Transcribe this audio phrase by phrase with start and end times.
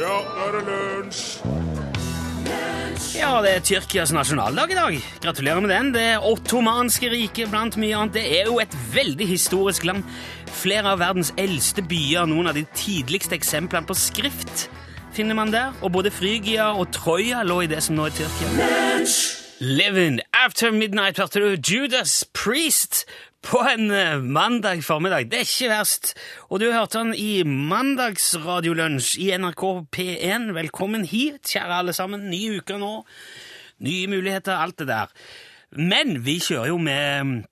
[0.00, 1.24] Ja, nå er det lunsj!
[3.18, 4.96] Ja, det er Tyrkias nasjonaldag i dag.
[5.20, 5.90] Gratulerer med den.
[5.92, 8.14] Det ottomanske riket blant mye annet.
[8.16, 10.06] Det er jo et veldig historisk land.
[10.62, 14.70] Flere av verdens eldste byer, noen av de tidligste eksemplene på skrift,
[15.12, 15.76] finner man der.
[15.84, 18.72] Og både Frygia og Troja lå i det som nå er Tyrkia.
[19.60, 23.04] Living After Midnight hørte du Judas Priest
[23.44, 25.26] på en eh, mandag formiddag.
[25.28, 26.14] Det er ikke verst.
[26.48, 29.64] Og du hørte han i Mandagsradiolunsj i NRK
[29.96, 30.48] P1.
[30.56, 32.30] Velkommen hit, kjære alle sammen.
[32.32, 33.04] Ny uke nå.
[33.84, 35.12] Nye muligheter, alt det der.
[35.76, 37.44] Men vi kjører jo med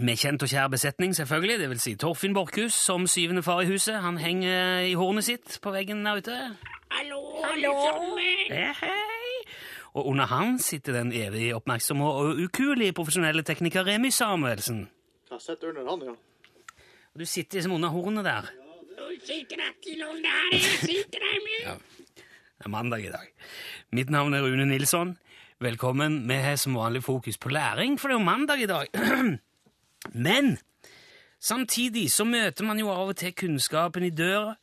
[0.00, 1.58] med kjent og kjær besetning, selvfølgelig.
[1.60, 4.00] Det vil si Torfinn Borchhus som syvende far i huset.
[4.00, 6.38] Han henger i hornet sitt på veggen der ute.
[6.96, 7.76] Hallo, hallo.
[8.48, 9.21] Hei, hei.
[9.92, 14.86] Og under han sitter den evig oppmerksomme og ukuelige profesjonelle tekniker Remi Samuelsen.
[15.30, 16.14] Jeg sitter under han, ja.
[17.12, 18.48] Og du sitter liksom under hornet der.
[21.62, 21.74] Ja.
[22.58, 23.28] Det er mandag i dag.
[23.92, 25.18] Mitt navn er Rune Nilsson.
[25.60, 26.28] Velkommen.
[26.28, 28.86] Vi har som vanlig fokus på læring, for det er jo mandag i dag.
[30.26, 30.58] Men
[31.40, 34.56] samtidig så møter man jo av og til kunnskapen i døra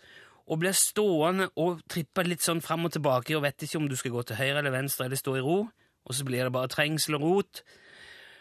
[0.50, 3.96] og blir stående og trippe litt sånn fram og tilbake og vet ikke om du
[4.00, 6.72] skal gå til høyre eller venstre eller stå i ro, og så blir det bare
[6.74, 7.62] trengsel og rot.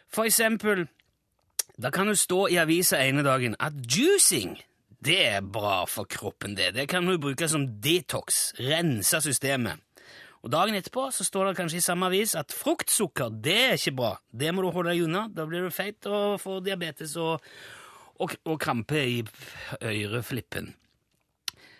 [0.08, 0.86] For eksempel,
[1.76, 4.56] da kan du stå i avisa ene dagen at juicing,
[5.04, 6.72] det er bra for kroppen, det.
[6.74, 9.84] Det kan du bruke som detox, rense systemet.
[10.42, 13.96] Og dagen etterpå så står det kanskje i samme avis at fruktsukker, det er ikke
[13.98, 14.12] bra.
[14.30, 15.26] Det må du holde deg unna.
[15.34, 17.42] Da blir du feit og får diabetes og,
[18.22, 19.18] og, og krampe i
[19.82, 20.72] øreflippen.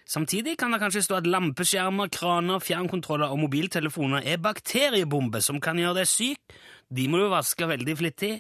[0.09, 5.77] Samtidig kan det kanskje stå at lampeskjermer, kraner, fjernkontroller og mobiltelefoner er bakteriebomber som kan
[5.77, 6.55] gjøre deg syk.
[6.89, 8.39] De må du vaske veldig flittig.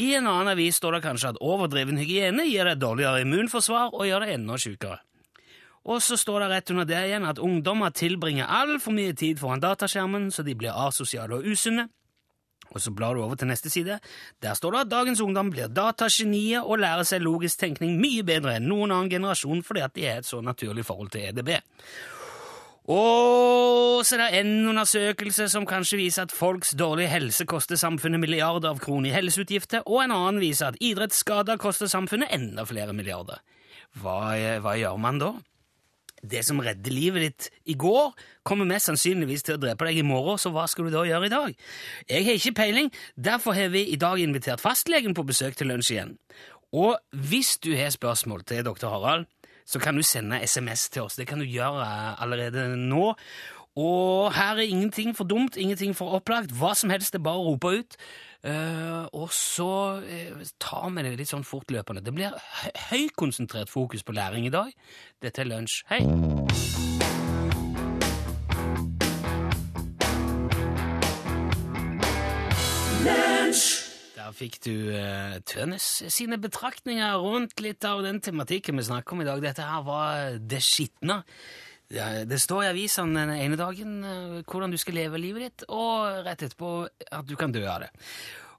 [0.00, 4.08] I en annen avis står det kanskje at overdreven hygiene gir deg dårligere immunforsvar og
[4.08, 4.98] gjør deg enda sykere.
[5.86, 9.62] Og så står det rett under det igjen at ungdommer tilbringer altfor mye tid foran
[9.62, 11.86] dataskjermen, så de blir asosiale og usunne.
[12.74, 14.00] Og så blar du over til neste side.
[14.42, 18.58] Der står det at dagens ungdom blir datagenier og lærer seg logisk tenkning mye bedre
[18.58, 21.54] enn noen annen generasjon fordi at de har et så naturlig forhold til EDB.
[22.86, 28.22] Og så er det en undersøkelse som kanskje viser at folks dårlige helse koster samfunnet
[28.22, 32.94] milliarder av kroner i helseutgifter, og en annen viser at idrettsskader koster samfunnet enda flere
[32.94, 33.42] milliarder.
[33.98, 35.32] Hva, hva gjør man da?
[36.26, 38.12] Det som redder livet ditt i går,
[38.46, 41.28] kommer mest sannsynligvis til å drepe deg i morgen, så hva skal du da gjøre
[41.28, 41.56] i dag?
[42.10, 45.94] Jeg har ikke peiling, derfor har vi i dag invitert fastlegen på besøk til lunsj
[45.94, 46.16] igjen.
[46.76, 49.26] Og hvis du har spørsmål til doktor Harald,
[49.66, 51.16] så kan du sende SMS til oss.
[51.18, 51.86] Det kan du gjøre
[52.22, 53.14] allerede nå.
[53.76, 56.54] Og her er ingenting for dumt, ingenting for opplagt.
[56.54, 57.98] Hva som helst, det er bare å rope ut.
[58.44, 62.04] Uh, og så uh, tar vi det litt sånn fortløpende.
[62.04, 64.72] Det blir hø høykonsentrert fokus på læring i dag.
[65.24, 65.80] Dette er lunsj.
[65.90, 66.02] Hei!
[74.16, 79.24] Der fikk du uh, Tønes sine betraktninger rundt litt av den tematikken vi snakker om
[79.24, 79.42] i dag.
[79.44, 81.22] Dette her var det skitne.
[81.88, 84.00] Det står i avisene den ene dagen
[84.48, 86.72] hvordan du skal leve livet ditt, og rett etterpå
[87.14, 87.90] at du kan dø av det.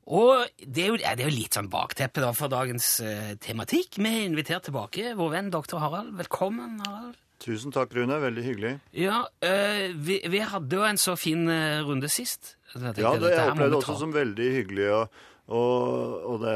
[0.07, 3.97] Og det er jo, det er jo litt sånn bakteppe da for dagens uh, tematikk.
[3.99, 6.13] Vi har invitert tilbake vår venn doktor Harald.
[6.15, 7.17] Velkommen, Harald.
[7.43, 8.15] Tusen takk, Rune.
[8.23, 8.73] Veldig hyggelig.
[8.95, 12.55] Ja, uh, vi, vi, hadde jo en så fin uh, runde sist.
[12.71, 14.87] ja, det jeg opplevde det også som veldig hyggelig.
[14.95, 15.19] Og,
[15.59, 16.55] og, og det,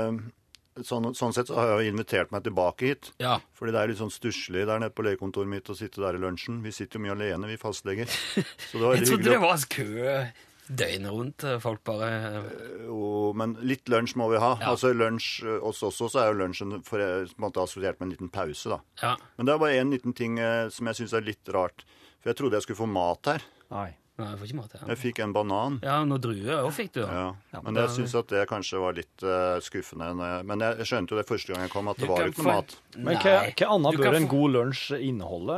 [0.79, 3.11] sånn, sånn, sett så har jeg invitert meg tilbake hit.
[3.21, 3.39] Ja.
[3.57, 6.21] Fordi det er litt sånn stusslig der nede på legekontoret mitt å sitte der i
[6.21, 6.61] lunsjen.
[6.65, 8.07] Vi sitter jo mye alene, vi fastleger.
[8.07, 10.07] Så det var jeg trodde det var kø
[10.71, 11.45] døgnet rundt.
[11.63, 12.09] Folk bare
[12.85, 14.53] Jo, men litt lunsj må vi ha.
[14.61, 14.73] Ja.
[14.73, 18.13] Altså lunsj hos oss også er jo lunsjen for, på en måte assosiert med en
[18.15, 18.79] liten pause, da.
[19.03, 19.15] Ja.
[19.37, 21.85] Men det er bare én liten ting eh, som jeg syns er litt rart.
[22.21, 23.45] For jeg trodde jeg skulle få mat her.
[23.73, 23.89] Nei.
[24.21, 24.75] Nei, jeg får ikke mat.
[24.75, 24.91] igjen.
[24.91, 25.79] Jeg fikk en banan.
[25.85, 27.01] Ja, Noen druer òg fikk du.
[27.03, 27.27] Ja.
[27.53, 30.11] ja men jeg syns at det kanskje var litt uh, skuffende.
[30.47, 32.75] Men jeg, skjønte jo det første gang jeg kom, at det var ikke noe mat.
[32.97, 35.57] Men hva, hva annet bør en god lunsj inneholde,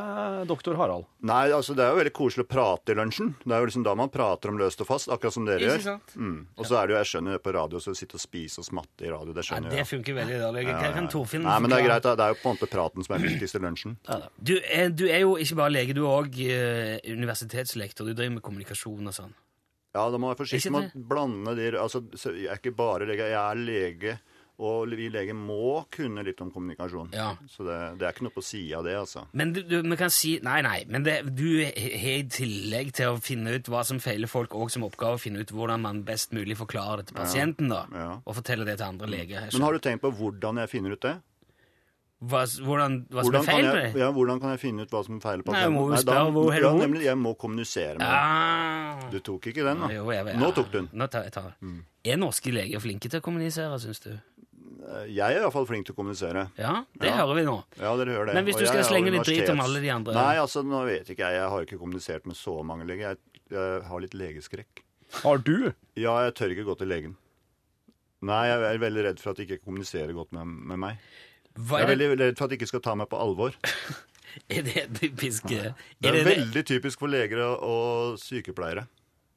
[0.49, 1.07] doktor Harald?
[1.23, 3.33] Nei, altså det er jo veldig koselig å prate i lunsjen.
[3.43, 5.99] Det er jo liksom da man prater om løst og fast, akkurat som dere gjør.
[6.15, 6.39] Mm.
[6.57, 8.67] Og så er det jo, jeg skjønner det på radio, så sitte og spise og
[8.67, 9.79] smatte i radio, det skjønner jeg.
[9.79, 10.65] Ja, det funker veldig dårlig.
[10.69, 13.07] Hva kan Torfinn Nei, men det er greit, det er jo på en måte praten
[13.07, 13.97] som er viktigst i lunsjen.
[14.37, 18.07] Du er, du er jo ikke bare lege, du er òg uh, universitetslektor.
[18.07, 19.33] Du driver med kommunikasjon og sånn.
[19.93, 22.01] Ja, da må jeg være forsiktig med å blande de altså,
[22.33, 24.15] Jeg er ikke bare lege, jeg er lege.
[24.63, 27.09] Og vi leger må kunne litt om kommunikasjon.
[27.17, 27.31] Ja.
[27.49, 29.23] Så det, det, er ikke noe på sida av det, altså.
[29.33, 30.75] Men du, du, kan si Nei, nei.
[30.93, 34.69] Men det, du har i tillegg til å finne ut hva som feiler folk, òg
[34.73, 37.83] som oppgave å finne ut hvordan man best mulig forklarer det til pasienten, da.
[37.97, 38.09] Ja.
[38.21, 39.49] Og fortelle det til andre leger.
[39.49, 41.17] Men har du tenkt på hvordan jeg finner ut det?
[42.29, 44.01] Hva, hvordan, hva som Hvordan er feil med det?
[44.01, 45.63] ja, hvordan kan jeg finne ut hva som feiler Nei, pasienten?
[45.63, 48.05] jeg må Nei, spørre hvor ja, nemlig, jeg må kommunisere med.
[48.07, 49.01] Ah.
[49.11, 49.89] Du tok ikke den, da?
[49.93, 50.89] Jo, jeg jeg, Nå tok du den.
[50.93, 51.51] Nå tar jeg tar.
[51.63, 51.81] Mm.
[52.05, 54.11] Er norske leger flinke til å kommunisere, syns du?
[55.07, 56.47] Jeg er iallfall flink til å kommunisere.
[56.59, 57.15] Ja, det Ja.
[57.21, 57.55] hører vi nå.
[57.79, 58.33] Ja, dere hører det.
[58.35, 60.83] Men hvis du skal jeg slenge litt drit om alle de andre Nei, altså, nå
[60.85, 61.39] vet ikke jeg.
[61.39, 63.13] Jeg har ikke kommunisert med så mange leger.
[63.15, 64.83] Jeg, jeg har litt legeskrekk.
[65.23, 65.71] Har du?
[65.95, 67.15] Ja, jeg tør ikke gå til legen.
[68.23, 70.97] Nei, jeg er veldig redd for at de ikke kommuniserer godt med, med meg.
[71.53, 73.53] Hva Jeg er er, veldig redd for at de ikke skal ta meg på alvor.
[74.49, 75.67] er det typisk eh,
[76.01, 78.87] Det Er er det det veldig typisk for leger og, og sykepleiere.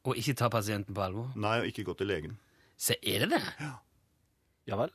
[0.07, 1.29] å ikke ta pasienten på alvor?
[1.37, 2.39] Nei, og ikke gå til legen.
[2.79, 3.43] Så er det det?
[4.71, 4.93] Ja vel.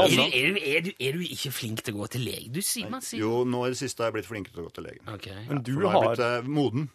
[0.00, 2.48] Er du, er, du, er, du, er du ikke flink til å gå til lege?
[2.54, 4.68] Du sier man sier Jo, nå i det siste har jeg blitt flinkere til å
[4.70, 5.04] gå til legen.
[5.12, 5.26] Ok.
[5.50, 6.86] Men du For nå har jeg har, blitt eh, moden.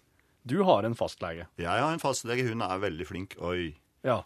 [0.50, 1.46] du har en fastlege.
[1.62, 3.36] Jeg har en fastlege, hun er veldig flink.
[3.46, 3.76] Oi.
[4.08, 4.24] Ja.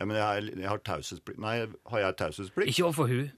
[0.00, 1.38] Ja, men jeg, har- jeg har taushetsplikt.
[1.44, 1.54] Nei,
[1.92, 2.72] har jeg taushetsplikt?
[2.74, 3.30] Ikke overfor hun.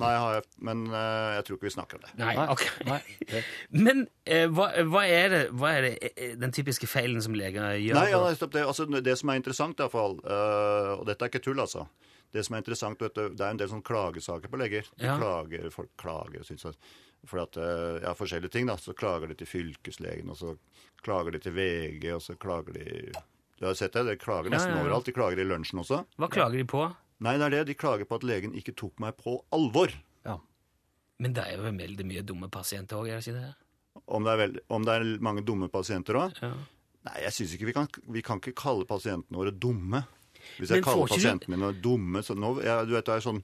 [0.00, 2.12] Nei, har jeg, men eh, jeg tror ikke vi snakker om det.
[2.18, 2.62] Nei, ok.
[2.88, 2.98] Nei.
[3.86, 7.76] Men eh, hva, hva, er det, hva er det eh, den typiske feilen som leger
[7.78, 7.98] gjør?
[8.00, 8.64] Nei, ja, det.
[8.66, 11.86] Altså, det som er interessant, i hvert fall, øh, og dette er ikke tull, altså
[12.34, 14.88] Det som er interessant, vet du, det er en del sånn klagesaker på leger.
[14.98, 15.14] De Ja.
[15.20, 16.76] klager, Folk klager syns at,
[17.24, 17.54] for at,
[18.02, 18.66] ja, forskjellige ting.
[18.66, 20.56] da, Så klager de til fylkeslegen, og så
[21.04, 23.12] klager de til VG, og så klager de
[23.60, 24.02] Du har sett det?
[24.08, 24.82] De klager Ja, nesten ja, ja.
[24.82, 25.06] overalt.
[25.06, 26.00] De klager i lunsjen også.
[26.18, 26.82] Hva klager de på?
[27.24, 27.62] Nei, det er det.
[27.72, 29.92] De klager på at legen ikke tok meg på alvor.
[30.28, 30.38] ja.
[31.22, 33.52] Men det er jo veldig mye dumme pasienter òg, er det ikke det?
[34.10, 36.40] Om det er, veld, om det er mange dumme pasienter òg?
[36.42, 36.50] Ja.
[37.06, 37.86] Nei, jeg synes ikke vi kan,
[38.16, 40.00] vi kan ikke kalle pasientene våre dumme.
[40.58, 43.38] Hvis jeg kaller pasientene mine dumme så nå, jeg, Du vet det er sånn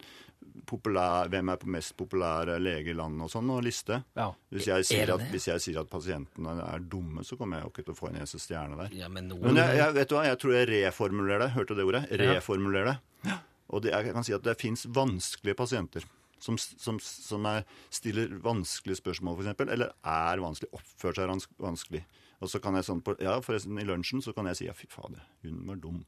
[0.69, 4.01] populær, Hvem er på mest populære lege i landet og sånn, og liste.
[4.19, 4.27] ja.
[4.51, 7.73] Hvis jeg, sier at, hvis jeg sier at pasientene er dumme, så kommer jeg jo
[7.75, 8.97] ikke til å få en eneste stjerne der.
[8.99, 11.51] Ja, men Men jeg, jeg, vet du hva, jeg tror jeg reformulerer det.
[11.55, 12.05] Hørte du det ordet?
[12.11, 12.93] Reformulerer
[13.25, 13.39] det.
[13.71, 16.07] Og det, jeg kan si at det fins vanskelige pasienter.
[16.41, 22.01] Som, som, som er, stiller vanskelige spørsmål, f.eks., eller er vanskelig, oppfører seg vanskelig.
[22.41, 24.75] Og så kan jeg sånn på, ja, forresten I lunsjen så kan jeg si ja,
[24.77, 25.99] fy fader, hun var dum.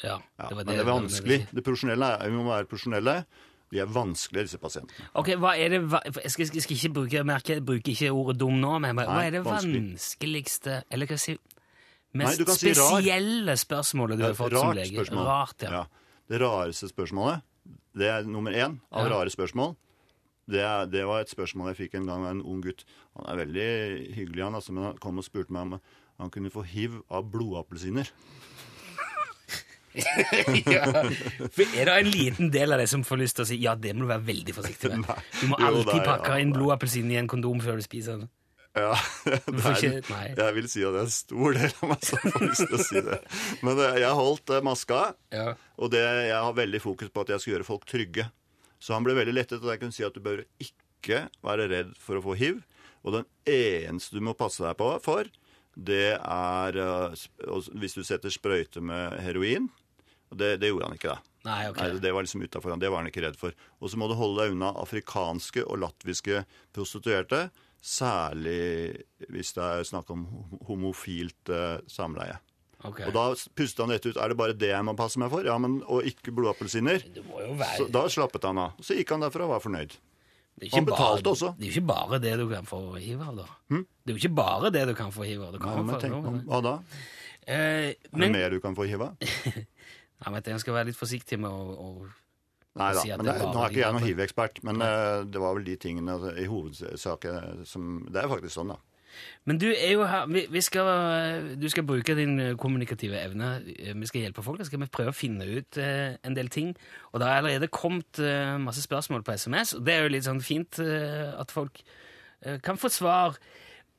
[0.00, 1.38] Ja, Ja, det var men det er vanskelig.
[1.52, 3.16] Det profesjonelle Vi må være profesjonelle.
[3.72, 5.06] De er vanskelige, disse pasientene.
[5.20, 5.80] Ok, hva er det
[6.24, 9.06] Jeg skal, skal ikke bruke jeg merker, jeg bruker ikke ordet dum nå, men hva
[9.08, 11.60] Nei, er det vanskeligste Eller hva skal jeg si
[12.20, 14.92] Mest Nei, spesielle si spørsmålet du har fått som lege?
[14.98, 15.24] spørsmål.
[15.24, 15.68] Rart, ja.
[15.68, 16.01] Det
[16.40, 17.42] rareste spørsmålet,
[17.98, 19.16] det er nummer én av Ja.
[19.18, 19.76] rare spørsmål.
[20.48, 22.84] Det, det var et spørsmål jeg fikk en gang av en ung gutt.
[23.16, 25.80] Han er veldig hyggelig, han, altså, men han kom og spurte meg om
[26.20, 28.10] han kunne få hiv av blodappelsiner.
[30.72, 30.86] ja.
[31.52, 33.74] For er det en liten del av deg som får lyst til å si ja,
[33.76, 35.10] det må du være veldig forsiktig med?
[35.40, 38.30] Du må alltid pakke inn blodappelsin i en kondom før du spiser den.
[38.72, 38.94] Ja,
[39.28, 42.44] det er, jeg vil si at det er en stor del av meg som får
[42.46, 43.18] lyst til å si det.
[43.66, 45.00] Men eh, jeg holdt eh, maska,
[45.76, 48.24] og det, jeg har veldig fokus på at jeg skal gjøre folk trygge.
[48.82, 51.92] Så han ble veldig lettet, og jeg kunne si at du bør ikke være redd
[52.00, 52.62] for å få hiv.
[53.02, 55.28] Og den eneste du må passe deg på for,
[55.76, 57.26] det er eh,
[57.76, 59.68] hvis du setter sprøyte med heroin.
[60.32, 61.28] Og det, det gjorde han ikke, da.
[61.42, 61.90] Nei, okay.
[61.90, 62.80] Nei, det var liksom utenfor han.
[62.80, 63.52] Det var han ikke redd for.
[63.82, 67.48] Og så må du holde deg unna afrikanske og latviske prostituerte.
[67.82, 69.02] Særlig
[69.32, 70.22] hvis det er snakk om
[70.68, 72.36] homofilt eh, samleie.
[72.82, 73.06] Okay.
[73.06, 73.24] Og da
[73.58, 74.16] pustet han rett ut.
[74.18, 75.46] Er det bare det jeg må passe meg for?
[75.46, 77.02] Ja, men, Og ikke blodappelsiner?
[77.58, 78.78] Være da slappet han av.
[78.82, 79.94] Så gikk han derfra og var fornøyd.
[80.72, 81.52] han betalte bare, også.
[81.58, 83.46] Det er jo ikke bare det du kan få hiv av, da.
[83.70, 85.58] Det er jo ikke bare det du kan få hiv av.
[85.58, 86.42] Ja, men tenk, noe.
[86.46, 86.74] hva da?
[87.46, 89.16] Eh, Er det mer du kan få hiv av?
[89.22, 92.10] ja, men jeg skal være litt forsiktig med å, å
[92.80, 93.02] Nei da.
[93.04, 94.14] si Men det nå er ikke jeg noen hiv.
[94.14, 98.30] hiv-ekspert, men uh, det var vel de tingene altså, i hovedsak eh, som Det er
[98.32, 98.80] faktisk sånn, da.
[99.44, 100.86] Men du er jo her vi, vi skal,
[101.60, 103.54] Du skal bruke din eh, kommunikative evne.
[103.78, 104.62] Eh, Vi skal hjelpe folk.
[104.66, 106.74] Skal vi prøve å finne ut uh, en del ting.
[107.12, 110.28] Og det har allerede kommet uh, masse spørsmål på SMS, og det er jo litt
[110.28, 111.82] sånn fint at folk
[112.66, 113.36] kan få svar.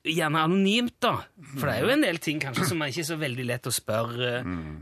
[0.03, 1.13] Gjerne anonymt, da.
[1.53, 3.71] For det er jo en del ting kanskje som er ikke så veldig lett å
[3.71, 4.31] spørre,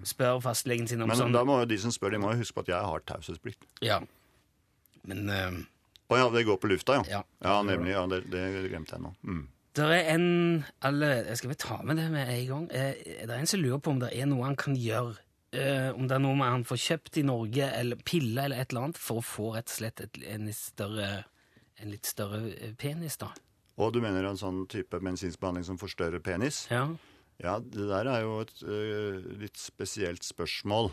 [0.09, 1.11] spørre fastlegen sin om.
[1.11, 1.35] Men sånn.
[1.35, 3.67] da må jo de som spør, de må jo huske på at jeg har taushetsplikt.
[3.85, 3.99] Ja.
[5.09, 5.59] Men uh,
[6.11, 7.19] Å ja, det går på lufta, ja.
[7.19, 7.23] Ja.
[7.45, 7.93] Ja, nemlig.
[7.93, 9.13] Ja, det, det glemte jeg nå.
[9.21, 9.43] Mm.
[9.77, 10.25] Det er en
[10.83, 12.65] alle, Jeg skal vel ta med det med en gang.
[12.75, 15.15] Eh, det er en som lurer på om det er noe han kan gjøre.
[15.51, 18.87] Uh, om det er noe han får kjøpt i Norge, eller piller eller et eller
[18.87, 21.09] annet, for å få rett og slett et, en, større,
[21.77, 23.29] en litt større penis, da.
[23.77, 26.65] Og du mener en sånn type medisinsk behandling som forstørrer penis?
[26.71, 26.87] Ja.
[27.41, 30.91] Ja, det der er jo et uh, litt spesielt spørsmål.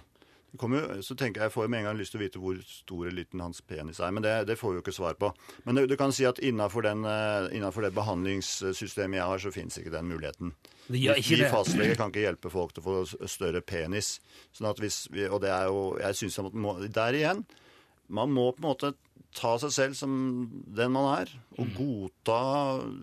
[0.48, 2.22] Det kommer jo, så tenker jeg, jeg får jo med en gang lyst til å
[2.22, 4.94] vite hvor stor eller liten hans penis er, men det, det får vi jo ikke
[4.96, 5.28] svar på.
[5.66, 9.76] Men du, du kan si at innenfor, den, øh, det behandlingssystemet jeg har, så finnes
[9.76, 10.54] ikke den muligheten.
[10.88, 14.20] Det gjør Vi- ikke vi fastleger kan ikke hjelpe folk til å få større penis.
[14.56, 17.44] Sånn at hvis vi, og det er jo, jeg synes at må, Der igjen,
[18.08, 18.94] man må på en måte
[19.36, 20.12] ta seg selv som
[20.76, 22.40] den man er, og godta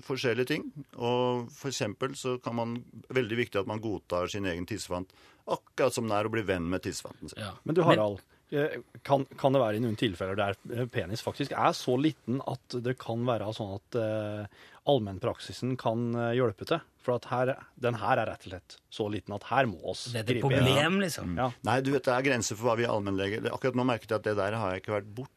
[0.05, 0.67] forskjellige ting.
[0.97, 2.77] Og for eksempel så kan man
[3.15, 5.11] Veldig viktig at man godtar sin egen tissefant.
[5.45, 7.43] Akkurat som det er å bli venn med tissefanten sin.
[7.43, 7.51] Ja.
[7.63, 11.53] Men du, Harald, eh, kan, kan det være i noen tilfeller der eh, penis faktisk
[11.53, 16.81] er så liten at det kan være sånn at uh, allmennpraksisen kan hjelpe til?
[17.05, 20.07] For at her, den her er rett og slett så liten at her må oss
[20.09, 21.37] gripe Det er et problem, liksom.
[21.37, 21.51] Ja.
[21.67, 24.29] Nei, du vet, det er grenser for hva vi allmennleger Akkurat nå merket jeg at
[24.31, 25.33] det der har jeg ikke vært borti.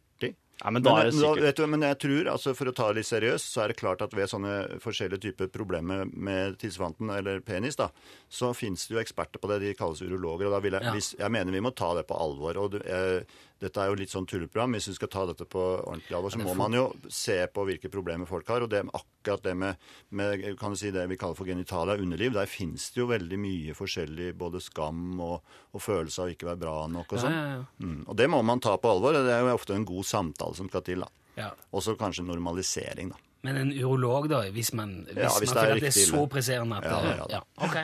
[0.58, 2.88] Ja, men da er det men, sikkert du, men jeg tror, altså for å ta
[2.90, 7.12] det litt seriøst, så er det klart at ved sånne forskjellige typer problemer med tissefanten
[7.14, 7.90] eller penis, da,
[8.28, 9.60] så finnes det jo eksperter på det.
[9.62, 10.48] De kalles urologer.
[10.50, 10.92] og da vil jeg, Ja.
[10.96, 12.56] hvis, jeg mener vi må ta det på alvor.
[12.58, 13.22] og du, eh,
[13.58, 14.76] Dette er jo litt sånn tulleprogram.
[14.76, 17.90] Hvis vi skal ta dette på ordentlig alvor, så må man jo se på hvilke
[17.90, 18.62] problemer folk har.
[18.62, 22.36] Og det, akkurat det med, med kan du si, det vi kaller for genitalia, underliv,
[22.36, 26.62] der finnes det jo veldig mye forskjellig, både skam og, og følelse av ikke være
[26.62, 27.34] bra nok og sånn.
[27.34, 27.64] ja, ja.
[27.82, 28.02] Mm.
[28.06, 29.18] Og det må man ta på alvor.
[29.18, 31.02] Det er jo ofte en god samtale som skal til.
[31.02, 31.10] da.
[31.38, 31.50] Ja.
[31.74, 33.24] Også kanskje normalisering, da.
[33.46, 36.08] Men en urolog, da, hvis man, hvis Ja, hvis man er føler at det er
[36.10, 37.42] så presserende at Ja, ja, ja.
[37.62, 37.76] Ok.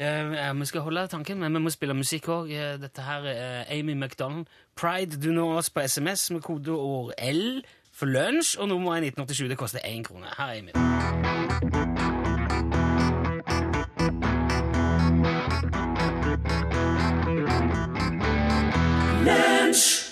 [0.00, 2.52] Eh, vi skal holde tanken, men vi må spille musikk òg.
[2.80, 4.46] Dette her er Amy McDonald.
[4.76, 9.48] Pride, du når oss på SMS med kodeord L for lunsj, og nummeret er 1987.
[9.48, 10.26] Det koster én krone.
[10.38, 10.70] Her er Amy.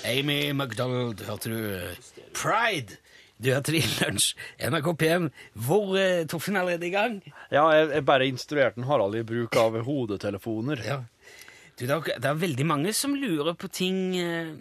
[0.05, 1.78] Amy McDonald, hørte du.
[2.35, 2.97] Pride!
[3.38, 4.31] Du er det lunsj.
[4.64, 5.26] NRK PM.
[5.66, 7.19] Hvor er Torfinn er allerede i gang?
[7.52, 10.81] Ja, jeg, jeg bare instruerte Harald i bruk av hodetelefoner.
[10.87, 11.02] Ja.
[11.76, 14.55] Du, det, er, det er veldig mange som lurer på ting eh,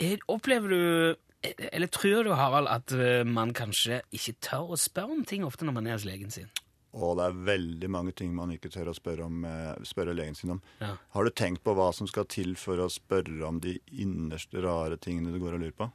[0.00, 5.12] er- Opplever du Eller tror du, Harald, at eh, man kanskje ikke tør å spørre
[5.18, 6.48] om ting ofte når man er hos legen sin?
[6.96, 10.34] Og det er veldig mange ting man ikke tør å spørre, om, eh, spørre legen
[10.34, 10.62] sin om.
[10.80, 10.94] Ja.
[11.14, 14.96] Har du tenkt på hva som skal til for å spørre om de innerste rare
[14.96, 15.90] tingene du går og lurer på?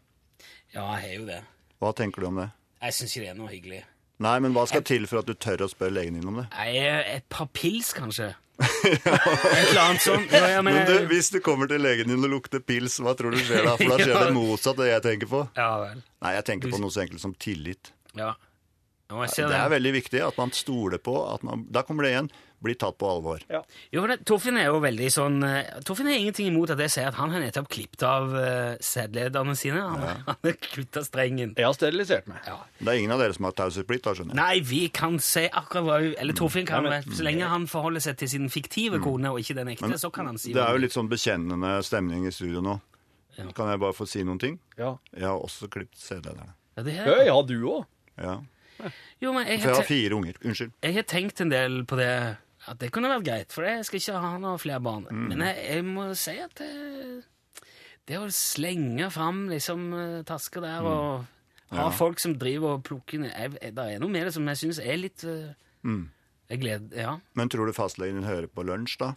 [0.75, 1.41] Ja, jeg har jo det.
[1.83, 2.49] Hva tenker du om det?
[2.83, 3.81] Jeg syns ikke det er noe hyggelig.
[4.23, 6.45] Nei, men hva skal til for at du tør å spørre legen din om det?
[6.63, 8.29] Er et par pils, kanskje.
[8.63, 10.31] Et eller annet sånt.
[10.31, 13.15] Ja, ja, men, Men du, hvis du kommer til legen din og lukter pils, hva
[13.17, 13.73] tror du skjer da?
[13.79, 14.21] For da skjer Ja.
[14.29, 15.41] det motsatt av det jeg tenker på.
[15.57, 16.03] ja vel.
[16.23, 17.91] Nei, jeg tenker på noe så enkelt som tillit.
[18.15, 18.33] Ja.
[19.13, 22.29] Det er veldig viktig at man stoler på at man Da kommer det igjen.
[22.63, 23.41] Bli tatt på alvor.
[23.91, 27.09] Jo, det, Torfinn er jo veldig sånn Toffin Torfinn har ingenting imot at jeg sier
[27.09, 29.81] at han har nettopp klippet av uh, sædlederne sine.
[29.83, 31.53] Han, han har kutta strengen.
[31.59, 32.39] Jeg har sterilisert meg.
[32.47, 32.57] Ja.
[32.79, 34.39] Det er ingen av dere som har taushetsplikt, da, skjønner jeg.
[34.39, 38.17] Nei, vi kan si akkurat hva Eller Torfinn kan men- Så lenge han forholder seg
[38.17, 40.83] til sin fiktive kone og ikke den ekte, så kan han si Det er jo
[40.83, 42.79] litt sånn bekjennende stemning i studio nå.
[43.37, 43.49] Ja.
[43.55, 44.59] Kan jeg bare få si noen ting?
[44.77, 44.95] Ja.
[45.13, 46.53] Jeg har også klippet sædlederne.
[46.77, 47.85] ja, det er, Høy, ja, du òg?
[48.17, 48.39] Ja.
[49.21, 50.33] Jo, men jeg For jeg har, har fire unger.
[50.43, 50.71] Unnskyld.
[50.83, 53.99] jeg har tenkt en del på det At det kunne vært greit, for jeg skal
[53.99, 55.05] ikke ha noen flere barn.
[55.11, 55.27] Mm.
[55.33, 57.23] Men jeg, jeg må si at det,
[58.07, 61.25] det å slenge fram liksom eh, tasker der og ha
[61.73, 61.77] Mm.
[61.79, 61.89] Ja.
[61.89, 64.57] folk som driver og plukker ned jeg- jeg- Det er noe med det som jeg
[64.57, 65.53] syns er litt eh,
[65.83, 66.09] Mm.
[66.49, 67.19] Jeg gleder Ja.
[67.33, 69.15] Men tror du fastlegen din hører på lunsj, da?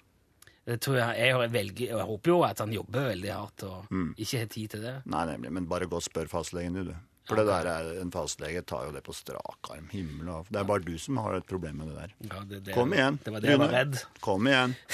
[0.64, 4.14] Det tror jeg, jeg, velger, jeg håper jo at han jobber veldig hardt og Mm.
[4.16, 5.02] ikke har tid til det.
[5.06, 5.50] Nei, nemlig.
[5.52, 6.94] Men bare gå og spør fastlegen du.
[7.26, 9.88] For det der er, en fastlege tar jo det på strak arm.
[9.90, 12.12] Himmel og Det er bare du som har et problem med det der.
[12.28, 13.18] Ja, det, det, Kom igjen.
[13.24, 13.98] Det var det jeg var redd.
[14.22, 14.76] Kom igjen.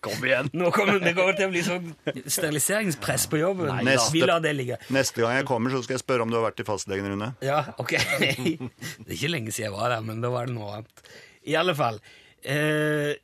[0.00, 0.48] Kom igjen.
[0.54, 1.88] Nå kommer det kommer til å bli sånn
[2.22, 3.66] steriliseringspress på jobben.
[3.72, 4.78] Nei neste, Vi lar det ligge.
[4.94, 7.32] Neste gang jeg kommer, så skal jeg spørre om du har vært i fastlegen, Rune.
[7.44, 7.96] Ja, ok.
[7.98, 11.02] Det er ikke lenge siden jeg var der, men da var det noe annet.
[11.50, 11.98] I alle fall.
[12.46, 13.18] Eh,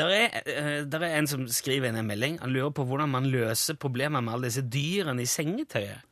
[0.00, 2.40] der, er, eh, der er en som skriver inn en melding.
[2.40, 6.07] Han lurer på hvordan man løser problemet med alle disse dyrene i sengetøyet.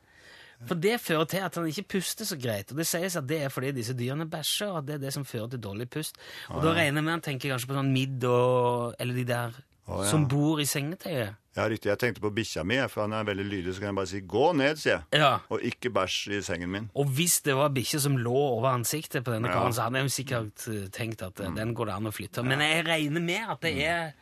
[0.65, 2.71] For det fører til at han ikke puster så greit.
[2.73, 5.13] Og det sies at det er fordi disse dyrene bæsjer, og at det er det
[5.13, 6.17] som fører til dårlig pust.
[6.49, 9.51] Og da regner jeg med han tenker kanskje på sånn midd og Eller de der
[9.87, 10.11] Å, ja.
[10.11, 11.37] som bor i sengetøyet.
[11.57, 11.89] Ja, riktig.
[11.89, 13.75] Jeg tenkte på bikkja mi, for han er veldig lydig.
[13.75, 15.21] Så kan jeg bare si 'gå ned', sier jeg.
[15.21, 15.39] Ja.
[15.49, 16.91] Og ikke bæsj i sengen min.
[16.95, 19.55] Og hvis det var bikkje som lå over ansiktet på denne Ja.
[19.55, 22.13] karen, så hadde jeg jo sikkert eh, tenkt at eh, den går det an å
[22.13, 22.43] flytte.
[22.45, 24.13] Men jeg regner med at det er,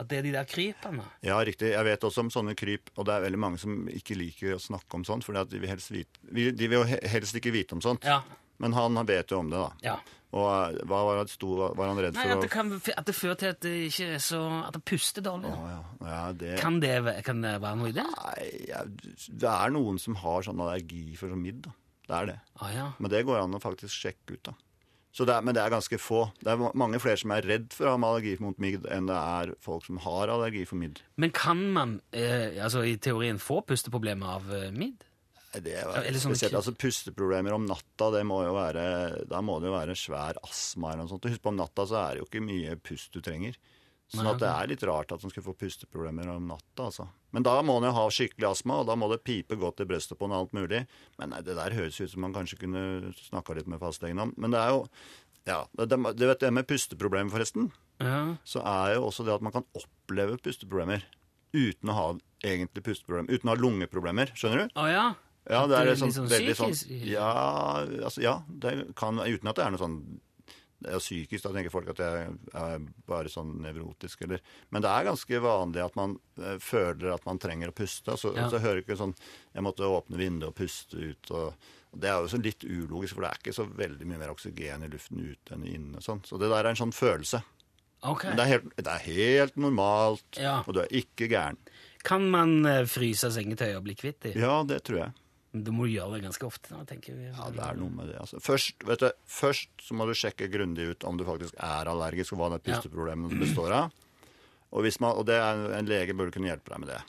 [0.00, 1.04] at det er de der krypene.
[1.26, 1.74] Ja, riktig.
[1.74, 4.62] Jeg vet også om sånne kryp, og det er veldig mange som ikke liker å
[4.62, 8.08] snakke om sånt, for de de vil jo helst ikke vite om sånt.
[8.08, 8.22] Ja.
[8.60, 9.92] Men han vet jo om det, da.
[9.92, 9.98] ja.
[10.30, 13.08] Og eh, hva var, det sto, var han redd Nei, for at det, kan, at
[13.08, 15.50] det fører til at det ikke er så At det puster dårlig.
[15.50, 15.80] Å, ja.
[16.06, 16.92] ja, det Kan, det,
[17.26, 18.06] kan det være noe i det?
[18.06, 18.46] Nei,
[19.42, 21.66] det er noen som har sånn allergi for sånn midd.
[22.06, 22.38] Det er det.
[22.62, 22.86] Ah, ja.
[23.02, 24.54] Men det går an å faktisk sjekke ut, da.
[25.10, 26.22] Så det er, men det er ganske få.
[26.38, 29.16] Det er mange flere som er redd for å ha allergi mot midd, enn det
[29.18, 31.00] er folk som har allergi for midd.
[31.18, 35.02] Men kan man eh, altså i teorien få pusteproblemer av eh, midd?
[35.50, 38.84] Det eller spesielt, altså Pusteproblemer om natta, det må jo være,
[39.26, 41.26] da må det jo være svær astma eller noe sånt.
[41.26, 43.58] Og Husk på om natta så er det jo ikke mye pust du trenger.
[44.10, 46.88] Sånn at det er litt rart at han skulle få pusteproblemer om natta.
[46.88, 47.06] altså.
[47.30, 49.86] Men da må han jo ha skikkelig astma, og da må det pipe godt i
[49.86, 50.82] brystet på han alt mulig.
[51.20, 54.34] Men nei, det der høres ut som man kanskje kunne snakka litt med fastlegen om.
[54.36, 54.86] Men det er jo
[55.48, 57.70] Ja, det, vet det med pusteproblemer, forresten.
[58.02, 58.36] Ja.
[58.44, 61.06] Så er jo også det at man kan oppleve pusteproblemer
[61.54, 62.06] uten å ha
[62.44, 63.30] egentlig pusteproblemer.
[63.32, 64.34] Uten å ha lungeproblemer.
[64.36, 64.74] Skjønner du?
[64.76, 65.06] Å ja.
[65.48, 66.74] Ja, det er det er litt sånn veldig sånn?
[67.08, 67.30] Ja,
[68.04, 69.96] altså, ja det kan, uten at det er noe sånn
[70.80, 74.40] det er jo psykisk, da tenker folk at jeg er bare sånn nevrotisk, eller
[74.72, 78.16] Men det er ganske vanlig at man eh, føler at man trenger å puste.
[78.16, 78.48] Så, Ja.
[78.48, 79.14] så hører ikke sånn
[79.54, 81.30] Jeg måtte åpne vinduet og puste ut.
[81.30, 81.54] og,
[81.92, 84.84] Det er jo sånn litt ulogisk, for det er ikke så veldig mye mer oksygen
[84.84, 85.98] i luften ute enn inne.
[86.00, 86.22] Sånn.
[86.24, 87.42] Så det der er en sånn følelse.
[88.02, 88.30] Okay.
[88.30, 90.62] Men det er helt, det er helt normalt, Ja.
[90.66, 91.56] og du er ikke gæren.
[92.02, 94.36] Kan man eh, fryse sengetøy og bli kvitt det?
[94.36, 95.12] Ja, det tror jeg.
[95.50, 96.70] Da må gjøre det ganske ofte.
[96.70, 97.26] Da, tenker vi.
[97.26, 98.20] Ja, det er noe med det.
[98.22, 98.38] Altså.
[98.42, 102.36] Først, vet du, først så må du sjekke grundig ut om du faktisk er allergisk,
[102.36, 103.96] og hva det pusteproblemet består av.
[104.70, 107.00] Og, man, og det er, en lege burde kunne hjelpe deg med det.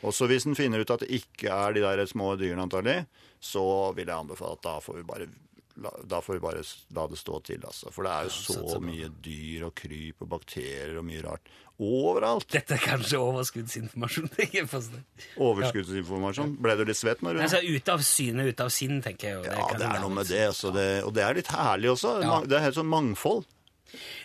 [0.00, 3.02] Og så hvis en finner ut at det ikke er de der små dyrene, antagelig,
[3.42, 3.64] så
[3.96, 5.28] vil jeg anbefale at da får vi bare
[5.74, 6.62] da får vi bare
[6.96, 7.90] la det stå til, altså.
[7.94, 11.52] For det er jo satser så mye dyr og kryp og bakterier og mye rart
[11.82, 12.46] overalt.
[12.52, 14.28] Dette er kanskje overskuddsinformasjon.
[15.48, 16.52] Overskuddsinformasjon.
[16.62, 17.40] Ble du litt svett Rune?
[17.42, 19.40] Altså, ute av syne, ute av sinn, tenker jeg.
[19.40, 19.48] jo.
[19.48, 20.44] Ja, det er noe med det.
[20.52, 22.14] Altså det og det er litt herlig også.
[22.22, 22.38] Ja.
[22.46, 23.48] Det er helt sånn mangfold.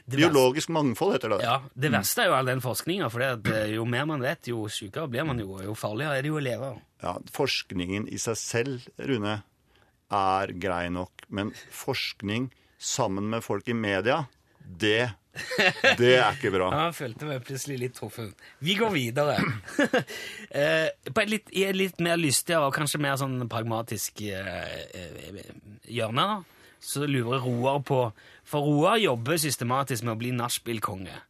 [0.07, 1.41] Det Biologisk mangfold heter det.
[1.43, 4.63] Ja, Det verste er jo all den forskninga, for eh, jo mer man vet, jo
[4.71, 6.69] sykere blir man jo, og jo farligere er det jo å leve.
[7.03, 9.41] Ja, forskningen i seg selv, Rune,
[10.13, 11.27] er grei nok.
[11.29, 14.23] Men forskning sammen med folk i media,
[14.59, 15.09] det,
[15.97, 16.69] det er ikke bra.
[16.75, 18.47] Ja, jeg følte meg plutselig litt truffet.
[18.63, 19.37] Vi går videre.
[20.61, 25.41] eh, på et litt, litt mer lystigere og kanskje mer sånn pragmatisk eh, eh,
[25.87, 28.01] hjørne, da, så lurer Roar på
[28.47, 31.23] For Roar jobber systematisk med å bli nachspiel-konge.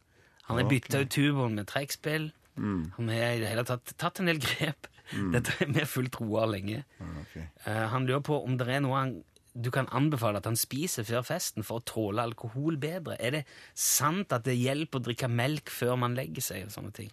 [0.48, 2.30] Han har bytta ut tuboen med trekkspill.
[2.56, 2.92] Mm.
[2.96, 4.88] Han har i det hele tatt tatt en del grep.
[5.34, 6.84] Dette har vi full tro av lenge.
[7.24, 7.48] Okay.
[7.66, 9.14] Uh, han lurer på om det er noe han,
[9.58, 13.16] du kan anbefale at han spiser før festen for å tåle alkohol bedre.
[13.18, 13.44] Er det
[13.74, 16.68] sant at det hjelper å drikke melk før man legger seg?
[16.68, 17.10] og sånne ting?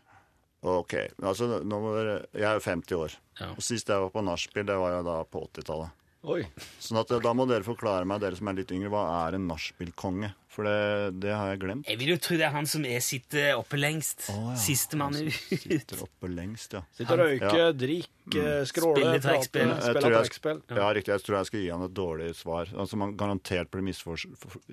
[0.65, 3.15] Ok, altså nå må dere, Jeg er jo 50 år.
[3.39, 3.51] Ja.
[3.53, 6.04] Og Sist jeg var på nachspiel, det var jo da på 80-tallet.
[6.25, 6.41] Oi.
[6.81, 9.45] Sånn at Da må dere forklare meg, dere som er litt yngre, hva er en
[9.49, 10.31] nachspiel-konge?
[10.55, 11.87] For det, det har jeg glemt.
[11.91, 14.29] Jeg vil jo tro det er han som er sitter oppe lengst.
[14.31, 14.55] Oh, ja.
[14.63, 15.35] Sistemann ut.
[15.51, 16.81] Sitter oppe lengst, ja.
[16.95, 19.73] Sitter og røyker, drikker, skråler, Spiller trekkspill.
[19.83, 20.61] spiller trekkspill.
[20.79, 21.11] ja, riktig.
[21.17, 22.71] Jeg tror jeg skal gi han et dårlig svar.
[22.73, 24.63] Altså Man garantert blir misfor, for-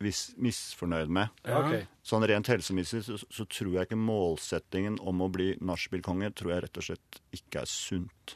[0.00, 1.28] vis, misfornøyd med.
[1.46, 1.86] Ja, okay.
[2.02, 6.64] Sånn rent helsemessig så, så tror jeg ikke målsettingen om å bli nachspielkonge tror jeg
[6.66, 8.34] rett og slett ikke er sunt.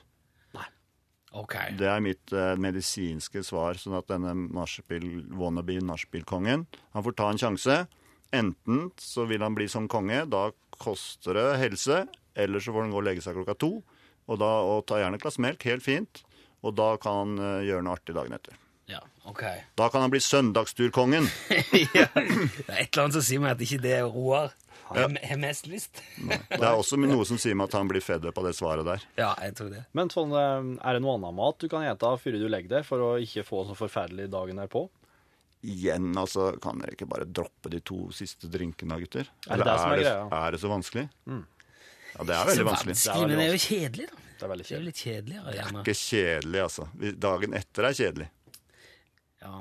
[1.34, 1.56] Ok.
[1.78, 3.78] Det er mitt eh, medisinske svar.
[3.80, 7.78] Sånn at denne nachspiel, wannabe nachspielkongen Han får ta en sjanse.
[8.34, 12.04] Enten så vil han bli som konge, da koster det helse.
[12.34, 13.72] Eller så får han gå og legge seg klokka to
[14.24, 15.66] og, da, og ta gjerne et glass melk.
[15.68, 16.22] Helt fint.
[16.64, 18.60] Og da kan han eh, gjøre noe artig dagen etter.
[18.90, 19.42] Ja, ok.
[19.80, 21.28] Da kan han bli søndagsturkongen.
[21.98, 22.08] ja.
[22.14, 24.54] Det er et eller annet som sier meg at ikke det er Roar
[24.88, 26.02] har mest lyst.
[26.50, 29.06] Det er også noe som sier meg at han blir fedre på det svaret der.
[29.18, 29.84] Ja, jeg tror det.
[29.96, 33.02] Men sånn, er det noe annet mat du kan ete før du legger deg, for
[33.02, 34.86] å ikke få så forferdelig dagen derpå?
[35.64, 39.30] Igjen, altså, kan dere ikke bare droppe de to siste drinkene, gutter?
[39.48, 40.26] Er det det som er er, det, greia?
[40.42, 41.06] er det så vanskelig?
[41.24, 42.96] Ja, det er veldig vanskelig.
[42.98, 44.20] vanskelig, men det er jo kjedelig, da.
[44.34, 44.90] Det er veldig Det er jo kjedelig.
[44.90, 45.84] litt kjedeligere, gjerne.
[45.84, 46.88] Ikke kjedelig, altså.
[47.24, 48.28] Dagen etter er kjedelig.
[49.44, 49.54] Ja.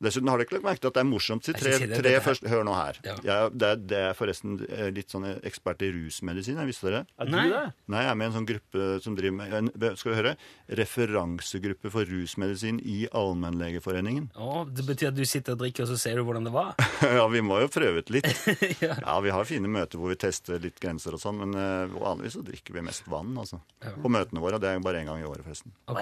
[0.00, 2.48] Dessuten har dere ikke lagt merke til at det er morsomt de tre, tre første
[2.48, 3.00] Hør nå her.
[3.04, 3.16] Ja.
[3.26, 7.02] Jeg, det, er, det er forresten eh, litt sånn ekspert i rusmedisin, jeg visste dere?
[7.20, 7.44] Er du Nei.
[7.52, 7.60] det?
[7.92, 9.68] Nei, jeg er med i en sånn gruppe som driver med en,
[10.00, 10.32] Skal vi høre?
[10.80, 14.30] Referansegruppe for rusmedisin i Allmennlegeforeningen.
[14.40, 16.72] Å, det betyr at du sitter og drikker, og så ser du hvordan det var?
[17.20, 18.30] ja, vi må jo prøve ut litt.
[18.80, 18.94] Ja.
[19.02, 22.38] Ja, vi har fine møter hvor vi tester litt grenser og sånn, men uh, vanligvis
[22.38, 23.58] så drikker vi mest vann, altså.
[24.00, 24.60] På møtene våre.
[24.62, 25.74] Det er bare én gang i året, forresten.
[25.90, 26.00] Ok.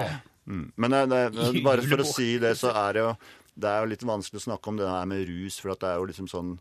[0.49, 0.71] Mm.
[0.77, 1.03] Men det,
[1.35, 3.13] det, bare for å si det, så er det jo
[3.59, 5.91] det er jo litt vanskelig å snakke om det her med rus, for at det
[5.91, 6.59] er jo liksom sånn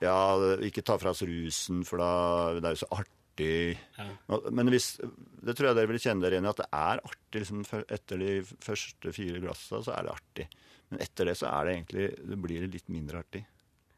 [0.00, 0.16] Ja,
[0.64, 2.12] ikke ta fra oss rusen, for da
[2.56, 3.78] Det er jo så artig.
[3.98, 4.40] Ja.
[4.50, 7.42] Men hvis Det tror jeg dere vil kjenne dere igjen i, at det er artig
[7.42, 10.46] liksom, etter de første fire glassa, så er det artig.
[10.90, 13.44] Men etter det så er det egentlig Det blir litt mindre artig.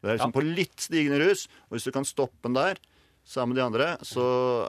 [0.03, 2.81] Det er liksom på litt stigende rus, og hvis du kan stoppe den der
[3.23, 4.25] sammen med de andre, så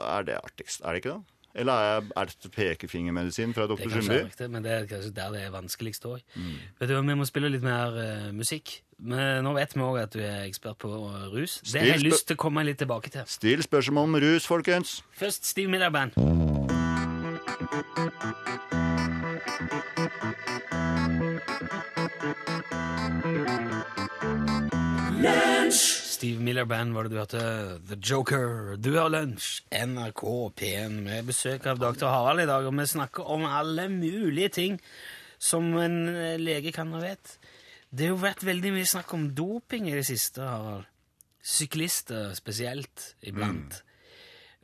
[0.06, 0.84] er det artigst.
[0.84, 1.33] Er det ikke det?
[1.54, 4.48] Eller er, jeg, er pekefingermedisin fra Det doktor Sundby?
[4.50, 6.24] men det er kanskje der det er vanskeligst òg.
[6.34, 6.56] Mm.
[6.80, 8.80] Vet du, hva, vi må spille litt mer uh, musikk.
[8.98, 11.58] Men nå vet vi òg at du er ekspert på eh, rus.
[11.66, 13.26] Det har jeg lyst til å komme litt tilbake til.
[13.30, 15.00] Still spørsmål om rus, folkens.
[15.18, 16.14] Først Steve Miller Band.
[26.24, 27.40] Steve Miller Band var det du hørte.
[27.84, 28.78] The Joker.
[28.80, 29.58] Du har lunsj.
[29.76, 30.22] NRK
[30.56, 32.06] P1 med besøk av dr.
[32.08, 34.78] Harald i dag, og vi snakker om alle mulige ting
[35.36, 37.34] som en eh, lege kan og vet.
[37.92, 40.88] Det har jo vært veldig mye snakk om doping i det siste, Harald.
[41.44, 43.82] Syklister spesielt, iblant.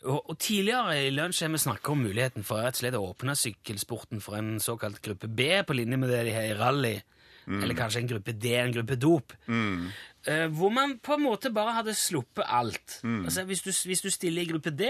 [0.06, 3.04] Og, og tidligere i lunsj har vi snakket om muligheten for rett og slett å
[3.10, 6.96] åpne sykkelsporten for en såkalt gruppe B, på linje med det de har i rally.
[7.50, 9.32] Eller kanskje en gruppe D, en gruppe dop.
[10.28, 12.98] Eh, hvor man på en måte bare hadde sluppet alt.
[13.24, 14.84] Altså, hvis, du, hvis du stiller i gruppe D,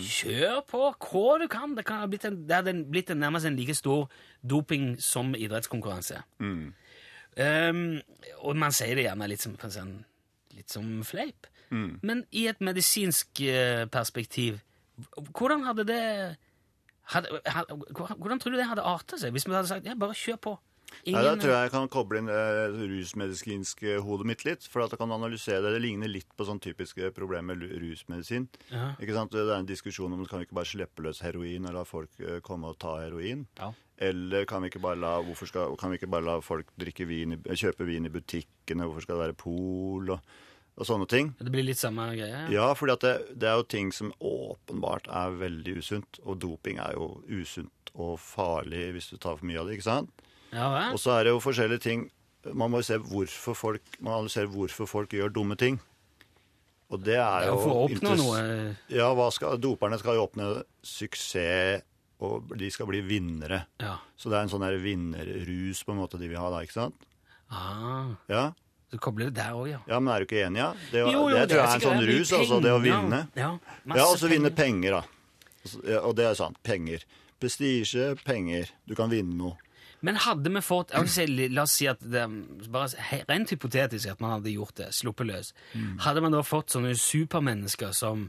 [0.00, 1.74] kjør på hva du kan.
[1.76, 4.08] Det, kan ha blitt en, det hadde blitt en, nærmest en like stor
[4.42, 6.22] doping som idrettskonkurranse.
[7.36, 7.98] Um,
[8.46, 10.04] og man sier det gjerne litt som, sånn-
[10.54, 11.48] litt som fleip.
[12.06, 14.60] Men i et medisinsk eh, perspektiv,
[15.34, 16.02] hvordan hadde det
[17.10, 17.74] hadde, hadde,
[18.16, 20.52] Hvordan tror du det hadde arta seg hvis vi hadde sagt ja, bare kjør på?
[21.06, 24.66] Nei, Da tror jeg jeg kan koble inn det rusmedisinske hodet mitt litt.
[24.70, 25.74] For at jeg kan analysere det.
[25.76, 28.48] Det ligner litt på sånn typiske problemer med rusmedisin.
[28.70, 28.92] Ja.
[29.00, 29.34] Ikke sant?
[29.34, 32.20] Det er en diskusjon om kan vi ikke bare slippe løs heroin og la folk
[32.22, 33.46] eh, komme og ta heroin.
[33.60, 33.72] Ja.
[34.02, 37.36] Eller kan vi ikke bare la, skal, kan vi ikke bare la folk drikke vin,
[37.46, 38.88] kjøpe vin i butikkene?
[38.88, 40.34] Hvorfor skal det være pol og,
[40.74, 41.30] og sånne ting?
[41.38, 42.48] Det blir litt samme greie?
[42.50, 46.18] Ja, for det, det er jo ting som åpenbart er veldig usunt.
[46.24, 49.78] Og doping er jo usunt og farlig hvis du tar for mye av det.
[49.78, 50.23] ikke sant?
[50.54, 50.90] Ja?
[50.92, 52.04] Og så er det jo forskjellige ting
[52.54, 55.80] Man må jo se hvorfor folk Man analyserer hvorfor folk gjør dumme ting.
[56.92, 58.42] Og det er jo for å oppnå noe
[58.92, 60.50] Ja, hva skal, doperne skal jo oppnå
[60.84, 61.82] suksess,
[62.24, 63.64] og de skal bli vinnere.
[63.82, 63.96] Ja.
[64.16, 66.76] Så det er en sånn der vinnerrus på en måte de vil ha da, ikke
[66.76, 67.08] sant?
[67.50, 68.52] Ah, Ja,
[68.94, 69.80] du kobler det der òg, ja.
[69.90, 70.68] ja men er du ikke enig, ja?
[70.92, 72.60] Det, Jo, jo, det, tror jeg er en sånn rus, rus, altså.
[72.62, 73.20] Det å vinne.
[73.34, 73.50] Ja,
[73.90, 75.00] Ja, og så vinne penger.
[75.00, 75.98] penger, da.
[76.04, 76.60] Og det er sant.
[76.62, 77.02] Penger.
[77.42, 78.70] Prestisje, penger.
[78.86, 79.56] Du kan vinne noe.
[80.04, 82.24] Men hadde vi fått altså, La oss si at det
[82.72, 85.52] bare rent hypotetisk at man hadde gjort det, sluppet løs.
[85.72, 85.94] Mm.
[86.04, 88.28] Hadde man da fått sånne supermennesker som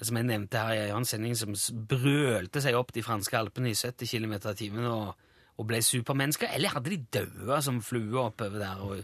[0.00, 1.52] som jeg nevnte her i en sending, som
[1.88, 5.26] brølte seg opp de franske alpene i 70 km i timen og,
[5.60, 6.52] og ble supermennesker?
[6.56, 8.80] Eller hadde de daua som fluer oppover der?
[8.80, 9.02] Og,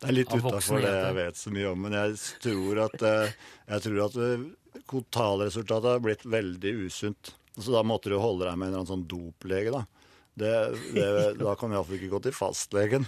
[0.00, 3.34] Det er litt utafor det jeg vet så mye om, men jeg tror at, eh,
[3.74, 4.46] jeg tror at eh,
[4.90, 7.34] totalresultatet har blitt veldig usunt.
[7.54, 9.84] Så da måtte du holde deg med en sånn doplege, da.
[10.34, 10.50] Det,
[10.96, 11.06] det,
[11.38, 13.04] da kan du iallfall ikke gå til fastlegen.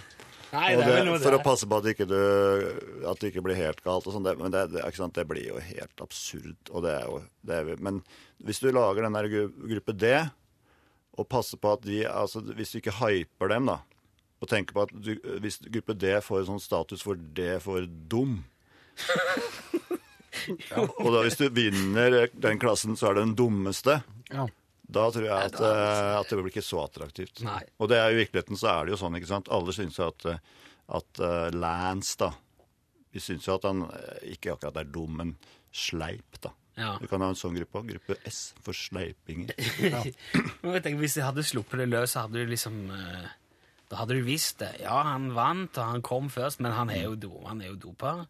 [0.47, 2.19] Nei, Og det er vel det, noe for å passe på at, ikke du,
[3.09, 4.07] at det ikke blir helt galt.
[4.07, 4.15] og.
[4.23, 5.17] Det, men det, det, ikke sant?
[5.17, 6.55] det blir jo helt absurd.
[6.71, 7.17] Og det er jo,
[7.49, 7.99] det er, men
[8.47, 9.27] hvis du lager den der
[9.73, 10.13] gruppe D,
[11.17, 13.79] og passer på at de altså Hvis du ikke hyper dem, da,
[14.37, 18.43] og tenker på at du, hvis gruppe D får sånn status for D for dum
[21.01, 23.99] Og da hvis du vinner den klassen, så er det den dummeste.
[24.29, 24.45] Ja.
[24.87, 27.41] Da tror jeg at, eh, at det blir ikke så attraktivt.
[27.43, 27.59] Nei.
[27.81, 29.49] Og det er jo i virkeligheten så er det jo sånn, ikke sant.
[29.51, 30.37] Alle syns jo at, eh,
[30.97, 32.31] at eh, Lance, da
[33.11, 33.81] Vi syns jo at han
[34.29, 35.33] ikke akkurat er dum, men
[35.73, 36.51] sleip, da.
[36.77, 36.91] Ja.
[37.01, 37.87] Du kan ha en sånn gruppe òg.
[37.95, 39.55] Gruppe S for sleipinger.
[39.95, 40.03] Ja.
[40.03, 42.77] tenker, Hvis de hadde sluppet det løs, så hadde du liksom
[43.89, 44.75] Da hadde du visst det.
[44.83, 47.79] Ja, han vant, og han kom først, men han er jo, do, han er jo
[47.87, 48.27] dopa.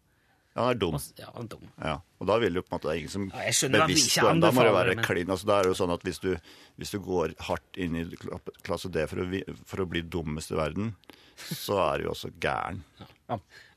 [0.58, 0.96] Ja, han er dum.
[1.20, 1.66] Ja, han er dum.
[1.78, 3.44] Ja, og da vil jo på en måte det er ingen som Ja,
[3.86, 5.30] bevisst ikke Da må det være men- klin.
[5.30, 6.32] Altså, da er det jo sånn at hvis du,
[6.82, 8.02] hvis du går hardt inn i
[8.66, 9.28] klasse D for å,
[9.64, 10.90] for å bli dummest i verden,
[11.38, 12.82] så er du jo også gæren.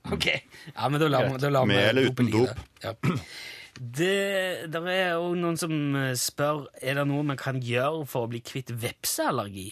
[0.10, 0.26] Ok,
[0.74, 2.58] ja, men da lar vi da Med eller uten dop.
[2.82, 2.96] Ja.
[3.78, 8.26] Det der er jo noen som eh, spør er det noe man kan gjøre for
[8.26, 9.70] å bli kvitt vepseallergi.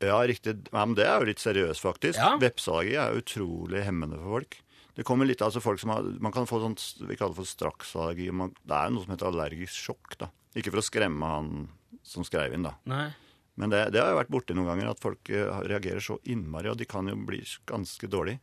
[0.00, 0.54] Ja, riktig.
[0.72, 2.18] Ja, men det er jo litt seriøst, faktisk.
[2.22, 2.36] Ja.
[2.38, 4.58] Vepseallergi er utrolig hemmende for folk.
[4.98, 6.74] Det kommer litt altså folk som har, Man kan få sånn
[7.06, 8.32] vi kaller det for straksallergi.
[8.34, 10.16] Man, det er noe som heter allergisk sjokk.
[10.18, 10.26] da.
[10.58, 11.52] Ikke for å skremme han
[12.02, 12.74] som skrev inn, da.
[12.90, 13.06] Nei.
[13.58, 16.70] Men det, det har jo vært borti noen ganger, at folk eh, reagerer så innmari,
[16.70, 18.42] og de kan jo bli ganske dårlige.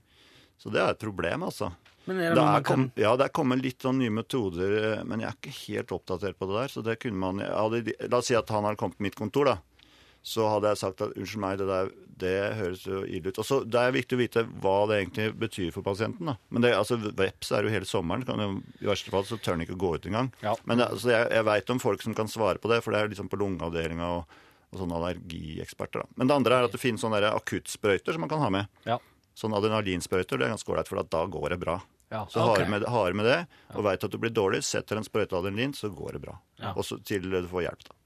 [0.60, 1.74] Så det er et problem, altså.
[2.06, 4.14] Men er det Det er man kan kom, ja, det er kommet litt sånn nye
[4.14, 6.72] metoder, eh, men jeg er ikke helt oppdatert på det der.
[6.72, 9.52] Så det kunne man hadde, La oss si at han hadde kommet på mitt kontor,
[9.52, 9.58] da.
[10.26, 13.40] Så hadde jeg sagt at unnskyld meg, det der det høres jo ille ut.
[13.42, 16.26] Og så Det er viktig å vite hva det egentlig betyr for pasienten.
[16.32, 16.38] da.
[16.50, 18.26] Men det, altså, veps er jo hele sommeren.
[18.26, 20.32] Kan jo, I verste fall så tør den ikke å gå ut engang.
[20.42, 20.56] Ja.
[20.64, 23.02] Men det, altså, jeg, jeg veit om folk som kan svare på det, for det
[23.02, 24.38] er liksom på lungeavdelinga og,
[24.72, 26.06] og sånne allergieksperter.
[26.06, 26.16] da.
[26.16, 28.72] Men det andre er at det finnes sånne akuttsprøyter som man kan ha med.
[28.88, 29.02] Ja.
[29.36, 31.82] Sånn adrenalinsprøyter, det er ganske ålreit, for da går det bra.
[32.14, 32.24] Ja.
[32.32, 32.64] Så okay.
[32.64, 33.40] har, med, har med det,
[33.76, 36.38] og veit at du blir dårlig, setter en sprøyte adrenalin, så går det bra.
[36.62, 36.72] Ja.
[36.78, 37.98] Og så til du får hjelp, da.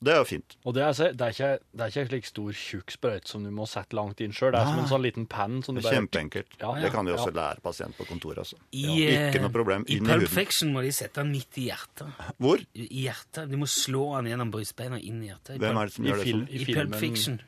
[0.00, 0.54] Det er jo fint.
[0.62, 3.42] Og det er, det er ikke, det er ikke en slik stor, tjukk sprøyte som
[3.42, 4.52] du må sette langt inn sjøl.
[4.54, 6.54] Det er som en sånn liten penn som du Det er bare Kjempeenkelt.
[6.60, 7.16] Ja, ja, det kan du ja.
[7.18, 8.38] også lære pasient på kontoret.
[8.44, 8.60] Altså.
[8.70, 8.92] I, Ja,
[9.26, 9.86] ikke eh, noe problem.
[9.88, 10.70] I Inn i Pulp huden.
[10.76, 12.22] Må de sette den midt i hjertet.
[12.38, 12.62] Hvor?
[12.78, 13.50] I hjertet.
[13.50, 15.56] De må slå den gjennom brystbeina inn i hjertet.
[15.56, 16.46] I Hvem er det som gjør det sånn?
[16.46, 17.40] i I filmen, Pulp Fiction.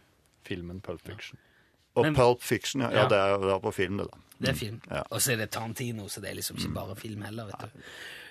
[0.51, 1.39] filmen Pulp Fiction.
[1.95, 3.03] Og Men- Pulp Fiction, ja, Ja.
[3.05, 3.09] ja.
[3.09, 4.19] det er jo da på film, det, da.
[4.41, 4.81] Det er film.
[4.91, 5.03] Ja.
[5.13, 7.87] Og så er det Tarantino, så det er liksom ikke bare film heller, vet du.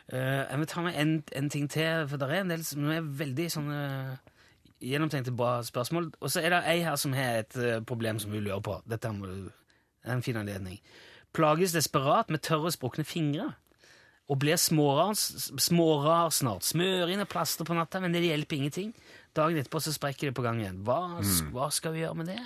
[0.09, 2.89] Eh, jeg vil ta med en, en ting til, for det er en del som
[2.89, 3.79] er veldig sånne
[4.79, 6.11] gjennomtenkte bra spørsmål.
[6.19, 8.79] Og så er det ei her som har et eh, problem som hun lurer på.
[8.89, 9.49] Dette må du
[10.05, 10.79] er en fin anledning.
[11.35, 13.51] Plages desperat med tørre, sprukne fingre.
[14.29, 16.65] Og blir smårar, smårar snart.
[16.65, 18.91] Smører inn og plaster på natta, men det hjelper ingenting.
[19.37, 20.83] Dagen etterpå så sprekker det på gang igjen.
[20.85, 21.17] Hva,
[21.53, 22.39] hva skal vi gjøre med det?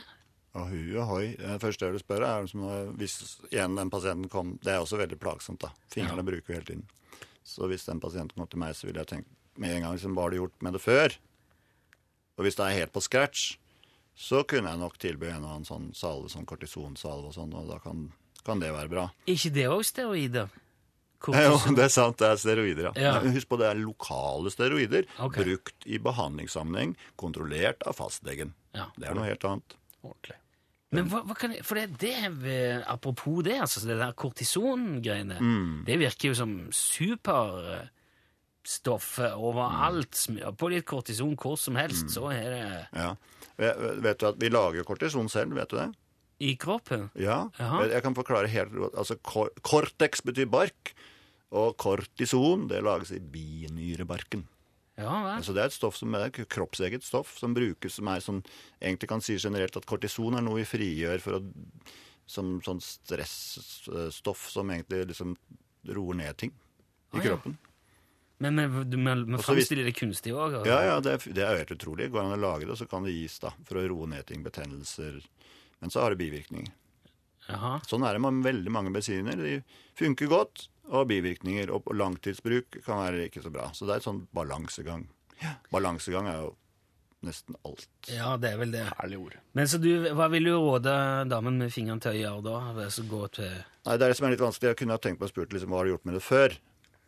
[0.54, 1.14] Hui og.
[1.40, 3.18] Det første jeg vil spørre, er eh, hvis
[3.50, 5.72] igjen den pasienten kom Det er også veldig plagsomt, da.
[5.92, 6.86] Fingrene bruker vi hele tiden.
[7.44, 10.16] Så hvis den pasienten kom til meg, så ville jeg tenkt med en gang liksom,
[10.16, 11.16] hva har du gjort med det før?
[12.40, 13.54] Og hvis det er helt på scratch,
[14.18, 17.70] så kunne jeg nok tilby en eller annen sånn salve, sånn kortisonsalve og sånn, og
[17.70, 18.08] da kan,
[18.46, 19.08] kan det være bra.
[19.30, 20.52] ikke det òg steroider?
[21.24, 22.92] Jo, det er sant, det er steroider, ja.
[23.00, 23.12] Ja.
[23.24, 25.46] Husk på det er lokale steroider, okay.
[25.46, 28.52] brukt i behandlingssammenheng, kontrollert av fastlegen.
[28.76, 28.90] Ja.
[28.98, 29.78] Det er noe helt annet.
[30.04, 30.36] Ordentlig.
[30.94, 35.38] Men hva, hva kan for det, det Apropos det, altså, det der kortisongreiene.
[35.42, 35.84] Mm.
[35.88, 40.16] Det virker jo som superstoffet overalt.
[40.16, 42.10] Smør på litt kortison hvor som helst, Mm.
[42.14, 43.16] så er det Ja.
[43.58, 45.94] Vet du at vi lager kortison selv, vet du det?
[46.44, 47.10] i kroppen.
[47.16, 47.50] Ja.
[47.58, 47.86] Jaha.
[47.88, 49.16] Jeg- kan forklare helt Altså,
[49.62, 50.94] cortex betyr bark,
[51.52, 54.44] og kortison, det lages i binyrebarken.
[55.00, 55.36] Ja vel.
[55.40, 58.44] Altså, det er et stoff som er et kroppseget stoff som brukes som er sånn
[58.78, 61.44] Egentlig kan si generelt at kortison er noe vi frigjør for å
[62.30, 65.36] som sånn stressstoff som egentlig liksom
[65.92, 66.54] roer ned ting
[67.14, 67.26] i ja.
[67.26, 67.58] kroppen.
[68.44, 70.62] Men vi, framstiller det kunstig òg.
[70.68, 72.10] Ja, ja, det er, det er helt utrolig.
[72.12, 74.42] Går an å lage det, så kan det gis da, for å roe ned ting,
[74.44, 75.20] betennelser.
[75.84, 76.74] Men så har det bivirkninger.
[77.54, 77.76] Aha.
[77.88, 79.40] Sånn er det med veldig mange medisiner.
[79.40, 79.60] De
[80.00, 81.72] funker godt, og bivirkninger.
[81.74, 83.70] Og langtidsbruk kan være ikke så bra.
[83.76, 85.08] Så det er et sånn balansegang.
[85.74, 86.52] Balansegang er jo
[87.24, 87.88] nesten alt.
[88.12, 88.84] Ja, det er vel det.
[89.00, 89.38] Herlig ord.
[89.56, 90.94] Men så du, hva vil du råde
[91.32, 92.58] damen med fingeren til å gjøre da?
[92.86, 94.74] Altså gå til Nei, Det er det som er litt vanskelig.
[94.74, 96.58] Jeg kunne ha tenkt på å spurt liksom, hva har du gjort med det før.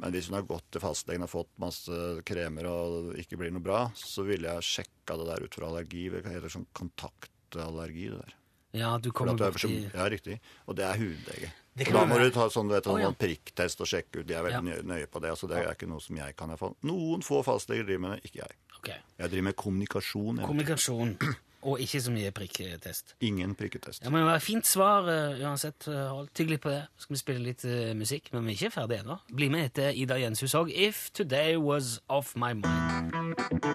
[0.04, 3.54] Men hvis hun har gått til fastlegen og fått masse kremer og det ikke blir
[3.56, 6.10] noe bra, så ville jeg sjekka det der ut fra allergi.
[6.12, 8.10] Det heter sånn kontaktallergi.
[8.12, 8.36] det der.
[8.76, 10.42] Ja, du kommer er borti ja, riktig.
[10.68, 11.54] Og det er hudlege.
[11.76, 13.10] Det da må du ta sånn, du vet, sånn, oh, ja.
[13.20, 14.28] prikktest og sjekke ut.
[14.30, 15.34] De er veldig nøye- nøye på det.
[15.34, 16.54] Altså, det er ikke noe som jeg kan.
[16.54, 16.70] i.
[16.88, 18.56] Noen få fastleger driver med det, ikke jeg.
[18.78, 19.02] Okay.
[19.20, 20.38] Jeg driver med kommunikasjon.
[20.38, 20.48] Jeg.
[20.48, 21.18] Kommunikasjon.
[21.66, 23.16] Og ikke så mye prikktest.
[23.26, 24.04] Ingen prikketest.
[24.04, 25.88] Ja, men det var et Fint svar eh, uansett.
[25.90, 26.30] Hold Harald.
[26.38, 26.84] Tygg litt på det.
[26.96, 29.18] Så skal vi spille litt uh, musikk, men vi er ikke ferdig ennå.
[29.34, 30.70] Bli med etter Ida Jenshus òg.
[30.70, 33.75] If Today Was Off My Mind.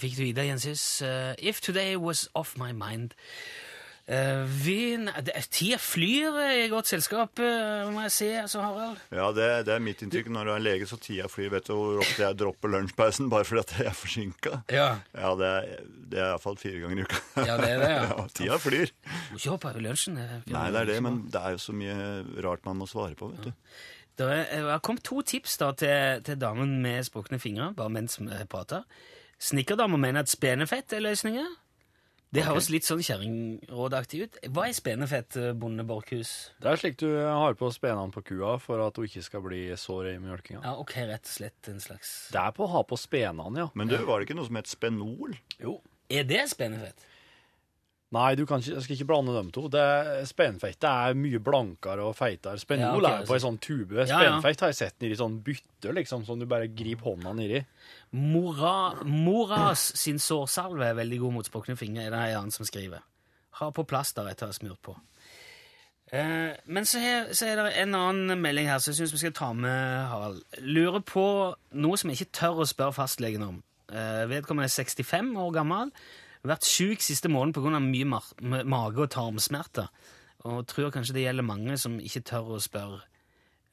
[0.00, 1.02] Fikk du Ida Jensis.
[1.02, 3.14] eh, If Today Was Off My Mind.
[4.04, 4.98] Uh, vi,
[5.48, 8.98] tida flyr i godt selskap, eh, må jeg si, altså, Harald.
[9.08, 10.28] Ja, det, det er mitt inntrykk.
[10.34, 11.48] Når du er lege, så tida flyr.
[11.54, 14.60] Vet du hvor ofte jeg dropper lunsjpausen bare fordi at jeg er forsinka?
[14.76, 14.90] Ja.
[15.16, 15.54] Ja, det
[16.12, 17.22] det er iallfall fire ganger i uka.
[17.48, 18.04] Ja, det er det, ja.
[18.12, 18.92] ja tida flyr.
[19.32, 20.20] Må ikke hoppe over lunsjen.
[20.52, 21.96] Nei, det er det, men det er jo så mye
[22.44, 23.80] rart man må svare på, vet du.
[24.20, 24.28] Det
[24.68, 28.84] har kommet to tips da til, til damen med sprukne fingre, bare mens vi prater.
[29.42, 31.52] Snikkerdama mener at spenefett er løsningen.
[32.34, 34.38] Det høres litt sånn kjerringrådaktig ut.
[34.50, 36.50] Hva er spenefett, eh, bonde Borchhus?
[36.58, 39.68] Det er slik du har på spenene på kua for at hun ikke skal bli
[39.78, 40.64] sår i mjølkinga.
[40.64, 42.14] Ja, ok, rett og slett en slags...
[42.34, 43.68] Det er på å ha på spenene, ja.
[43.78, 45.36] Men du, var det ikke noe som het Spenol?
[45.62, 45.76] Jo.
[46.10, 47.06] Er det spenefett?
[48.14, 49.64] Nei, du kan ikke, jeg skal ikke blande dem to.
[49.72, 49.84] Det,
[50.28, 52.60] spenfettet er mye blankere og feitere.
[52.62, 54.04] Spenol Ja, okay, er på ei sånn tube.
[54.06, 54.20] Ja.
[54.44, 57.64] Har jeg sett nedi sånn bytte, liksom, som du bare griper hånda nedi.
[58.14, 58.76] Mora,
[59.08, 63.02] moras sin sårsalve er veldig god mot sprukne fingre, er det en annen som skriver.
[63.58, 64.94] Har på plaster etter å ha smurt på.
[66.14, 69.22] Eh, men så er, så er det en annen melding her som jeg syns vi
[69.24, 70.42] skal ta med, Harald.
[70.62, 71.24] Lurer på
[71.80, 73.62] noe som jeg ikke tør å spørre fastlegen om.
[73.90, 75.90] Eh, vedkommende er 65 år gammel.
[76.44, 77.80] Vært sjuk siste måneden pga.
[77.80, 79.88] mye ma- mage- og tarmsmerter.
[80.44, 83.00] Og tror kanskje det gjelder mange som ikke tør å spørre.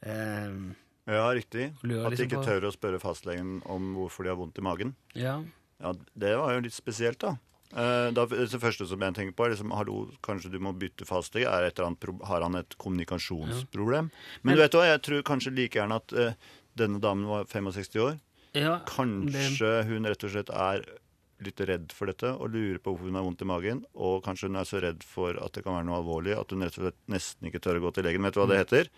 [0.04, 0.76] Eh,
[1.08, 1.74] Ja, riktig.
[1.84, 4.58] Lurer At de liksom ikke på- tør å spørre fastlegen om hvorfor de har vondt
[4.58, 4.96] i magen.
[5.16, 5.44] ja.
[5.82, 7.38] Ja, Det var jo litt spesielt, da.
[7.74, 11.08] Eh, da det første som jeg tenker på, er liksom, hallo, kanskje du må bytte
[11.08, 11.48] fastlege.
[11.48, 14.12] Er et eller annet pro- har han et kommunikasjonsproblem?
[14.44, 16.34] Men, du vet hva, jeg tror kanskje like gjerne at eh,
[16.78, 18.20] denne damen var 65 år.
[18.54, 20.86] ja Kanskje hun rett og slett er
[21.46, 23.84] litt redd for dette og lurer på hvorfor hun har vondt i magen.
[23.96, 26.62] Og kanskje hun er så redd for at det kan være noe alvorlig at hun
[26.66, 28.24] rett og slett nesten ikke tør å gå til legen.
[28.28, 28.92] Vet du hva det heter?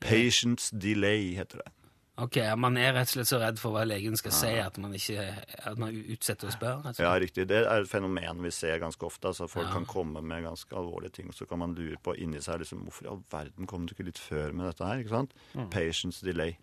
[0.00, 1.72] Patients delay, heter det.
[2.18, 4.94] Ok, Man er rett og slett så redd for hva legen skal si at man
[4.98, 5.22] ikke
[5.70, 6.92] at man utsetter å spørre?
[6.98, 7.44] Ja, riktig.
[7.46, 9.28] Det er et fenomen vi ser ganske ofte.
[9.30, 9.72] altså Folk Ja.
[9.76, 12.82] kan komme med ganske alvorlige ting, og så kan man lure på inni seg liksom,
[12.86, 14.98] hvorfor i all verden kom du ikke litt før med dette her?
[14.98, 15.30] ikke sant?
[15.54, 15.70] Mm.
[15.70, 16.56] Patients delay.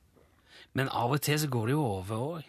[0.73, 2.43] Men av og til så går det jo over òg.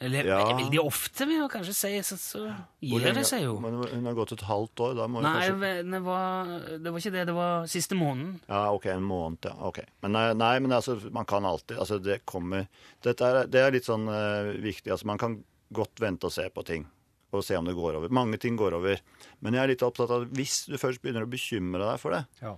[0.00, 0.44] Eller Ja.
[0.54, 2.42] veldig ofte, vil jeg kanskje si, så, så
[2.80, 3.56] gir lenge- det seg jo.
[3.58, 6.44] Men hun har gått et halvt år, da må hun Nei, kanskje det var,
[6.78, 7.24] det var ikke det.
[7.26, 8.40] Det var siste måneden.
[8.48, 9.54] Ja, ok, en måned, ja.
[9.58, 9.80] ok.
[10.02, 12.68] Men nei, nei men altså, man kan alltid Altså, det kommer
[13.02, 14.90] Dette er, det er litt sånn uh, viktig.
[14.94, 16.86] Altså, man kan godt vente og se på ting.
[17.32, 18.08] Og se om det går over.
[18.08, 19.00] Mange ting går over.
[19.42, 22.10] Men jeg er litt opptatt av at hvis du først begynner å bekymre deg for
[22.14, 22.54] det Ja.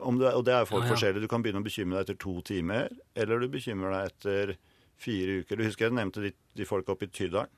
[0.00, 0.94] om du, Og det er jo folk Ja, ja.
[0.96, 1.20] forskjellige.
[1.20, 4.56] Du kan begynne å bekymre deg etter to timer, eller du bekymrer deg etter
[5.00, 5.58] fire uker.
[5.58, 7.50] Du husker jeg nevnte de, de folka oppe i Tydalen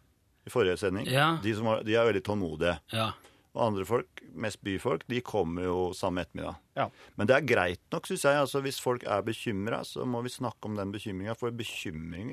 [0.43, 1.07] i forrige sending?
[1.11, 1.37] Ja.
[1.43, 2.77] De, som var, de er veldig tålmodige.
[2.95, 3.13] Ja.
[3.53, 6.57] Og andre folk, mest byfolk, de kommer jo samme ettermiddag.
[6.79, 6.89] Ja.
[7.21, 8.39] Men det er greit nok, syns jeg.
[8.41, 11.37] Altså, hvis folk er bekymra, så må vi snakke om den bekymringa.
[11.39, 12.33] For bekymring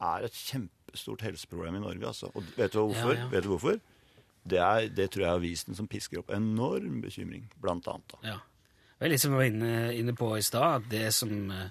[0.00, 2.06] er et kjempestort helseproblem i Norge.
[2.12, 2.30] Altså.
[2.34, 3.16] Og vet du hvorfor?
[3.16, 3.32] Ja, ja.
[3.34, 3.80] Vet du hvorfor?
[4.40, 8.14] Det, er, det tror jeg er avisen som pisker opp enorm bekymring, blant annet.
[8.14, 8.22] Da.
[8.34, 8.38] ja.
[9.00, 11.70] Det er liksom vi var inne, inne på i stad, at det som, eh,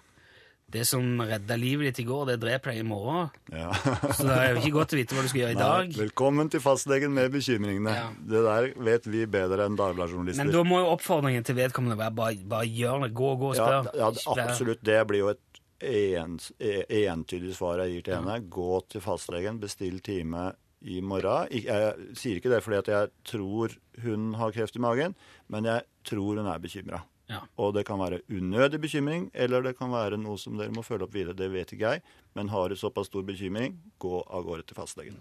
[0.69, 3.29] det som redda livet ditt i går, det dreper deg i morgen.
[3.49, 3.71] Ja.
[4.13, 5.89] Så det er jo ikke godt å vite hva du skal gjøre i dag.
[5.89, 7.95] Nei, velkommen til fastlegen med bekymringene.
[7.97, 8.07] Ja.
[8.33, 10.45] Det der vet vi bedre enn Dagbladet-journalister.
[10.45, 13.11] Men da må jo oppfordringen til vedkommende være bare, bare gjør det.
[13.17, 13.91] Gå, gå og spør.
[13.97, 14.13] ja, ja,
[14.45, 14.85] absolutt.
[14.85, 15.45] Det blir jo et
[15.89, 18.39] ens, e- entydig svar jeg gir til henne.
[18.51, 20.51] Gå til fastlegen, bestill time
[20.85, 21.49] i morgen.
[21.51, 23.73] Jeg sier ikke det fordi at jeg tror
[24.05, 25.15] hun har kreft i magen,
[25.51, 27.01] men jeg tror hun er bekymra.
[27.29, 27.43] Ja.
[27.61, 31.05] Og det kan være unødig bekymring, eller det kan være noe som dere må følge
[31.05, 31.37] opp videre.
[31.37, 32.03] Det vet ikke jeg.
[32.37, 35.19] Men har du såpass stor bekymring, gå av gårde til fastlegen.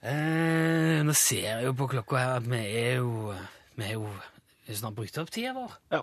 [0.00, 3.34] Eh, nå ser jeg jo på klokka her at vi er jo
[3.76, 4.08] Vi er jo
[4.72, 5.76] snart brukt opp tida vår.
[5.92, 6.02] Ja.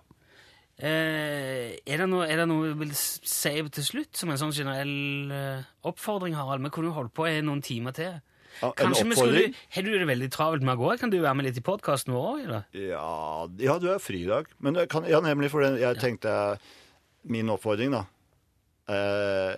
[0.77, 4.53] Eh, er, det noe, er det noe du vil si til slutt, som en sånn
[4.53, 6.63] generell eh, oppfordring, Harald?
[6.63, 8.19] Vi kunne jo holdt på i noen timer til.
[8.61, 9.43] Kanskje vi skulle.
[9.75, 10.91] Har du det veldig travelt med å gå?
[11.01, 12.53] Kan du være med litt i podkasten vår òg.
[12.79, 14.49] Ja, ja, du er fri i dag.
[14.63, 16.33] Men det kan, ja, nemlig fordi jeg tenkte
[17.27, 18.05] Min oppfordring, da.
[18.87, 19.55] Eh,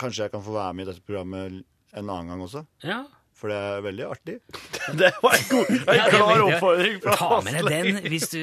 [0.00, 1.60] kanskje jeg kan få være med i dette programmet
[1.94, 2.64] en annen gang også?
[2.82, 3.04] Ja.
[3.34, 4.36] For det er veldig artig.
[5.00, 8.40] Det var en, god, en klar oppfordring fra Ta med deg den hvis du,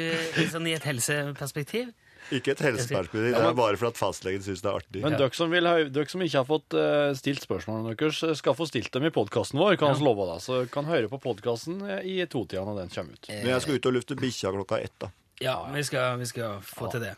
[0.52, 1.92] sånn i et helseperspektiv.
[2.32, 5.02] Ikke et helseperspektiv, det er bare for at fastlegen syns det er artig.
[5.04, 8.36] Men dere som, vil, ha- dere som ikke har fått uh, stilt spørsmålene deres, eh,
[8.40, 10.44] skal få stilt dem i podkasten vår, kan vi love deg.
[10.46, 13.28] Så kan høre på podkasten i totida når den kommer ut.
[13.34, 15.12] Men jeg skal ut og lufte bikkja klokka ett, da.
[15.42, 17.16] Ja, vi skal, vi skal få til det.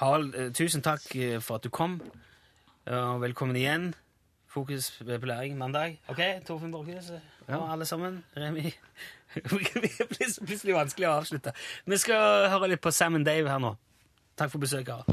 [0.00, 2.00] Harald, eh, tusen takk eh, for at du kom,
[2.88, 3.90] Ja, og velkommen igjen.
[4.48, 5.98] Fokus på læring mandag.
[6.08, 7.10] OK, Torfinn Borchhus
[7.48, 8.22] og alle sammen.
[8.36, 8.72] Remi.
[9.34, 11.52] Det blir plutselig vanskelig å avslutte.
[11.84, 13.74] Vi skal høre litt på Sam and Dave her nå.
[14.38, 15.08] Takk for besøket.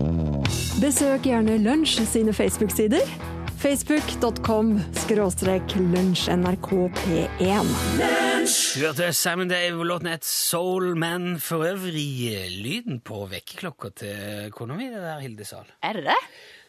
[0.81, 3.01] Besøk gjerne Lunsj sine Facebook-sider.
[3.57, 7.71] Facebook.com skråstrek lunsjnrkp1.
[8.75, 11.39] Du hørte Simon Dave og låten het Soul Man.
[11.41, 15.65] For øvrig eh, lyden på vekkerklokka til kona mi, det der, Hilde Sahl.
[15.81, 16.19] Er det det?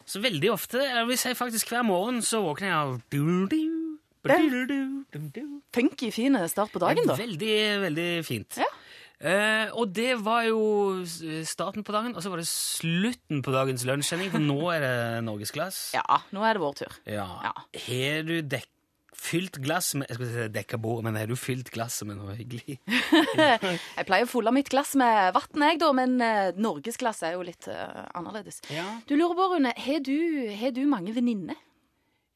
[0.07, 3.61] Så veldig ofte, jeg vil si faktisk hver morgen, så våkner jeg av du-du,
[4.23, 4.81] du-du-du,
[5.13, 5.45] du-du.
[5.75, 7.19] Funky, fin start på dagen, da.
[7.19, 8.57] Veldig, veldig fint.
[8.63, 8.71] Ja.
[9.17, 10.61] Eh, og det var jo
[11.47, 14.95] starten på dagen, og så var det slutten på dagens lunsjsending, for nå er det
[15.25, 15.79] norgesglass.
[15.97, 16.97] Ja, nå er det vår tur.
[17.09, 17.27] Ja.
[17.47, 17.53] Ja.
[17.87, 18.69] Har du dekk,
[19.17, 22.35] fylt glass med Jeg skulle si dekka bord, men har du fylt glasset med noe
[22.37, 22.77] hyggelig?
[23.97, 27.41] Jeg pleier å fylle mitt glass med vann, jeg, da, men uh, norgesglass er jo
[27.47, 28.61] litt uh, annerledes.
[28.69, 28.85] Ja.
[29.09, 30.17] Du lurer på, Rune, har du,
[30.61, 31.57] har du mange venninner?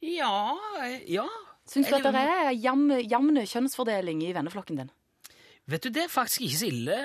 [0.01, 1.27] Ja, eh, ja.
[1.69, 4.89] Syns du at det er jevn kjønnsfordeling i venneflokken din?
[5.69, 6.95] Vet du, det er faktisk ikke så ille,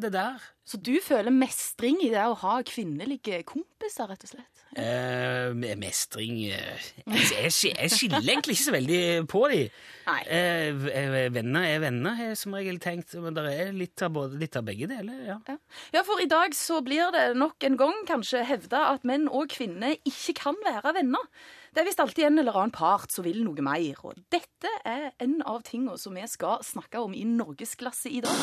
[0.00, 0.42] det der.
[0.68, 4.62] Så du føler mestring i det å ha kvinnelige kompiser, rett og slett?
[4.72, 9.58] Eh, mestring eh, jeg, jeg, skiller egentlig ikke så veldig på de.
[10.06, 10.20] Nei.
[10.32, 13.16] Eh, eh, venner er venner, har jeg som regel tenkt.
[13.20, 15.24] Men det er litt av, både, litt av begge deler.
[15.26, 15.40] ja.
[15.48, 15.58] Ja.
[15.98, 19.50] ja, for i dag så blir det nok en gang kanskje hevda at menn og
[19.52, 21.26] kvinner ikke kan være venner.
[21.72, 25.06] Det er visst alltid en eller annen part som vil noe mer, og dette er
[25.24, 28.42] en av tingene som vi skal snakke om i Norgesklasse i dag.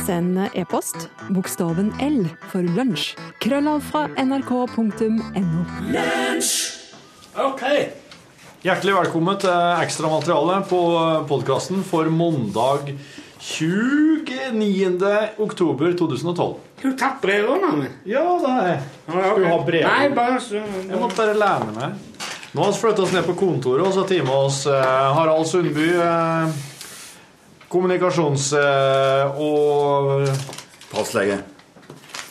[0.00, 3.12] Send e-post bokstaven L for lunsj.
[3.44, 5.62] Krøllav fra nrk.no.
[7.46, 7.62] Ok.
[8.66, 10.82] Hjertelig velkommen til ekstramateriale på
[11.30, 12.90] podkasten for mandag
[13.44, 15.04] 29.
[15.36, 16.54] oktober 2012.
[16.82, 17.88] Har du tatt brevene?
[18.08, 18.78] Ja, det har jeg.
[19.04, 19.84] Skal du ha brev?
[19.84, 21.98] Nei, bare så Jeg måtte bare lære meg.
[22.54, 25.16] Nå har vi flyttet oss ned på kontoret, og så tar vi med oss eh,
[25.18, 26.54] Harald Sundby, eh,
[27.68, 28.46] kommunikasjons...
[28.56, 30.24] Eh, og
[30.94, 31.36] Fastlege.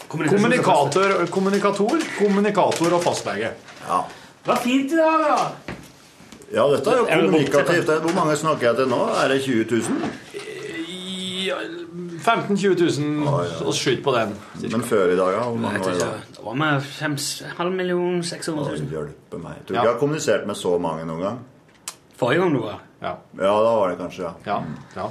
[0.09, 3.51] kommunikator, kommunikator, kommunikator og fastlege.
[3.85, 3.99] Ja.
[4.43, 5.75] Det var fint i dag, da.
[6.55, 7.93] ja, dette er jo kommunikativt.
[8.07, 9.01] Hvor mange snakker jeg til nå?
[9.19, 10.49] Er det 20 000?
[11.53, 11.61] Ja,
[12.23, 13.57] 15 000-20 000 Å, ja.
[13.69, 14.33] og skyt på den.
[14.65, 15.43] Men før i dag, ja?
[15.47, 16.11] Hvor mange var det da?
[16.37, 17.17] det var med fem,
[17.59, 18.93] halv million, 600 Å, 000.
[18.97, 19.59] hjelpe meg.
[19.63, 21.43] Tror ikke jeg har kommunisert med så mange noen gang.
[22.19, 22.81] Forrige gang du var.
[23.03, 23.17] Ja.
[23.37, 24.33] Ja, da var det kanskje, ja.
[24.47, 24.57] ja,
[24.95, 25.09] ja.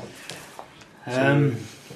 [1.33, 1.49] Um,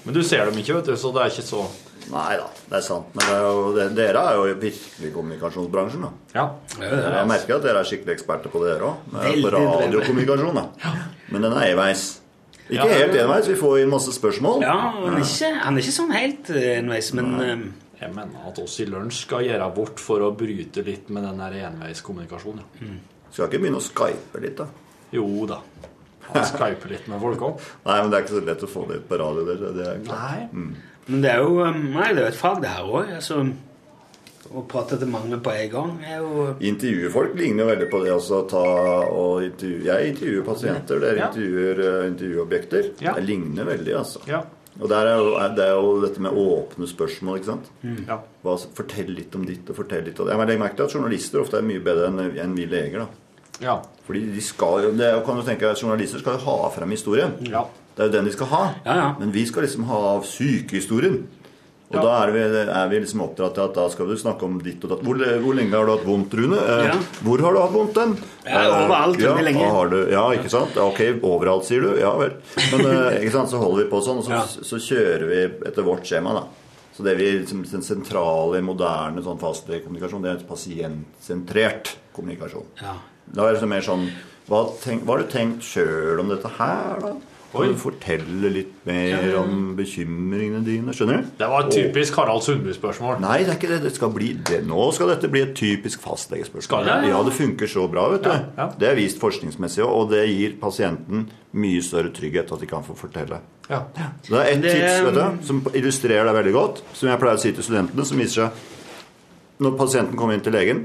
[0.05, 1.67] Men du ser dem ikke, vet du, så det er ikke så
[2.07, 3.09] Nei da, det er sant.
[3.17, 6.11] Men det er jo, det, dere er jo virkelig i kommunikasjonsbransjen, da.
[6.37, 6.45] Ja.
[6.79, 9.09] Jeg merker at dere er skikkelig eksperter på det, dere òg.
[9.43, 10.93] På radiokommunikasjon, da.
[11.35, 12.05] Men den er enveis.
[12.67, 12.99] Ikke Ja.
[12.99, 13.49] helt enveis.
[13.49, 14.63] Vi får inn masse spørsmål.
[14.63, 17.67] ja, han er, ikke, han er ikke sånn helt eh, enveis, men um,
[18.01, 21.41] Jeg mener at oss i lunsj skal gjøre vårt for å bryte litt med den
[21.41, 22.65] enveiskommunikasjonen.
[22.83, 22.97] Ja.
[23.31, 24.67] Skal ikke begynne å skype litt, da.
[25.15, 25.61] Jo da.
[26.27, 27.63] Han skyper litt med folk òg.
[27.87, 29.47] Nei, men det er ikke så lett å få det ut på radio.
[29.47, 30.03] Det, det er.
[30.11, 30.67] Nei.
[31.07, 33.13] Men det er jo um, Nei, det er et fag, det her òg.
[33.21, 33.41] Altså,
[34.55, 38.13] å prate til mange på en gang er jo Intervjufolk ligner jo veldig på det
[38.15, 38.43] også.
[38.51, 38.63] Ta
[39.11, 39.81] og intervju...
[39.89, 41.31] Jeg intervjuer pasienter, dere Ja.
[41.31, 42.91] intervjuer uh, intervjuobjekter.
[43.05, 43.15] Ja.
[43.19, 44.23] Det ligner veldig, altså.
[44.31, 44.43] Ja.
[44.77, 47.71] Og der er jo, det er jo dette med åpne spørsmål, ikke sant.
[48.07, 48.19] ja.
[48.45, 50.37] Hva, fortell litt om ditt, og fortell litt om det.
[50.37, 53.09] Jeg merker at journalister ofte er mye bedre enn vi leger, da.
[53.65, 53.79] Ja.
[54.07, 57.33] Fordi de skal jo, det kan du tenke, Journalister skal jo ha frem historien.
[57.49, 57.65] Ja.
[57.97, 58.63] Det er jo den de skal ha.
[58.85, 59.07] Ja, ja.
[59.19, 61.23] Men vi skal liksom ha sykehistorien.
[61.87, 62.03] Og Ja.
[62.03, 64.83] da er vi, er vi liksom oppdratt til at da skal du snakke om ditt
[64.83, 65.05] og datt.
[65.07, 65.15] Hvor,
[65.45, 66.59] hvor lenge har du hatt vondt, Rune?
[66.59, 66.97] Eh, Ja.
[67.23, 68.17] Hvor har du hatt vondt den?
[68.45, 69.69] Ja, overalt, ja, lenge.
[69.71, 70.77] Har du, ja, ikke sant?
[70.77, 71.93] Ok, overalt, sier du.
[72.01, 72.33] Ja vel.
[72.73, 74.43] Men eh, ikke sant, så holder vi på sånn, og så, Ja.
[74.47, 76.45] så kjører vi etter vårt skjema, da.
[76.97, 82.65] Så det vi, liksom, den sentrale, moderne sånn fastlegekommunikasjon, det er pasientsentrert kommunikasjon.
[82.83, 82.95] Ja.
[83.33, 84.07] Da er det liksom mer sånn
[84.49, 87.15] hva, tenk, hva har du tenkt sjøl om dette her, da?
[87.57, 90.95] Kan du fortelle litt mer om bekymringene dine?
[90.97, 91.33] Skjønner du?
[91.41, 93.19] Det var et typisk Harald Sundby-spørsmål.
[93.25, 93.81] Nei, det er ikke det.
[93.87, 94.61] det, skal bli det.
[94.69, 96.67] Nå skal dette bli et typisk fastlegespørsmål.
[96.69, 97.11] Skal det?
[97.11, 98.31] Ja, det funker så bra, vet du.
[98.33, 98.69] Ja, ja.
[98.81, 101.27] Det er vist forskningsmessig og det gir pasienten
[101.57, 103.41] mye større trygghet at de kan få fortelle.
[103.71, 103.83] Ja.
[103.97, 107.43] Det er ett tips vet du, som illustrerer det veldig godt, som jeg pleier å
[107.43, 108.73] si til studentene, som viser seg
[109.65, 110.81] Når pasienten kommer inn til legen,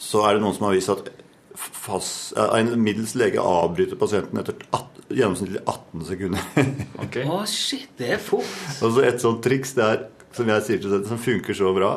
[0.00, 1.10] så er det noen som har vist at
[1.58, 6.46] fast, eh, en middels lege avbryter pasienten etter 18, gjennomsnittlig 18 sekunder.
[7.04, 7.24] okay.
[7.28, 8.48] Å, shit, det er fort.
[8.84, 10.06] Og så Et sånt triks det er,
[10.36, 11.92] som jeg sier til deg, som funker så bra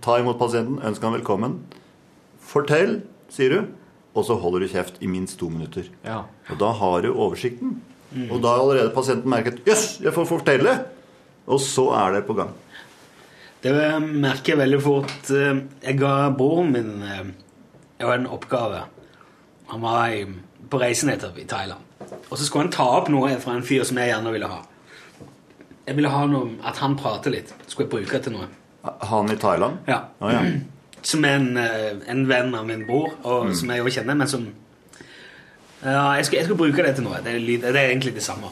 [0.00, 1.58] Ta imot pasienten, ønsk han velkommen.
[2.40, 3.66] Fortell, sier du,
[4.16, 5.90] og så holder du kjeft i minst to minutter.
[6.06, 6.22] Ja.
[6.48, 7.74] Og da har du oversikten.
[8.30, 10.72] Og da har allerede pasienten merket Jøss, jeg får fortelle!
[11.52, 12.54] Og så er det på gang.
[13.60, 15.12] Det merker jeg veldig fort.
[15.36, 17.30] Eh, Jeg ga broren min eh,
[18.00, 18.78] jeg var en oppgave.
[19.68, 20.14] Han var
[20.72, 21.84] på reise nettopp i Thailand.
[22.00, 24.60] Og så skulle han ta opp noe fra en fyr som jeg gjerne ville ha.
[25.86, 27.52] Jeg ville ha noe, at han prater litt.
[27.66, 28.48] Skulle jeg bruke det til noe.
[29.10, 29.82] Han i Thailand?
[29.90, 30.04] Ja.
[30.20, 30.44] Oh, ja.
[31.10, 34.28] Som er en, eh, en venn av min bror, og som jeg jo kjenner, men
[34.28, 34.42] som
[35.80, 37.22] ja, jeg skulle, jeg skulle bruke det til noe.
[37.24, 38.50] Det er, det er egentlig det samme.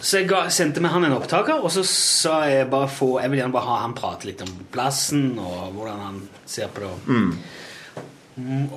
[0.00, 3.30] Så jeg ga, sendte med han en opptaker, og så sa jeg bare få Jeg
[3.30, 6.18] vil gjerne bare ha han prate litt om plassen og hvordan han
[6.50, 6.90] ser på det.
[7.06, 7.30] Mm,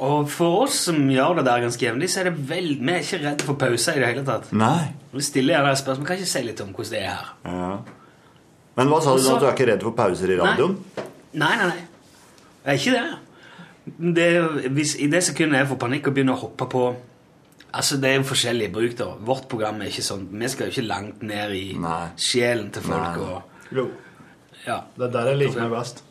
[0.03, 3.01] Og for oss som gjør det der ganske jevnlig, så er det vel Vi er
[3.03, 4.51] ikke redde for pauser i det hele tatt.
[4.55, 4.91] Nei.
[5.13, 6.07] Vi stiller gjerne spørsmål.
[6.07, 7.29] Kan ikke si litt om hvordan det er her?
[7.45, 7.69] Ja.
[8.77, 9.39] Men hva sa du nå?
[9.39, 10.77] Du er ikke redd for pauser i radioen?
[11.33, 11.81] Nei, nei, nei.
[12.63, 13.07] Jeg er ikke det.
[14.19, 16.85] det hvis, I det sekundet jeg får panikk og begynner å hoppe på
[17.73, 18.95] Altså, Det er jo forskjellig bruk.
[18.97, 19.05] da.
[19.25, 22.07] Vårt program er ikke sånn Vi skal jo ikke langt ned i Nei.
[22.21, 23.17] sjelen til folk.
[23.17, 23.19] Nei.
[23.19, 23.87] og Jo.
[24.67, 24.81] ja.
[24.97, 26.03] Det er der jeg liker meg best.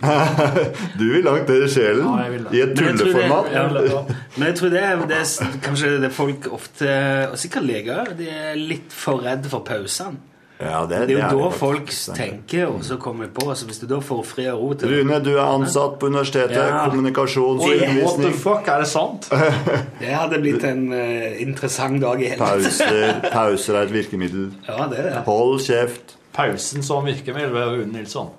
[0.98, 2.02] Du vil langt ned i sjelen.
[2.06, 2.52] Ja, jeg vil det.
[2.58, 4.16] I et Men jeg tror det- tulleformat.
[4.36, 6.90] Men jeg tror det er, det er kanskje det er folk ofte
[7.30, 10.16] Og sikkert leger de er litt for redde for pausene.
[10.62, 12.12] Ja, det, Det er jo det da det folk faktisk.
[12.14, 13.48] tenker, og så kommer de på.
[13.50, 16.54] Altså Hvis du da får fred og ro til Rune, du er ansatt på universitetet.
[16.56, 16.84] Ja.
[16.88, 19.26] Kommunikasjon, What the fuck, er det sant?
[20.02, 22.62] Det hadde blitt en uh, interessant dag i helvete.
[22.62, 24.52] Pauser, pauser er et virkemiddel.
[24.68, 25.16] Ja, det er det.
[25.26, 26.14] Hold kjeft.
[26.32, 28.30] Pausen som virkemiddel ved Rune Nilsson.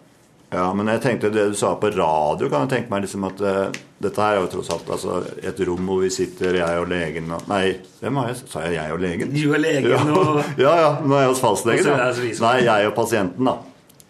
[0.54, 3.41] Ja, men jeg tenkte det du sa på radio, kan jeg tenke meg liksom at
[3.41, 6.89] uh, dette her er jo tross alt altså, et rom hvor vi sitter, jeg og
[6.91, 7.64] legen og Nei,
[8.01, 8.41] hvem var jeg?
[8.51, 9.34] Sa jeg jeg og legen?
[9.34, 11.88] Du er legen Ja, og ja, ja, nå er jeg hos fastlegen.
[11.89, 12.10] Er Ja.
[12.12, 13.58] altså Nei, jeg og pasienten, da.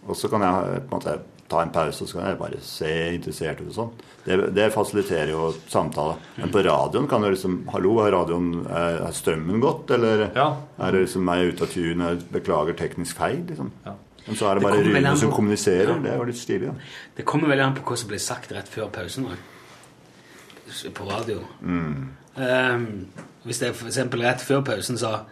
[0.03, 1.15] Og så kan jeg eh, på en måte
[1.53, 3.89] ta en pause, og så kan jeg bare se interessert ut og sånn.
[4.25, 6.15] Det, det fasiliterer jo samtale.
[6.39, 10.49] Men på radioen kan du liksom Hallo, har radioen Er er strømmen gått, eller Ja.
[10.79, 13.71] er det liksom meg ute av tune, beklager teknisk feil, liksom?
[13.85, 13.95] Ja.
[14.27, 15.87] Men så er det Det bare Rune som på- kommuniserer.
[15.93, 15.99] Ja.
[15.99, 16.73] Det jo litt stilig, da.
[17.17, 19.37] Det kommer veldig an på hva som blir sagt rett før pausen òg.
[20.95, 21.41] På radio.
[22.37, 23.07] Ehm,
[23.45, 25.25] hvis det eksempel rett før pausen sa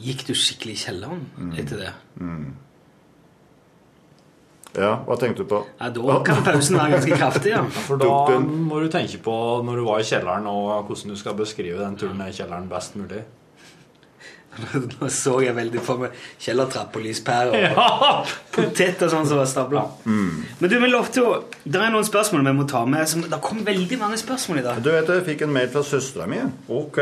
[0.00, 1.24] Gikk du skikkelig i kjelleren
[1.58, 1.92] etter det?
[4.78, 5.64] Ja, hva tenkte du på?
[5.80, 7.50] Ja, Da kan pausen være ganske kraftig.
[7.50, 7.64] ja.
[7.64, 9.34] For da må du tenke på
[9.66, 12.94] når du var i kjelleren, og hvordan du skal beskrive den turen i kjelleren best
[12.96, 13.24] mulig.
[15.00, 18.24] Nå så jeg veldig for meg kjellertrapp og lyspære og Ja.
[18.52, 19.84] poteter sånn som var stabla.
[20.04, 21.28] Men du, vi lovte jo
[21.62, 23.06] Det er noen spørsmål vi må ta med.
[23.08, 24.82] Som, det kom veldig mange spørsmål i dag.
[24.82, 26.98] Du vet, Jeg fikk en mail fra søstera mi, OK.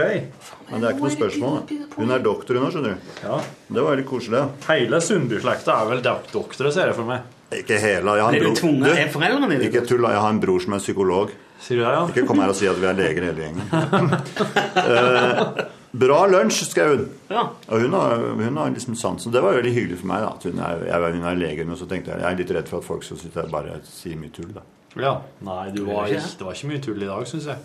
[0.68, 1.58] men det er ikke noe spørsmål.
[1.96, 3.10] Hun er doktor, hun òg, skjønner du.
[3.24, 3.40] Ja.
[3.72, 4.44] Det var veldig koselig.
[4.68, 7.24] Hele Sundby-slekta er vel dok- doktorer, ser jeg for meg.
[7.62, 8.12] Ikke hele.
[8.20, 8.60] Jeg har en bror?
[8.60, 11.32] Du, Ikke tull, jeg har en bror som er psykolog.
[11.64, 12.04] Sier du det, ja?
[12.12, 13.64] Ikke kom her og si at vi er leger hele gjengen.
[14.78, 17.04] Eh, bra lunsj, skrev hun.
[17.30, 17.46] Ja.
[17.68, 19.32] Og hun har, hun har liksom sansen.
[19.32, 20.20] Det var veldig hyggelig for meg.
[20.20, 22.50] da at Hun er, jeg, hun er lege, og så tenkte jeg jeg er litt
[22.58, 24.52] redd for at folk skal sitte her bare sier mye tull.
[24.52, 24.62] da
[24.98, 25.14] ja.
[25.44, 27.58] Nei, du var, ikke ikke, det var ikke mye tull i dag, syns jeg.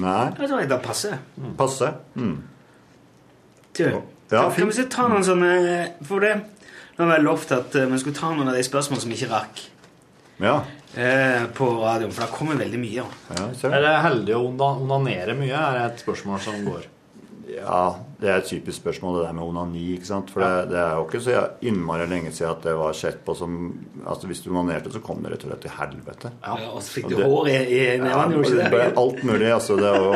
[0.00, 1.18] Nei, Jeg tror jeg bare passer.
[1.56, 1.92] passe.
[2.14, 2.36] Mm.
[3.76, 3.82] Du,
[4.30, 5.50] Ja, kan, kan vi så ta noen sånne
[6.02, 6.32] For det
[6.96, 9.18] Nå har jeg lovt at eh, vi skulle ta noen av de spørsmålene som vi
[9.20, 9.60] ikke rakk
[10.40, 10.54] Ja.
[10.96, 13.04] eh, på radioen, for det kommer veldig mye.
[13.36, 16.86] Ja, Er det heldig å onanere mye, er et spørsmål som går.
[17.56, 19.82] Ja, det er et typisk spørsmål, det der med onani.
[19.96, 20.30] ikke sant?
[20.30, 23.34] For det, det er jo ikke så innmari lenge siden at det var sett på
[23.38, 23.54] som
[24.04, 26.32] altså Hvis du onanerte, så kom det rett og slett til helvete.
[26.44, 26.56] Ja.
[26.74, 28.92] og så fikk du det- hår i, i neven, gjorde ikke det?
[29.02, 29.50] alt mulig.
[29.56, 30.12] altså det er, jo,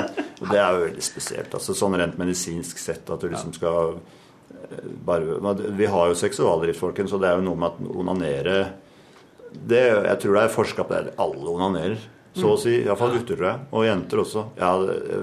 [0.51, 1.55] det er jo veldig spesielt.
[1.55, 6.81] altså Sånn rent medisinsk sett at du liksom skal eh, bare, Vi har jo seksualdrift,
[6.81, 8.61] folkens, og det er jo noe med at onanere
[9.51, 11.15] det, Jeg tror det er forska på det.
[11.19, 11.99] Alle onanerer.
[12.31, 12.77] Så å si.
[12.85, 13.59] Iallfall gutter, tror jeg.
[13.75, 14.45] Og jenter også.
[14.61, 14.69] Ja,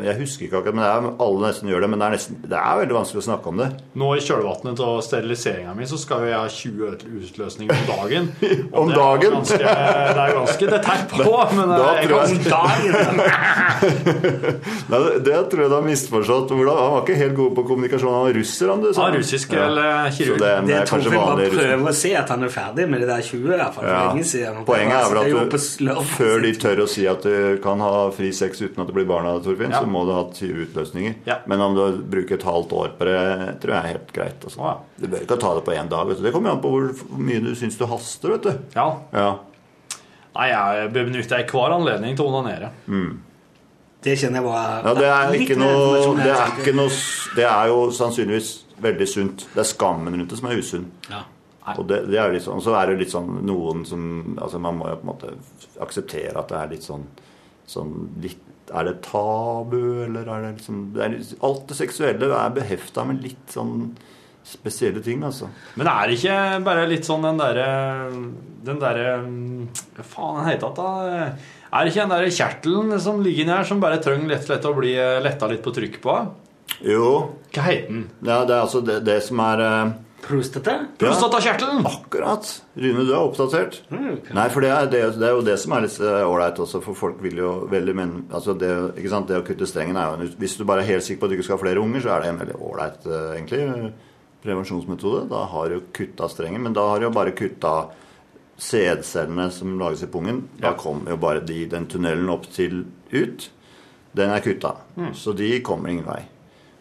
[0.03, 1.89] jeg husker ikke akkurat, men det er, alle nesten gjør det.
[1.93, 3.67] Men det er, nesten, det er veldig vanskelig å snakke om det.
[4.01, 8.27] Nå i kjølvannet av steriliseringa mi så skal jo jeg ha 20 utløsninger om dagen.
[8.73, 9.37] Og Om det er dagen?
[9.37, 13.77] Ganske, det er ganske det er tett på, men Da jeg tror kan jeg- Dagen!
[14.91, 16.51] Nei, det, det tror jeg du har misforstått.
[16.57, 18.13] Hvordan, han var ikke helt god på kommunikasjon.
[18.13, 19.07] Han var russer, han du sa.
[19.07, 20.39] Ja, russisk eller kirurg.
[20.43, 23.03] det, Det det er kanskje bare vanlig prøver å se at han er ferdig med
[23.03, 23.87] det der 20, i hvert fall.
[23.87, 24.61] Ja.
[24.67, 28.31] Poenget er vel at du, før de tør å si at du kan ha fri
[28.33, 29.81] sex uten at det blir barn av det, Torfinn, Ja.
[29.83, 31.13] så må du ha 20 utløsninger.
[31.29, 31.35] Ja.
[31.45, 34.41] Men om du bruker et halvt år på det, tror jeg er helt greit.
[34.43, 34.57] Altså.
[34.65, 34.73] Ja.
[34.97, 36.07] Du bør ikke ta det på én dag.
[36.07, 36.23] Vet du.
[36.23, 38.29] Det kommer an på hvor mye du syns du haster.
[38.33, 38.57] vet du.
[38.75, 38.87] Ja.
[39.13, 39.29] Ja.
[40.37, 42.71] Nei, jeg benytter hver anledning til å onanere.
[44.03, 46.89] Det kjenner jeg bare ja, det er ikke noe Det er ikke noe
[47.35, 49.47] Det er jo sannsynligvis veldig sunt.
[49.55, 50.85] Det er skammen rundt det som er usunn.
[51.09, 51.23] Ja.
[51.75, 54.03] Og det, det er sånn, så er det litt sånn noen som
[54.37, 55.33] altså Man må jo på en måte
[55.83, 57.03] akseptere at det er litt sånn,
[57.67, 62.55] sånn litt, Er det tabu, eller er det liksom det er, Alt det seksuelle er
[62.55, 63.91] behefta med litt sånn
[64.47, 65.49] spesielle ting, altså.
[65.75, 67.67] Men er det ikke bare litt sånn den derre
[68.63, 69.17] Den derre
[69.97, 71.29] Hva faen heter det da?
[71.67, 74.67] Er det ikke den der kjertelen som ligger inni her, som bare trenger lett, lett
[74.69, 76.13] å bli eh, letta litt på trykk på?
[76.87, 77.09] Jo,
[77.51, 78.05] Hva heter den?
[78.23, 79.91] ja, det er altså det, det som er eh,
[80.21, 80.79] Prostata?
[80.97, 81.85] Prostatakjertelen!
[81.85, 82.47] Akkurat!
[82.73, 83.77] Rune, du er oppdatert.
[83.91, 84.33] Mm, okay.
[84.35, 86.81] Nei, for det er, det, det er jo det som er litt eh, ålreit også,
[86.83, 89.29] for folk vil jo veldig men, altså det, ikke sant?
[89.29, 91.33] det å kutte strengen er jo en Hvis du bare er helt sikker på at
[91.33, 93.91] du ikke skal ha flere unger, så er det en veldig ålreit, eh, egentlig,
[94.43, 95.23] prevensjonsmetode.
[95.31, 97.75] Da har du kutta strengen, men da har du jo bare kutta
[98.57, 100.47] sædcellene som lages i pungen.
[100.61, 103.51] Da kommer jo bare de, den tunnelen opp til ut.
[104.17, 104.73] Den er kutta.
[105.13, 106.23] Så de kommer ingen vei.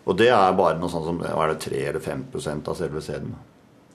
[0.07, 3.35] Og det er bare noe sånn som er det, 3 eller 5% av selve sæden.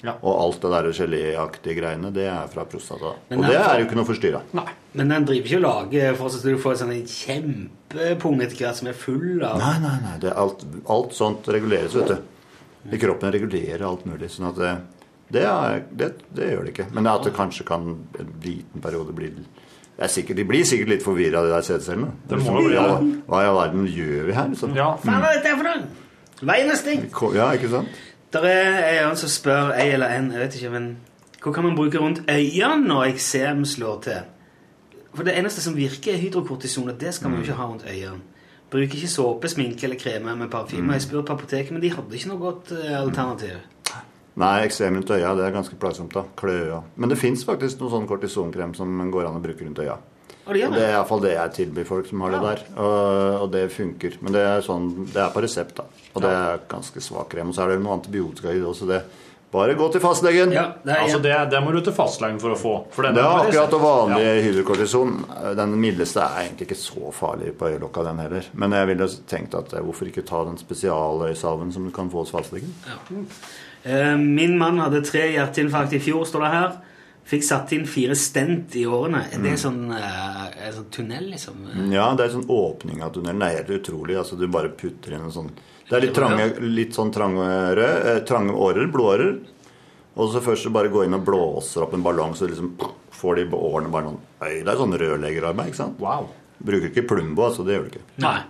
[0.01, 0.15] Ja.
[0.25, 3.13] Og alt det der geléaktige greiene, det er fra prostata.
[3.29, 4.41] Men Og det er- jo ikke noe forstyrra.
[4.93, 8.75] Men den driver ikke og lager for at du får sånn en kjempepung etter hvert
[8.75, 10.17] som er full av Nei, nei, nei.
[10.19, 12.17] Det alt, alt sånt reguleres, vet du.
[12.91, 14.27] I kroppen regulerer alt mulig.
[14.29, 14.81] Sånn at det,
[15.31, 16.91] det, er, det, det gjør det ikke.
[16.93, 19.45] Men at det kanskje kan en liten periode bli er
[20.09, 22.11] sikkert, De blir sikkert litt forvirra, de der sædcellene.
[22.29, 23.21] Det må jo bli Hva det.
[23.27, 24.47] hva i all verden gjør vi her?
[24.47, 24.73] Liksom?
[24.75, 24.95] Ja.
[24.95, 25.87] Faen, hva er dette for noe?
[26.41, 27.21] Veien er stengt.
[27.35, 27.87] Ja, ikke sant?
[28.33, 30.97] Der er en som spør, ei eller en, jeg vet ikke, men
[31.43, 34.21] Hva kan man bruke rundt øynene når eksem slår til?
[35.13, 37.83] For det eneste som virker, er hydrokortison, og det skal man jo ikke ha rundt
[37.89, 38.21] øynene.
[38.71, 40.93] Bruker ikke såpe, sminke eller kreme med parfyme.
[40.93, 43.57] Jeg spør på apoteket, men de hadde ikke noe godt eh, alternativ.
[44.39, 46.13] Nei, eksem rundt øya det er ganske plagsomt.
[46.15, 46.81] da, Klø øya.
[46.95, 49.97] Men det fins faktisk noe sånn kortisonkrem som går an å bruke rundt øya.
[50.47, 50.85] Og det det det.
[50.87, 52.61] er iallfall det jeg tilbyr folk som har det der.
[52.75, 54.15] Og, og det funker.
[54.21, 55.85] Men det er, sånn, det er på resept, da.
[56.15, 57.51] Og det er ganske svak krem.
[57.51, 58.87] Og så er det noe antibiotika i det også.
[58.89, 59.03] Det.
[59.51, 60.53] Bare gå til fastlegen!
[60.55, 62.75] Ja, det er, Altså, det, det må du til fastlegen for å få.
[62.95, 65.17] For den Det er akkurat og vanlig hydrokortison.
[65.59, 68.47] Den mildeste er egentlig ikke så farlig på øyelokka, den heller.
[68.55, 72.23] Men jeg ville tenkt at eh, hvorfor ikke ta den spesialøysalven som du kan få
[72.23, 72.71] hos fastlegen?
[72.87, 73.27] Eh,
[73.83, 76.71] Min mann hadde tre hjerteinfarkt i fjor, står det her.
[77.31, 79.21] Fikk satt inn fire stent i årene.
[79.31, 81.61] Er det sånn, eh, en sånn tunnel, liksom?
[81.93, 83.39] Ja, det er sånn åpning av tunnelen.
[83.39, 84.17] Det er helt utrolig.
[84.17, 85.51] altså Du bare putter inn en sånn
[85.89, 89.39] Det er litt trange, litt sånn trange, rød, eh, trange årer, blodårer.
[90.17, 92.75] Og så først så bare gå inn og blåser opp en ballong, så liksom
[93.11, 94.63] får de årene bare noen øy.
[94.63, 95.99] Det er sånn rørleggerarbeid, ikke sant?
[95.99, 96.27] Wow.
[96.61, 97.63] Bruker ikke Plumbo, altså.
[97.65, 98.05] Det gjør du ikke.
[98.17, 98.41] Nei.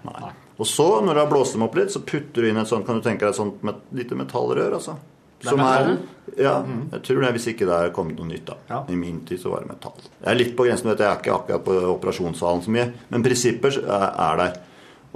[0.58, 2.86] Og så, når du har blåst dem opp litt, så putter du inn et sånt,
[2.86, 4.98] kan du tenke deg et sånt met, lite metallrør, altså.
[5.44, 5.98] Som er,
[6.38, 6.56] ja,
[6.94, 8.56] jeg tror det, hvis ikke det er kommet noe nytt, da.
[8.70, 8.80] Ja.
[8.90, 9.98] I min tid så var det metall.
[10.22, 12.88] Jeg er litt på grensen, vet du, jeg er ikke akkurat på operasjonssalen så mye,
[13.10, 14.60] men prinsipper er, er der.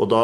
[0.01, 0.23] Og da,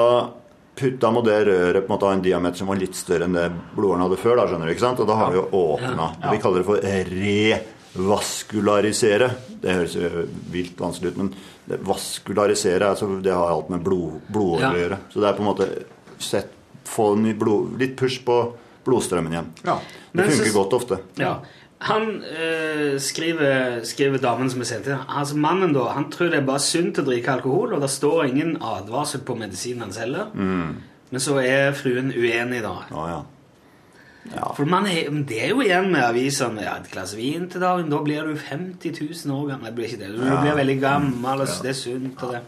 [0.81, 3.35] putta må det røret på en måte ha en diameter som var litt større enn
[3.37, 3.45] det
[3.75, 5.01] blodåren hadde før, da, skjønner du, ikke sant?
[5.03, 6.07] Og da har vi jo åpna.
[6.31, 6.79] Vi kaller det for
[7.95, 9.29] revaskularisere.
[9.61, 9.95] Det høres
[10.51, 11.33] vilt vanskelig ut, men
[11.69, 14.71] det vaskularisere, altså, det har alt med blod, blodårer Ja.
[14.73, 14.97] å gjøre.
[15.13, 15.69] Så det er på en måte
[16.19, 16.49] sett,
[16.85, 18.39] få blod, litt push på
[18.85, 19.49] blodstrømmen igjen.
[19.65, 19.79] Ja.
[20.13, 20.99] Det funker så- godt ofte.
[21.21, 21.35] Ja.
[21.81, 26.37] Han øh, skriver, skriver damen som er sendt inn Altså Mannen da, han tror det
[26.37, 30.27] er bare sunt å drikke alkohol, og det står ingen advarsel på medisinen hans heller.
[30.35, 32.75] Men så er fruen uenig, da.
[32.93, 33.21] Ja, ja.
[34.29, 34.51] Ja.
[34.53, 37.87] For man er, det er jo igjen med avisene ja, Et glass vin til dagen,
[37.89, 38.93] da blir du 50
[39.25, 39.63] 000 år gammel.
[39.65, 40.09] Nei, det blir ikke det.
[40.13, 42.21] Du blir veldig gammel, og det er sunt.
[42.21, 42.41] og det.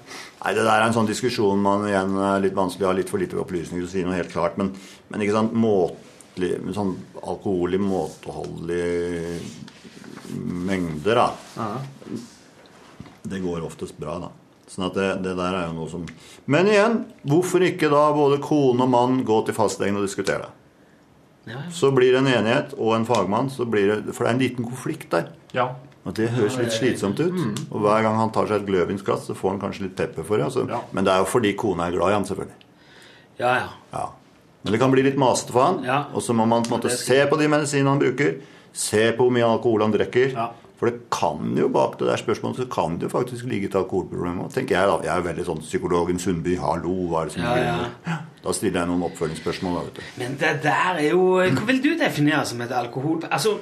[0.44, 3.18] Nei, Det der er en sånn diskusjon man igjen er litt vanskelig har litt for
[3.18, 4.60] lite opplysninger til å si noe helt klart.
[4.62, 4.70] Men,
[5.10, 5.58] men ikke sant,
[6.34, 9.42] måtlig, sånn alkohol i måteholdig
[10.66, 11.34] mengder, da.
[13.24, 14.32] Det går oftest bra, da.
[14.68, 16.06] Sånn at det, det der er jo noe som
[16.50, 20.52] Men igjen, hvorfor ikke da både kone og mann gå til fastlegen og diskutere det?
[21.46, 21.72] Ja, ja.
[21.76, 24.42] Så blir det en enighet og en fagmann, så blir det, for det er en
[24.42, 25.30] liten konflikt der.
[25.54, 25.74] Ja.
[26.04, 27.36] Og Det høres litt slitsomt ut.
[27.70, 30.40] Og hver gang han tar seg et gløvinsglass, så får han kanskje litt pepper for
[30.40, 30.50] det.
[30.50, 30.66] Altså.
[30.68, 30.82] Ja.
[30.92, 32.58] Men det er jo fordi kona er glad i ham, selvfølgelig.
[33.40, 33.54] ja,
[33.94, 34.10] ja.
[34.64, 35.80] Men det kan bli litt masete for han.
[35.88, 36.02] Ja.
[36.16, 38.38] Og så må man på en måte se på de medisinene han bruker.
[38.74, 40.36] Se på hvor mye alkohol han drikker.
[40.38, 40.52] Ja.
[40.80, 43.76] For det kan jo bak det der spørsmålet så kan det jo faktisk ligge et
[43.80, 44.98] alkoholproblem òg, jeg da.
[45.06, 46.58] Jeg er jo veldig sånn psykologen Sundby.
[46.60, 47.76] Hallo, hva er det som Ja,
[48.08, 48.18] ja.
[48.44, 49.78] Da stiller jeg noen oppfølgingsspørsmål.
[49.78, 50.10] da, vet du.
[50.20, 53.22] Men det der er jo Hva vil du definere som et alkohol...
[53.30, 53.56] Altså,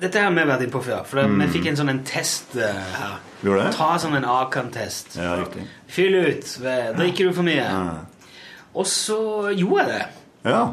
[0.00, 1.04] dette har vi vært inne på før.
[1.06, 3.16] For det, vi fikk en sånn en test eh, her.
[3.44, 3.72] Gjorde det?
[3.76, 5.18] Ta sånn en Akan-test.
[5.20, 5.66] Ja, riktig.
[5.86, 6.52] Fyll ut.
[6.98, 7.62] Drikker du for mye?
[7.62, 7.82] Ja.
[8.74, 9.20] Og så
[9.54, 10.25] gjorde jeg det.
[10.46, 10.64] Ja.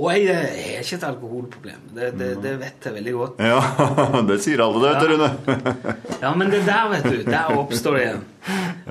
[0.00, 1.80] Og jeg eh, har ikke et alkoholproblem.
[1.96, 3.40] Det, det, det vet jeg veldig godt.
[3.44, 3.58] ja.
[4.30, 5.96] Det sier alle, det, vet du, Rune.
[6.22, 8.22] Ja, men det der, vet du, der oppstår det igjen.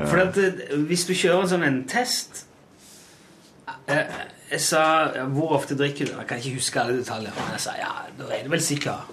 [0.04, 2.46] For at eh, hvis du kjører sånn en test
[3.90, 4.06] jeg,
[4.50, 4.82] Jeg sa
[5.30, 7.34] 'Hvor ofte drikker du?' Jeg kan ikke huske alle detaljer.
[7.38, 9.12] Men jeg sa ja, da er det vel sikkert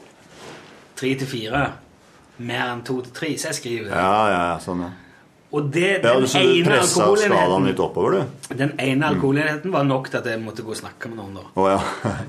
[0.97, 1.65] tre til fire.
[2.39, 3.35] Mer enn to til tre.
[3.37, 4.91] Så jeg skriver ja, ja, sånn, ja.
[5.57, 6.81] Og det, Ja, den, ene
[8.61, 11.39] den ene alkoholenheten var nok til at jeg måtte gå og snakke med noen.
[11.39, 11.45] da.
[11.57, 11.79] Oh, ja.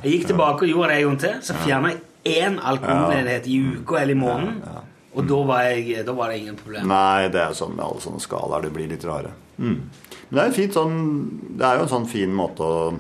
[0.03, 1.34] Jeg gikk tilbake og gjorde det en gang til.
[1.43, 4.61] Så fjerna jeg én alkoholenhet i uka eller i måneden.
[5.17, 6.88] Og da var, jeg, da var det ingen problem.
[6.91, 8.67] Nei, det er jo sånn med alle sånne skalaer.
[8.67, 9.32] Det blir litt rare.
[9.57, 9.78] Mm.
[10.30, 10.97] Men det er, fint sånn,
[11.57, 12.91] det er jo en sånn fin måte å,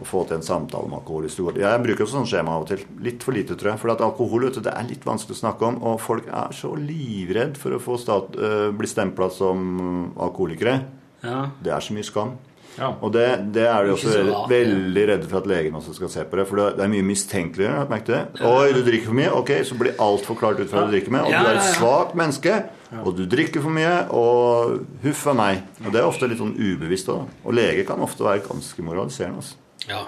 [0.00, 1.28] å få til en samtale om alkohol.
[1.28, 2.84] Jeg bruker også sånn skjema av og til.
[3.04, 3.82] Litt for lite, tror jeg.
[3.82, 5.80] For at alkohol vet du, det er litt vanskelig å snakke om.
[5.90, 10.78] Og folk er så livredd for å få stat, uh, bli stempla som alkoholikere.
[11.24, 11.50] Ja.
[11.60, 12.38] Det er så mye skam.
[12.78, 12.92] Ja.
[13.02, 16.24] Og det, det er de også veldig, veldig redde for at legen også skal se
[16.28, 16.46] på det.
[16.48, 17.86] For det er mye mistenkeligere.
[17.90, 18.20] merket det?
[18.46, 19.30] Oi, du drikker for mye?
[19.36, 21.26] Ok, så blir alt forklart ut fra hva du drikker med.
[21.26, 22.60] Og du er et svakt menneske,
[23.02, 25.64] og du drikker for mye, og huff a meg.
[25.84, 27.26] Og det er ofte litt sånn ubevisst òg.
[27.44, 29.42] Og leger kan ofte være ganske moraliserende.
[29.42, 29.58] Altså.
[29.88, 30.04] Ja.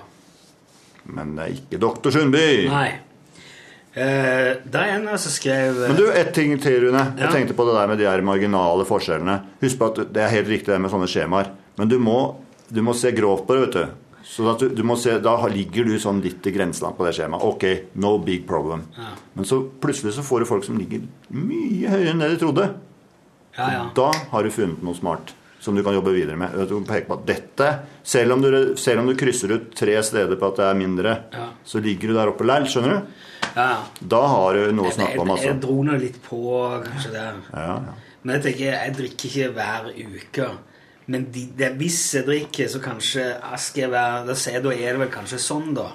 [1.05, 2.68] Men det er ikke doktor Sundby.
[2.70, 2.91] Nei.
[3.93, 7.03] Eh, det er en som skrev Men du, ett ting til, Rune.
[7.18, 9.41] Jeg tenkte på det der med de her marginale forskjellene.
[9.61, 11.51] Husk på at det er helt riktig det med sånne skjemaer.
[11.81, 12.20] Men du må,
[12.73, 13.99] du må se grovt på det, vet du.
[14.33, 17.45] Så at du, du se, Da ligger du sånn litt i grenseland på det skjemaet.
[17.45, 18.87] Ok, no big problem.
[19.35, 21.05] Men så plutselig så får du folk som ligger
[21.35, 22.70] mye høyere enn det de trodde.
[23.59, 23.85] Ja, ja.
[23.93, 26.55] Da har du funnet noe smart som du kan jobbe videre med.
[26.67, 27.69] Du kan peke på at dette,
[28.03, 28.51] selv om du,
[28.81, 31.45] selv om du krysser ut tre steder på at det er mindre, Ja.
[31.65, 32.67] så ligger du der oppe likevel.
[32.73, 33.29] Skjønner du?
[33.55, 33.79] ja, ja.
[34.01, 35.31] Da har du noe å snakke om.
[35.31, 35.47] jeg, altså.
[35.47, 36.43] jeg dro nå litt på
[36.89, 37.27] kanskje det.
[37.53, 37.95] Ja, ja.
[38.23, 40.51] Men jeg tenker, jeg drikker ikke hver uke.
[41.07, 45.01] Men de, de, hvis jeg drikker, så kanskje jeg skal være jeg, da er det
[45.03, 45.89] vel kanskje sånn, da.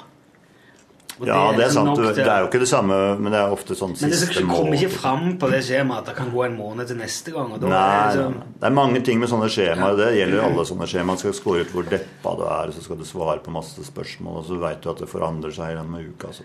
[1.19, 1.95] Og Ja, det er sant.
[1.97, 4.45] du- til- Det er jo ikke det samme, men det er ofte sånn Men det
[4.45, 4.91] kommer ikke måned.
[4.91, 7.51] fram på det skjemaet at det kan gå en måned til neste gang.
[7.53, 9.97] Og da Nei, er det sånn, det er mange ting med sånne skjemaer.
[9.97, 11.05] Det gjelder alle sånne skjemaer.
[11.05, 14.37] Man skal score ut hvor deppa du er, så skal du svare på masse spørsmål,
[14.37, 16.27] og så veit du at det forandrer seg i denne uka.
[16.27, 16.43] Altså.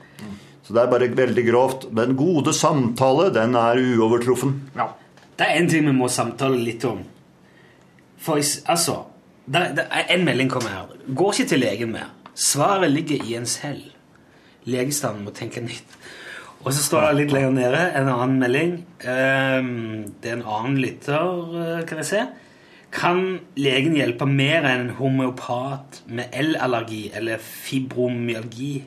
[0.66, 1.94] Så det er bare veldig grovt.
[1.94, 4.60] Den gode samtale, den er uovertruffen.
[4.74, 4.88] Ja.
[5.36, 7.04] Det er en ting vi må samtale litt om.
[8.18, 9.04] For altså
[9.50, 10.86] det, det er En melding kommer her.
[11.14, 12.06] Går ikke til legen mer.
[12.34, 13.82] Svaret ligger i en selv.
[14.70, 15.96] Legestanden må tenke nytt.
[16.62, 18.74] Og så står det litt lenger nede en annen melding.
[19.02, 22.22] Ehm, det er en annen lytter, eh, kan jeg se.
[22.92, 28.84] Kan legen hjelpe mer enn en homeopat med L-allergi eller fibromyalgi?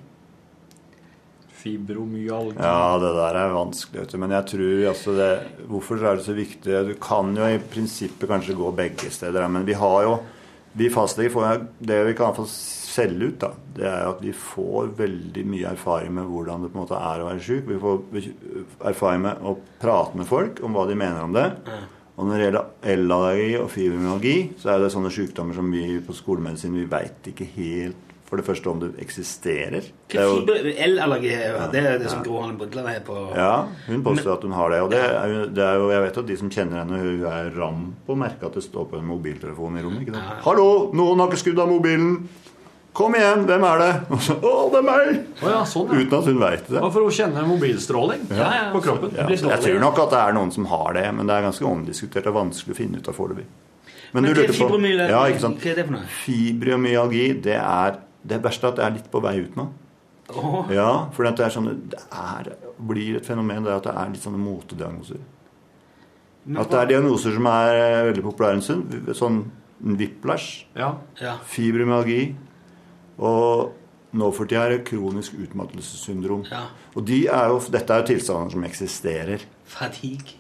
[1.66, 2.62] Fibromyalgi.
[2.62, 4.18] Ja, det der er vanskelig, vet du.
[4.22, 5.32] Men jeg tror altså det
[5.66, 6.86] Hvorfor er det så viktig?
[6.86, 10.20] Du kan jo i prinsippet kanskje gå begge steder, men vi har jo
[10.78, 12.46] Vi fastleger får jo Det vi kan få
[12.96, 16.80] selge ut, da, det er at vi får veldig mye erfaring med hvordan det på
[16.80, 17.68] en måte er å være syk.
[17.68, 21.50] Vi får erfaring med å prate med folk om hva de mener om det.
[22.16, 26.16] Og når det gjelder elallergi og fibromyalgi, så er det sånne sykdommer som vi på
[26.16, 29.86] skolemedisin vi veit ikke helt for det første om det eksisterer.
[30.10, 34.34] Det er jo- det, er det som Gro Harlem Brundtland er på ja, hun påstår
[34.38, 34.80] at hun har det.
[34.82, 37.28] Og det er, jo, det er jo, jeg vet at de som kjenner henne, hun
[37.30, 40.08] er ram på å merke at det står på en mobiltelefon i rommet.
[40.08, 40.42] ikke sant?
[40.42, 42.28] 'Hallo, noen har ikke skrudd av mobilen!'
[42.96, 46.00] 'Kom igjen, hvem er det?' Og så 'Å, det er meg!' Oh, ja, sånn, ja.
[46.00, 46.80] Uten at hun veit det.
[46.82, 49.12] Og for å kjenne mobilstråling på kroppen.
[49.18, 51.68] Ja, jeg tror nok at det er noen som har det, men det er ganske
[51.68, 53.46] omdiskutert og vanskelig å finne ut av foreløpig.
[54.14, 55.10] Men Men du er lurte på fibromyalgi?
[55.12, 55.60] Ja, ikke sant?
[55.60, 56.08] Hva er det for noe?
[56.24, 59.68] Fibromyalgi, det er det verste er at det er litt på vei ut nå.
[60.34, 60.66] Oh.
[60.74, 64.10] Ja, for det er sånn Det er, blir et fenomen det er at det er
[64.10, 65.20] litt sånne motediagnoser.
[66.46, 68.96] men At det er diagnoser som er eh, veldig populære en stund.
[69.14, 69.44] Sånn
[69.84, 70.96] whiplash, Ja.
[71.22, 71.36] ja.
[71.46, 72.36] fibromyalgi
[73.20, 73.74] og
[74.16, 76.46] nå for tida er det kronisk utmattelsessyndrom.
[76.52, 76.66] ja.
[76.96, 79.42] Og de er jo, dette er jo tilstander som eksisterer.
[79.66, 80.38] Fatigue.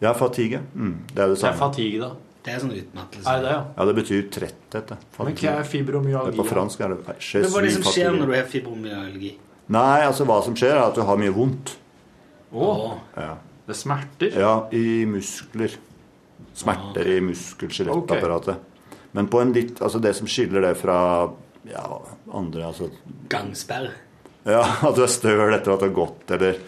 [0.00, 0.60] Ja, fatigue.
[0.74, 2.10] Mm, det er det Det er fatigue, da.
[2.44, 3.28] Det er sånn utmattelse.
[3.30, 3.60] Er det ja?
[3.76, 4.90] Ja, det betyr tretthet.
[5.18, 6.36] Men hva er fibromyalgi?
[6.36, 7.92] På fransk er det Men hva er det som fatigue.
[7.92, 9.30] skjer når du har fibromyalgi?
[9.68, 11.76] Nei, altså hva som skjer, er at du har mye vondt.
[12.52, 12.90] Oh.
[12.90, 13.36] Åh, Ja,
[13.66, 14.36] det smerter?
[14.38, 15.72] ja i muskler.
[16.54, 18.56] Smerter i muskel-skjelettapparatet.
[19.12, 21.30] Men på en litt Altså det som skiller det fra
[21.68, 21.84] ja,
[22.32, 22.90] andre altså
[23.32, 23.90] gangsperr.
[24.44, 26.58] Ja, at du er støl etter at du har gått, eller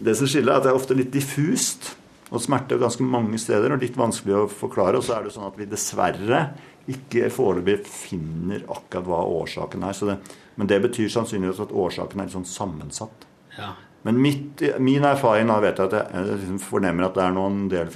[0.00, 1.96] Det som skiller, er at det er ofte litt diffust.
[2.30, 4.96] Og smerte er ganske mange steder og litt vanskelig å forklare.
[4.96, 6.44] Og så er det sånn at vi dessverre
[6.90, 9.96] ikke foreløpig finner akkurat hva årsaken er.
[9.98, 10.16] Så det,
[10.56, 13.26] men det betyr sannsynligvis at årsaken er litt sånn sammensatt.
[13.58, 13.74] Ja.
[14.06, 17.36] Men mitt, min erfaring da vet jeg at jeg, jeg liksom fornemmer at det er
[17.36, 17.90] noen del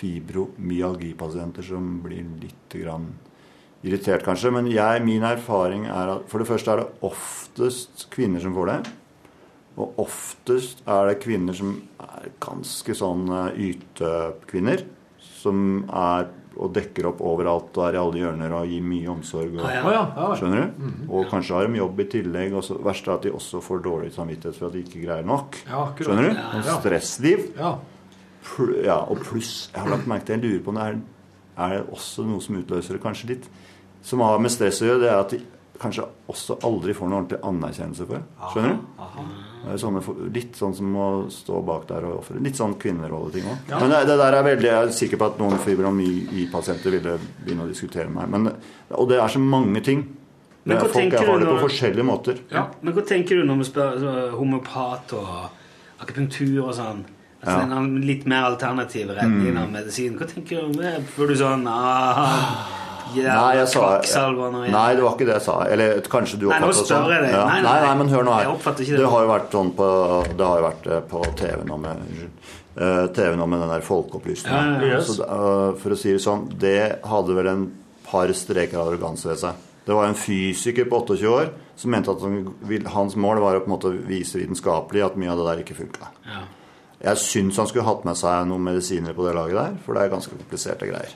[0.00, 3.10] fibromyalgipasienter som blir litt grann
[3.86, 4.52] irritert, kanskje.
[4.54, 8.72] Men jeg, min erfaring er at for det første er det oftest kvinner som får
[8.72, 8.80] det.
[9.80, 14.84] Og oftest er det kvinner som er ganske sånn eh, ytekvinner.
[15.40, 16.28] Som er
[16.60, 19.54] og dekker opp overalt og er i alle hjørner og gir mye omsorg.
[19.54, 19.92] Og, Ah, ja.
[19.94, 20.00] Ja.
[20.18, 20.26] ja.
[20.36, 20.88] Skjønner du?
[21.14, 22.56] Og kanskje har de jobb i tillegg.
[22.58, 25.24] Og så verst er at de også får dårlig samvittighet for at de ikke greier
[25.24, 25.56] nok.
[25.70, 25.84] Ja.
[25.96, 26.34] Skjønner du?
[26.34, 26.48] Ja.
[26.58, 27.46] Og stressliv.
[27.56, 27.72] ja.
[28.40, 30.94] Pl ja, og pluss Jeg har lagt merke til, jeg lurer på om det er,
[31.66, 33.48] er det også noe som utløser det kanskje litt.
[34.02, 35.40] Som har med stress å gjøre, det er at de
[35.80, 38.24] kanskje også aldri får noe ordentlig anerkjennelse for det.
[38.52, 39.36] Skjønner du?
[39.60, 40.00] Det er sånne,
[40.32, 42.40] litt sånn som å stå bak der og ofre.
[42.44, 43.70] Litt sånn kvinnerolleting òg.
[43.80, 47.64] Men det, det der er veldig, jeg er sikker på at noen fibromyalgi-pasienter ville begynne
[47.66, 48.44] å diskutere med meg.
[48.48, 50.02] Men, og det er så mange ting.
[50.68, 52.40] Men hva folk har du det på når- forskjellige måter.
[52.52, 55.50] Ja, Men hva tenker du når vi spør homopat og
[56.04, 57.04] akupunktur og sånn?
[57.40, 57.66] Altså Ja.
[57.72, 59.62] Den litt mer alternativ retning mm.
[59.62, 60.18] av medisin.
[60.18, 60.92] Hva tenker du om det?
[61.14, 62.20] Får du sånn ah,
[63.16, 64.74] Nei, jeg sa kvakksalver nå igjen?
[64.76, 65.56] Nei, det var ikke det jeg sa.
[65.66, 67.10] Eller kanskje du Nei, oppfattet det sånn.
[67.10, 67.20] Ja.
[67.24, 68.52] Nei, Nei, nei, nei, men hør nå her.
[68.68, 68.86] det.
[69.00, 69.88] det har jo vært sånn på
[70.36, 72.04] Det har jo vært eh, på TV nå med.
[72.76, 74.92] Eh, TV nå med den der folkeopplysninga.
[74.92, 75.00] Ja.
[75.06, 76.78] Så, eh, for å si det sånn, det
[77.08, 77.66] hadde vel en
[78.06, 79.66] par streker av arroganse ved seg.
[79.88, 83.64] Det var en fysiker på 28 år som mente at han hans mål var å
[83.64, 86.10] på en måte vise vitenskapelig at mye av det der ikke funka.
[86.28, 86.44] Ja.
[87.00, 90.04] Jeg syns han skulle hatt med seg noen medisiner på det laget der, for det
[90.04, 91.14] er ganske kompliserte greier.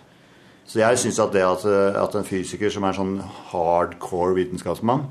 [0.65, 1.67] Så jeg syns at det at,
[2.01, 3.19] at en fysiker som er sånn
[3.51, 5.05] hardcore vitenskapsmann,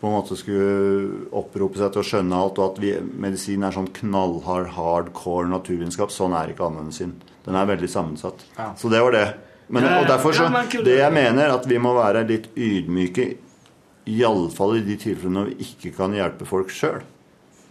[0.00, 3.74] på en måte skulle opprope seg til å skjønne alt, og at vi, medisin er
[3.76, 7.12] sånn knallhard, hardcore naturvitenskap, sånn er ikke allmennmedisin.
[7.44, 8.42] Den er veldig sammensatt.
[8.56, 8.70] Ja.
[8.80, 9.26] Så det var det.
[9.70, 10.48] Men, og derfor så.
[10.82, 13.28] Det jeg mener, at vi må være litt ydmyke,
[14.10, 17.04] iallfall i de tilfellene når vi ikke kan hjelpe folk sjøl.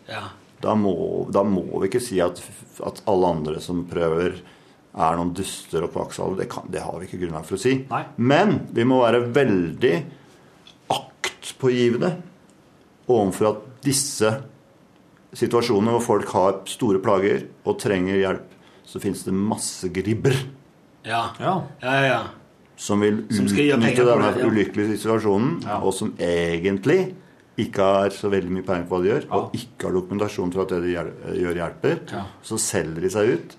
[0.07, 0.29] ja.
[0.60, 0.93] Da må,
[1.32, 2.41] da må vi ikke si at,
[2.86, 4.39] at alle andre som prøver,
[4.99, 6.41] er noen duster og kvakksalver.
[6.41, 7.76] Det, det har vi ikke grunnlag for å si.
[7.91, 8.01] Nei.
[8.18, 9.93] Men vi må være veldig
[10.91, 12.10] aktpågivende
[13.10, 14.32] overfor at disse
[15.38, 18.45] situasjonene hvor folk har store plager og trenger hjelp,
[18.89, 20.36] så finnes det masse gribber
[21.05, 21.30] Ja.
[21.39, 21.53] Ja.
[21.82, 22.22] Ja, ja, ja.
[22.76, 24.47] som vil utnytte denne ja.
[24.49, 25.78] ulykkelige situasjonen, Ja.
[25.80, 27.14] og som egentlig
[27.66, 30.64] ikke har så veldig mye peiling på hva de gjør, og ikke har dokumentasjon for
[30.66, 32.01] at det de gjør, hjelper.
[32.45, 33.55] Så selger de seg ut,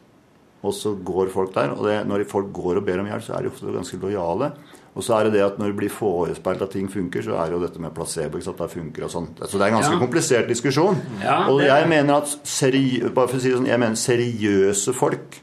[0.63, 1.73] og så går folk der.
[1.77, 4.51] Og det, når folk går og ber om hjelp, så er de ofte ganske lojale.
[4.91, 7.47] Og så er det det at når det blir forespeilt at ting funker, så er
[7.47, 8.37] det jo dette med placebo.
[8.41, 9.39] ikke sant, det funker og sånt.
[9.47, 10.01] Så det er en ganske Ja.
[10.03, 10.99] komplisert diskusjon.
[11.23, 14.93] Ja, og jeg mener at seri, bare for å si det sånn, jeg mener seriøse
[14.93, 15.39] folk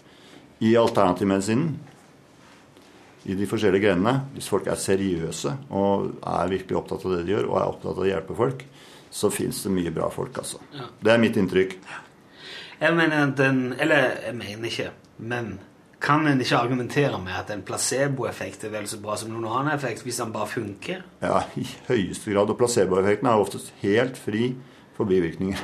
[0.60, 1.78] i alternativmedisinen
[3.28, 7.34] i de forskjellige grenene, hvis folk er seriøse og er virkelig opptatt av det de
[7.36, 8.64] gjør, og er opptatt av å hjelpe folk,
[9.12, 10.62] så fins det mye bra folk, altså.
[11.04, 11.76] Det er mitt inntrykk.
[12.78, 15.58] Jeg mener at den Eller jeg mener ikke, men
[16.02, 19.74] kan en ikke argumentere med at en placeboeffekt er vel så bra som noen annen
[19.74, 21.02] effekt hvis den bare funker?
[21.24, 22.52] Ja, i høyeste grad.
[22.54, 24.52] Og placeboeffekten er oftest helt fri
[24.98, 25.58] for bivirkninger.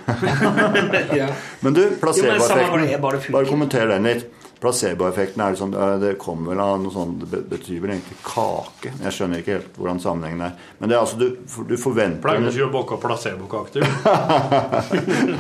[1.22, 1.30] ja.
[1.64, 3.22] Men du, placeboeffekten bare.
[3.30, 4.26] Bare kommenter den litt.
[4.64, 8.94] Placeboeffekten er liksom, eh, det kommer vel av noe sånt Det betyr vel egentlig kake.
[9.04, 10.54] Jeg skjønner ikke helt hvordan sammenhengen er.
[10.80, 13.84] Men det er altså, du, du forventer Pleier ikke å bake placebokake til.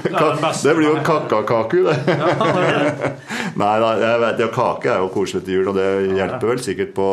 [0.03, 1.95] Det det blir jo kakakaku, det.
[3.61, 6.61] Nei da, jeg vet, ja, kake er jo koselig til jul, og det hjelper vel
[6.63, 7.07] sikkert på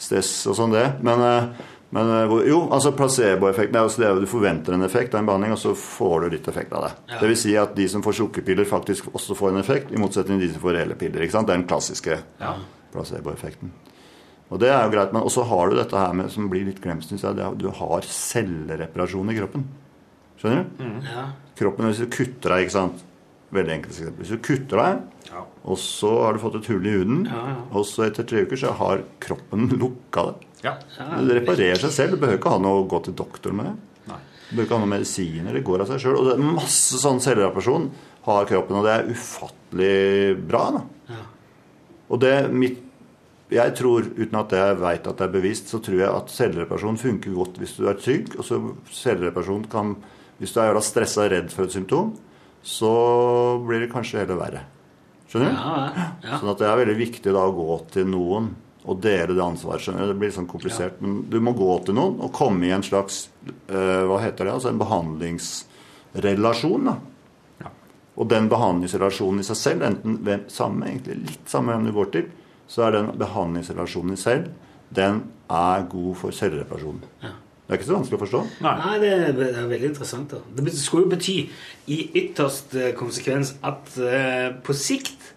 [0.00, 0.86] stress og sånn, det.
[1.06, 5.22] Men, eh, men eh, jo, altså placeboeffekten er også det du forventer en effekt av
[5.22, 6.92] en behandling, og så får du litt effekt av det.
[7.20, 10.40] Det vil si at de som får sukkerpiller, faktisk også får en effekt, i motsetning
[10.40, 11.22] til de som får reelle piller.
[11.22, 11.46] ikke sant?
[11.48, 12.18] Det er den klassiske
[12.94, 13.72] placeboeffekten.
[14.52, 16.82] Og det er jo greit, men også har du dette her med, som blir litt
[16.84, 19.64] glemt, syns jeg, du har cellereparasjon i kroppen.
[20.38, 20.84] Skjønner du?
[21.08, 21.24] Ja.
[21.58, 23.04] kroppen hvis du kutter deg, ikke sant?
[23.54, 24.24] Veldig enkelt eksempel.
[24.24, 25.30] Hvis du kutter deg,
[25.64, 27.22] og så har du fått et hull i huden,
[27.70, 30.50] og så etter tre uker så har kroppen lukka det.
[30.64, 30.76] Ja.
[30.96, 32.16] Det reparerer seg selv.
[32.16, 33.76] Du behøver ikke ha noe å gå til doktor med.
[34.08, 34.20] Nei.
[34.48, 35.58] Du behøver ikke ha noe medisiner.
[35.58, 36.18] Det går av seg sjøl.
[36.20, 37.90] Og det er masse sånn cellereparasjon
[38.24, 39.96] har kroppen, og det er ufattelig
[40.48, 40.64] bra.
[40.78, 41.20] Da.
[42.08, 42.80] Og det mitt
[43.52, 46.96] jeg tror, uten at jeg vet at det er bevisst, så tror jeg at cellereparasjon
[46.98, 48.32] funker godt hvis du er trygg.
[48.38, 48.60] Og så
[49.02, 49.96] cellereparasjon kan
[50.34, 52.08] Hvis du er jævla stressa og redd for et symptom,
[52.66, 52.88] så
[53.62, 54.62] blir det kanskje heller verre.
[55.30, 55.54] Skjønner du?
[55.54, 56.06] Ja, ja.
[56.24, 56.38] ja.
[56.40, 58.48] Sånn at det er veldig viktig da å gå til noen
[58.84, 59.82] og dele det ansvaret.
[59.82, 60.12] skjønner du?
[60.12, 61.00] Det blir sånn komplisert.
[61.00, 64.52] Men du må gå til noen og komme i en slags eh, Hva heter det?
[64.52, 66.84] Altså en behandlingsrelasjon.
[66.90, 66.96] da.
[68.14, 72.12] Og den behandlingsrelasjonen i seg selv, enten hvem, samme, egentlig litt samme hvem du går
[72.14, 72.28] til,
[72.70, 74.52] så er den behandlingsrelasjonen i selv,
[74.94, 77.00] den er god for cellereparasjon.
[77.64, 78.40] Det er ikke så vanskelig å forstå.
[78.62, 80.30] Nei, det er, det er veldig interessant.
[80.30, 80.60] da.
[80.60, 81.36] Det skulle jo bety
[81.90, 85.30] i ytterst eh, konsekvens at uh, på sikt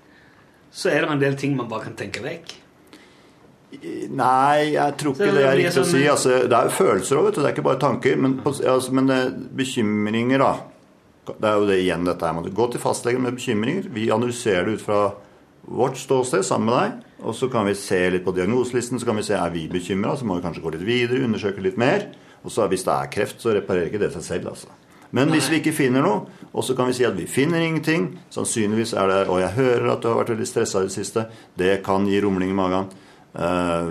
[0.75, 2.51] så er det en del ting man bare kan tenke vekk.
[3.67, 6.07] Nei, jeg tror ikke det er riktig å sånn- si.
[6.07, 7.41] Altså, det er jo følelser òg, vet du.
[7.41, 8.15] Det er ikke bare tanker.
[8.15, 10.53] Men, altså, men eh, bekymringer, da.
[11.27, 12.49] Det er jo det igjen dette her.
[12.55, 13.89] Gå til fastlegen med bekymringer.
[13.91, 15.01] Vi analyserer det ut fra
[15.67, 17.03] vårt ståsted sammen med deg.
[17.27, 20.15] Og så kan vi se litt på diagnoselisten, så kan vi se er vi bekymra.
[20.17, 22.07] Så må vi kanskje gå litt videre, undersøke litt mer.
[22.45, 24.67] Og så hvis det er kreft, så reparerer ikke det seg selv, altså.
[25.11, 28.17] Men hvis vi ikke finner noe, og så kan vi si at vi finner ingenting
[28.29, 31.23] Sannsynligvis er det Og jeg hører at du har vært veldig stressa i det siste.
[31.57, 32.89] Det kan gi rumling i magen.
[33.37, 33.89] Eh,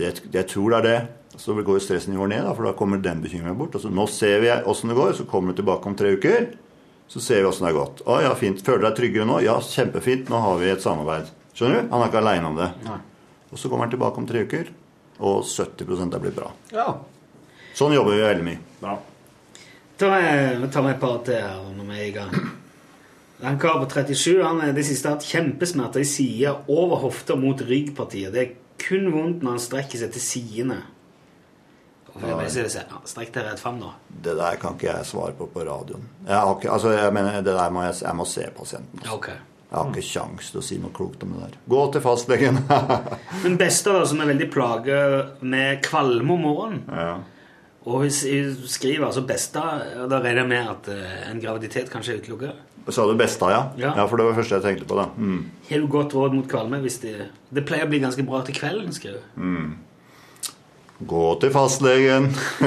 [0.00, 0.98] jeg, jeg tror det er det.
[1.36, 3.74] Så går stressnivået ned, da, for da kommer den bekymringen bort.
[3.76, 6.46] Altså, nå ser vi åssen det går, så kommer du tilbake om tre uker.
[7.12, 8.00] Så ser vi åssen det har gått.
[8.08, 8.62] Å ja, fint.
[8.64, 9.42] Føler deg tryggere nå?
[9.44, 10.30] Ja, kjempefint.
[10.32, 11.28] Nå har vi et samarbeid.
[11.56, 11.92] Skjønner du?
[11.92, 12.70] Han er ikke aleine om det.
[13.52, 14.72] Og så kommer han tilbake om tre uker,
[15.20, 16.50] og 70% er blitt bra.
[16.74, 16.88] Ja.
[17.76, 18.62] Sånn jobber vi veldig mye.
[18.80, 18.96] Bra.
[19.96, 22.34] Ta med, ta med et par til her når vi er i gang.
[23.46, 27.60] En kar på 37 han er det siste hatt kjempesmerter i sida over hofta mot
[27.60, 28.32] ryggpartiet.
[28.32, 30.82] Det er kun vondt når han strekker seg til sidene.
[32.16, 32.36] Ja,
[33.04, 33.90] Strekk deg rett fram, da.
[34.08, 36.06] Det der kan ikke jeg svare på på radioen.
[36.24, 39.02] Jeg, har ikke, altså, jeg mener, det der må jeg, jeg må se pasienten.
[39.02, 39.18] Altså.
[39.18, 39.36] Okay.
[39.66, 41.56] Jeg har ikke kjangs til å si noe klokt om det der.
[41.68, 42.60] Gå til fastlegen.
[43.44, 45.00] Den beste, da, som er veldig plaga
[45.42, 47.16] med kvalme om morgenen ja.
[47.86, 48.26] Og hun s-
[48.72, 49.62] skriver altså 'besta',
[50.02, 52.50] og Da regner jeg med at eh, en graviditet kanskje er utelukka.
[52.90, 53.62] Sa du Besta, ja?
[53.78, 53.92] Ja.
[53.96, 54.04] ja?
[54.06, 54.94] For det var det første jeg tenkte på.
[54.96, 55.04] da.
[55.18, 55.44] Mm.
[55.70, 56.80] Har du godt råd mot kvalme?
[56.82, 57.14] hvis Det
[57.54, 59.74] det pleier å bli ganske bra til kvelden, skriver hun.
[61.06, 62.30] Gå til fastlegen.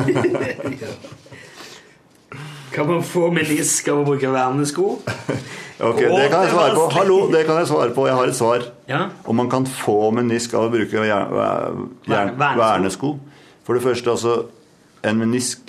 [2.74, 5.00] Kan man få menisk av å bruke vernesko?
[5.80, 6.90] Ok, Gå Det kan jeg svare på.
[6.92, 8.04] Hallo, det kan jeg svare på.
[8.10, 8.64] Jeg har et svar.
[8.90, 9.06] Ja.
[9.26, 11.00] Om man kan få menisk av å bruke
[12.10, 13.14] vernesko.
[13.64, 14.34] For det første, altså
[15.04, 15.60] En menisk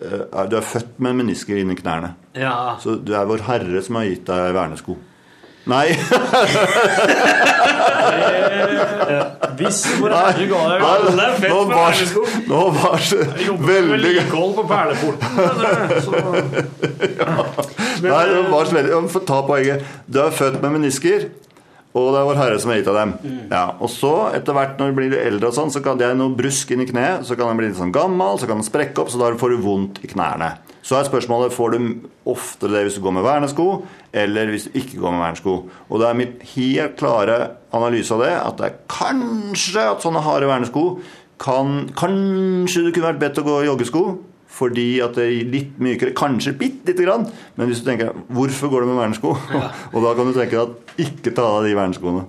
[0.00, 2.14] eh, Du er født med menisker inni knærne.
[2.34, 2.76] ja.
[2.80, 4.96] Så du er Vår Herre som har gitt deg vernesko.
[5.68, 5.88] Nei!
[9.58, 12.22] Hvis vår herre ga deg Alle fett med var vernesko.
[12.48, 13.18] Nå var det
[13.66, 14.24] veldig gøy.
[14.30, 15.28] på perleporten.
[18.04, 19.78] Nei, det var veldig Få ta poenget.
[20.06, 21.20] Du er født med menisker,
[21.96, 23.12] og det er Vår Herre som har gitt av dem.
[23.50, 26.18] Ja, og så, etter hvert når du blir eldre, og sånn, så kan det er
[26.18, 27.24] noe brusk inni kneet.
[27.26, 29.54] Så kan den bli litt sånn gammel, så kan den sprekke opp, så da får
[29.54, 30.52] du vondt i knærne.
[30.84, 31.78] Så er spørsmålet får du
[32.28, 33.66] oftere det hvis du går med vernesko,
[34.16, 35.56] eller hvis du ikke går med vernesko.
[35.88, 37.38] Og det er mitt helt klare
[37.76, 40.84] analyse av det at det er kanskje at sånne harde vernesko
[41.38, 44.00] kan Kanskje du kunne vært bedt å gå i joggesko.
[44.58, 47.28] Fordi at det er litt mykere, kanskje bitte lite grann.
[47.56, 49.36] Men hvis du tenker 'hvorfor går det med vernesko?'
[49.94, 52.24] og da kan du tenke at ikke ta av de verneskoene.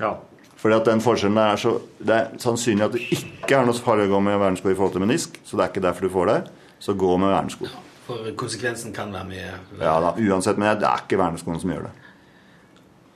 [0.00, 0.14] ja.
[0.56, 4.08] Fordi at den forskjellen er så Det er sannsynlig at det ikke er noe farlig
[4.08, 6.26] å gå med vernesko i forhold til menisk, så det er ikke derfor du får
[6.26, 6.50] det.
[6.80, 7.68] Så gå med vernesko.
[8.06, 11.88] For konsekvensen kan være mye Ja da, uansett, men det er ikke verneskoene som gjør
[11.88, 12.05] det.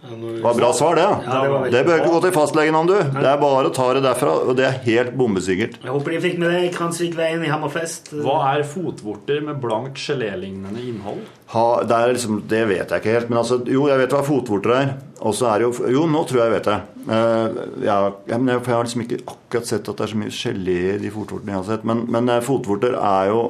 [0.01, 1.03] Det var bra svar, det.
[1.03, 2.94] Ja, det behøver det ikke gå til fastlegen om, du.
[2.96, 5.76] Det er bare å ta det derfra, og det er helt bombesikkert.
[5.82, 8.09] Jeg håper de fikk med det i Kransvikveien i Hammerfest.
[8.24, 11.20] Hva er fotvorter med blankt gelélignende innhold?
[11.53, 14.24] Ha, det, er liksom, det vet jeg ikke helt, men altså, jo, jeg vet hva
[14.24, 14.92] fotvorter er.
[15.20, 16.78] Og så er det jo Jo, nå tror jeg jeg vet det.
[17.11, 20.36] Eh, ja, ja, jeg, jeg har liksom ikke akkurat sett at det er så mye
[20.36, 21.84] gelé i de fotvortene jeg har sett.
[21.90, 23.42] Men, men eh, fotvorter er jo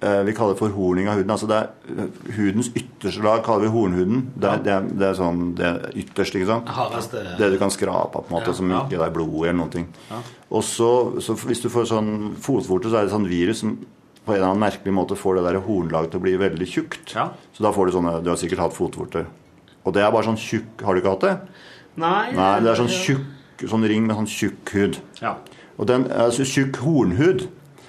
[0.00, 1.30] Vi kaller det forhorning av huden.
[1.32, 4.26] Altså det er eh, Hudens ytterste lag kaller vi hornhuden.
[4.36, 6.72] Det er, det er, det er sånn det er ytterst, ikke sant?
[6.76, 9.72] Hardeste Det du kan skrape av, på en måte, som ikke er blod eller noen
[9.72, 9.86] ting.
[10.52, 10.90] Og så,
[11.24, 12.10] så hvis du får sånn
[12.44, 13.72] fotvorte, så er det sånn virus som
[14.26, 17.14] på en eller annen merkelig måte får det der hornlaget til å bli veldig tjukt.
[17.14, 17.28] Ja.
[17.54, 19.28] Så da får du sånne Du har sikkert hatt fotvorter.
[19.86, 21.34] Og det er bare sånn tjukk Har du ikke hatt det?
[22.02, 24.98] Nei, Nei, det er sånn tjukk Sånn ring med sånn tjukk hud.
[25.22, 25.36] Ja.
[25.80, 27.46] Og den altså tjukk hornhud.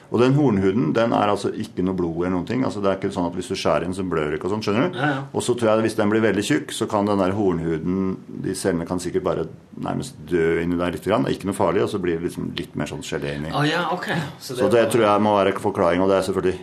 [0.07, 2.63] Og den hornhuden den er altså ikke noe blod eller noen ting.
[2.63, 4.53] Altså Det er ikke sånn at hvis du skjærer inn, så blør det ikke og
[4.55, 4.63] sånn.
[4.63, 4.99] skjønner du?
[4.99, 5.23] Ja, ja.
[5.33, 8.55] Og så tror jeg hvis den blir veldig tjukk, så kan den der hornhuden De
[8.55, 11.03] cellene kan sikkert bare nærmest dø inni der litt.
[11.07, 11.23] Grann.
[11.27, 13.51] Det er ikke noe farlig, og så blir det liksom litt mer sånn gelé inni.
[13.51, 14.17] Oh, ja, okay.
[14.39, 16.59] Så Så det tror jeg må være forklaring, og det er selvfølgelig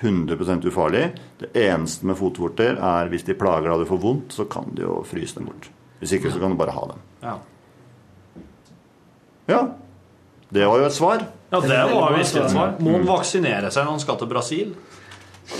[0.00, 1.04] 100 ufarlig.
[1.40, 4.70] Det eneste med fotvorter er hvis de plager deg og du får vondt, så kan
[4.74, 5.70] du jo fryse dem bort.
[5.98, 7.00] Hvis ikke, så kan du bare ha dem.
[7.22, 7.36] Ja.
[9.48, 9.60] Ja.
[10.54, 11.26] Det var jo et svar.
[11.52, 12.76] ja, det var jo et svar.
[12.80, 14.70] Må han vaksinere seg når han skal til Brasil?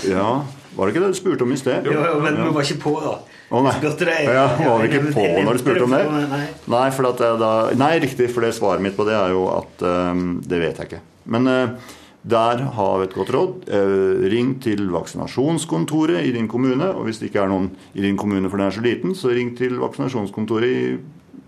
[0.09, 0.41] Ja.
[0.75, 1.85] Var det ikke det du spurte om i sted?
[1.89, 3.17] Jo, jo, men vi var ikke på, da.
[3.49, 3.75] Å nei.
[3.81, 4.27] Deg.
[4.29, 6.01] Ja, var vi ikke på når du spurte om det?
[6.29, 6.41] Nei.
[6.69, 9.85] Nei, for at da, nei, riktig, for det svaret mitt på det er jo at
[9.85, 11.01] um, det vet jeg ikke.
[11.33, 11.95] Men uh,
[12.29, 13.55] der har vi et godt råd.
[13.65, 16.91] Uh, ring til vaksinasjonskontoret i din kommune.
[16.93, 19.33] Og hvis det ikke er noen i din kommune for den er så liten, så
[19.33, 20.83] ring til vaksinasjonskontoret i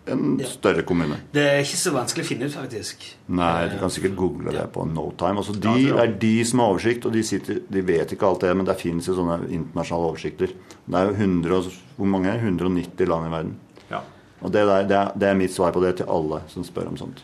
[0.08, 1.18] en større kommune.
[1.34, 3.04] Det er ikke så vanskelig å finne ut, faktisk.
[3.30, 5.38] Nei, du kan sikkert google det på no time.
[5.44, 8.56] Altså, de er de som har oversikt, og de, sitter, de vet ikke alt det,
[8.58, 10.56] men det finnes jo sånne internasjonale oversikter.
[10.88, 12.48] Det er jo 100, og- hvor mange er det?
[12.50, 13.56] 190 land i verden.
[13.92, 14.02] Ja.
[14.42, 16.88] Og det, der, det, er, det er mitt svar på det til alle som spør
[16.88, 17.22] om sånt.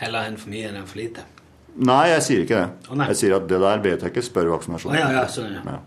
[0.00, 1.20] Heller en for mye enn en for lite.
[1.78, 2.90] Nei, jeg sier ikke det.
[2.90, 2.96] Å.
[3.12, 4.22] Jeg sier at det der vet jeg ikke.
[4.24, 4.96] Spør vaksinasjonen.
[4.96, 5.60] Å, ja, ja, sånn, ja.
[5.66, 5.78] Ja.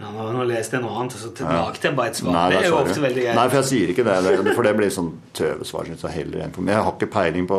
[0.00, 2.32] Ja, nå, leste jeg noe annet, og så tilbake til bare et svar.
[2.32, 3.36] Nei, det er jo ofte veldig greit.
[3.36, 4.14] Nei, for jeg sier ikke det.
[4.24, 5.90] det for det blir sånn tøvesvar.
[5.92, 7.58] så jeg, heller jeg har ikke peiling på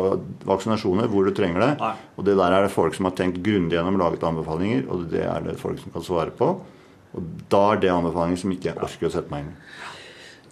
[0.50, 1.70] vaksinasjoner, hvor du trenger det.
[1.78, 1.92] Nei.
[2.18, 5.22] Og det der er det folk som har tenkt grundig gjennom laget anbefalinger, og det
[5.22, 6.50] er det folk som kan svare på.
[7.12, 9.61] Og da er det anbefalinger som ikke jeg orker å sette meg inn i.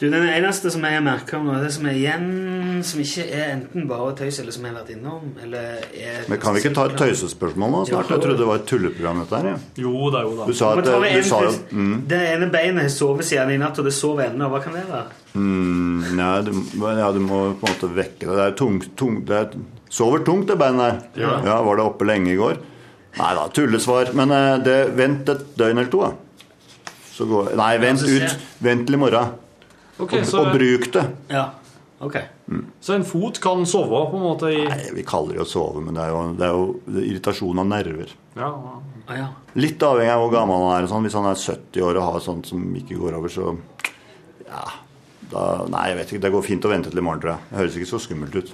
[0.00, 2.22] Du, Den eneste som jeg merker om nå, det som er igjen,
[2.88, 6.40] som ikke er enten bare tøys, eller som jeg har vært innom, eller er Men
[6.40, 8.08] kan vi ikke ta et tøysespørsmål nå snart?
[8.08, 9.48] Jeg trodde det var et tulleprogram, dette her.
[9.50, 9.58] Ja.
[9.84, 10.46] Jo da, jo da.
[10.48, 13.52] Du sa at tar du en sa jo mm, Det ene beinet har sovet siden
[13.52, 14.48] i natt, og det sover ennå.
[14.54, 15.18] Hva kan det være?
[15.34, 16.50] mm, Nei, du,
[17.02, 18.38] ja, du må på en måte vekke det.
[18.40, 21.04] Det er tungt, tungt det er, Sover tungt, det beinet.
[21.12, 21.26] der.
[21.26, 21.34] Ja.
[21.44, 22.56] Ja, Var det oppe lenge i går?
[23.20, 24.14] Nei da, tullesvar.
[24.16, 26.92] Men eh, det, vent et døgn eller to, da.
[27.12, 28.36] Så går, nei, vent ut.
[28.64, 29.32] Vent til i morgen.
[30.00, 31.04] Ok, Og, så, og bruk det.
[31.32, 31.44] Ja,
[32.00, 32.16] ok.
[32.80, 35.82] så en fot kan sove på en måte i Nei, Vi kaller det å sove,
[35.84, 38.14] men det er jo, det er jo irritasjon av nerver.
[38.38, 38.50] Ja,
[39.10, 39.26] Å ja.
[39.58, 40.88] Litt avhengig av hvor gammel han er.
[40.90, 41.02] Sånn.
[41.02, 43.52] Hvis han er 70 år og har sånt som ikke går over, så
[44.46, 44.64] ja,
[45.32, 46.24] da, Nei, jeg vet ikke.
[46.26, 47.48] Det går fint å vente til i morgen, tror jeg.
[47.50, 48.52] Det høres ikke så skummelt ut.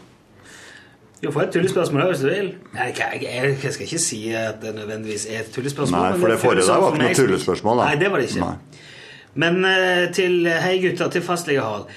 [1.23, 2.49] Du får et tullespørsmål her, hvis du vil.
[2.77, 6.03] Jeg, jeg, jeg, jeg skal ikke si at det nødvendigvis er et tullespørsmål.
[6.03, 7.87] Nei, for det forrige føles der sånn var ikke noe tullespørsmål, da.
[7.89, 8.45] Nei, det var det ikke.
[8.45, 8.83] Nei.
[9.37, 11.13] Men eh, til Hei, gutter.
[11.13, 11.91] Til fastlege Harald.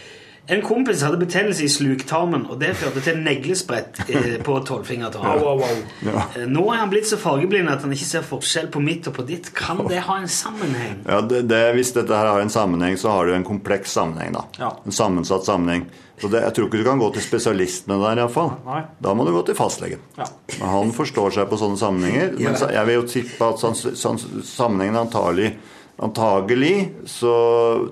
[0.49, 5.43] En kompis hadde betennelse i sluktarmen, og det førte til neglesprett eh, på tolvfingertarmen.
[5.43, 5.83] Wow, wow, wow.
[6.07, 6.23] Ja.
[6.39, 9.13] Eh, Nå er han blitt så fargeblind at han ikke ser forskjell på mitt og
[9.19, 9.51] på ditt.
[9.53, 11.03] Kan det ha en sammenheng?
[11.05, 13.93] Ja, det, det, Hvis dette her har en sammenheng, så har det jo en kompleks
[13.99, 14.33] sammenheng.
[14.39, 14.45] da.
[14.57, 14.73] Ja.
[14.89, 15.85] En sammensatt sammenheng.
[16.19, 18.49] Så det, Jeg tror ikke du kan gå til spesialist med det der, iallfall.
[19.05, 20.01] Da må du gå til fastlegen.
[20.17, 20.25] Ja.
[20.57, 22.33] Men han forstår seg på sånne sammenhenger.
[22.41, 23.61] Men jeg vil jo tippe at
[24.49, 25.53] sammenhengen antagelig
[25.99, 27.33] Antagelig så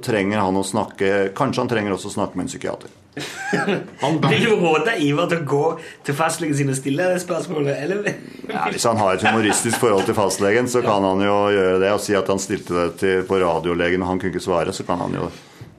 [0.03, 2.93] trenger han å snakke Kanskje han trenger også å snakke med en psykiater.
[4.29, 5.63] Vil du råde Ivar til å gå
[6.05, 8.09] til fastlegen sin og stille det spørsmålet, eller?
[8.47, 11.91] Ja, hvis han har et humoristisk forhold til fastlegen, så kan han jo gjøre det
[11.95, 14.85] og si at han stilte det til, på radiolegen og han kunne ikke svare, så
[14.87, 15.29] kan han jo,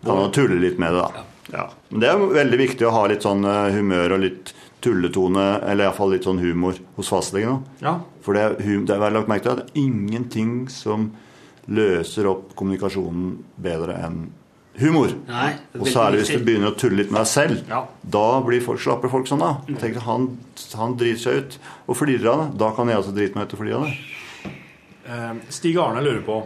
[0.05, 1.27] kan han tulle litt med det, da.
[1.53, 1.69] Ja.
[1.89, 4.53] Men det er veldig viktig å ha litt sånn eh, humør og litt
[4.85, 7.63] tulletone, eller iallfall litt sånn humor hos fastlegen.
[7.81, 7.87] da.
[7.87, 7.95] Ja.
[8.27, 11.13] For det det er lagt merke til at det er ingenting som
[11.69, 14.23] løser opp kommunikasjonen bedre enn
[14.79, 15.11] humor.
[15.27, 17.63] Nei, Og særlig hvis du begynner å tulle litt med deg selv.
[17.69, 17.83] Ja.
[18.03, 19.65] Da blir folk, slapper folk sånn av.
[19.81, 20.29] Tenk, han,
[20.79, 22.49] han driter seg ut og flirer av det.
[22.63, 24.55] Da kan jeg også drite meg ut og flire av det.
[25.09, 26.39] Eh, Stig Arne lurer på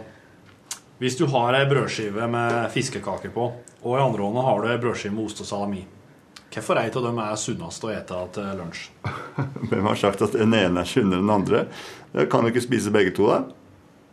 [1.03, 3.49] Hvis du har ei brødskive med fiskekaker på,
[3.83, 5.81] og i andre hånda har du ei brødskive med ost og salami,
[6.53, 8.85] hvorfor ei av dem er sunnest å ete til lunsj?
[9.71, 11.65] Hvem har sagt at den ene er sunnere enn den andre?
[12.13, 13.41] Jeg kan du ikke spise begge to, da?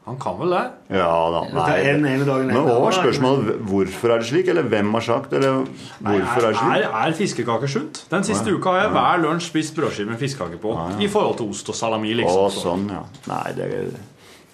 [0.08, 0.62] Han kan vel det?
[0.96, 1.40] Ja da.
[1.54, 1.92] nei.
[2.00, 3.58] Men hva var spørsmålet?
[3.68, 4.48] Hvorfor er det slik?
[4.48, 5.60] Eller hvem har sagt Eller
[6.00, 6.86] hvorfor er det er, slik?
[7.02, 8.00] er fiskekaker sunt?
[8.10, 10.72] Den siste uka har jeg hver lunsj spist brødskive med fiskekaker på.
[10.98, 12.46] I forhold til ost og salami, liksom.
[12.46, 13.04] Å, sånn, ja.
[13.28, 13.68] Nei, det,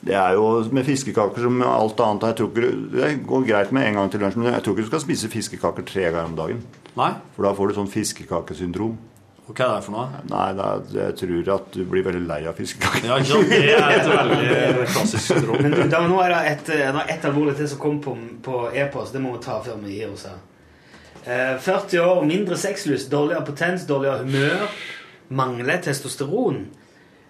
[0.06, 2.28] det er jo med fiskekaker som med alt annet.
[2.32, 4.88] Jeg tror ikke Det går greit med en gang til lunsj, men jeg tror ikke
[4.88, 6.64] du skal spise fiskekaker tre ganger om dagen.
[6.98, 7.12] Nei?
[7.36, 8.98] For da får du sånn fiskekakesyndrom.
[9.46, 10.20] Hva er det for noe?
[10.26, 13.04] Nei, er, jeg tror at du blir veldig lei av fiskekaker.
[13.06, 13.52] Ja, ikke sant?
[13.52, 15.60] Det er et veldig klassisk syndrom.
[15.62, 18.16] Men du, da, nå er det et, eh, det et alvorlig til som kom på,
[18.42, 19.14] på e-post.
[19.14, 20.40] Det må vi ta før vi gir oss her.
[21.22, 24.66] Eh, 40 år, mindre sexlyst, dårligere potens, dårligere humør,
[25.38, 26.64] mangler testosteron.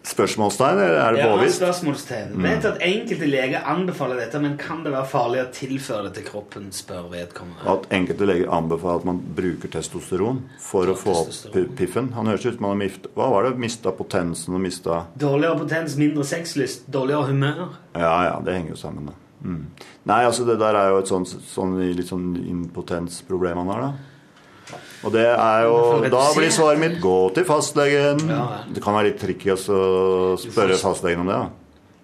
[0.07, 1.59] Spørsmålstegn, eller er det Ja, påvist?
[1.59, 2.37] spørsmålstegn.
[2.43, 6.25] Vet at enkelte leger anbefaler dette, men kan det være farlig å tilføre det til
[6.29, 7.67] kroppen, spør vedkommende.
[7.67, 12.13] At enkelte leger anbefaler at man bruker testosteron for å få opp piffen.
[12.15, 13.59] Han høres ut som han har mist, Hva var det?
[13.59, 17.69] Mista potensen og mista Dårligere potens, mindre sexlyst, dårligere humør.
[17.97, 19.13] Ja, ja, det henger jo sammen, da.
[19.45, 19.67] Mm.
[20.07, 23.93] Nei, altså det der er jo et sånn, sånn litt sånn impotensproblem han har, da.
[25.07, 25.77] Og det er jo
[26.11, 28.25] Da blir svaret mitt gå til fastlegen.
[28.29, 28.47] Ja.
[28.75, 29.59] Det kan være litt tricky å
[30.41, 31.47] spørre fastlegen om det, Ja.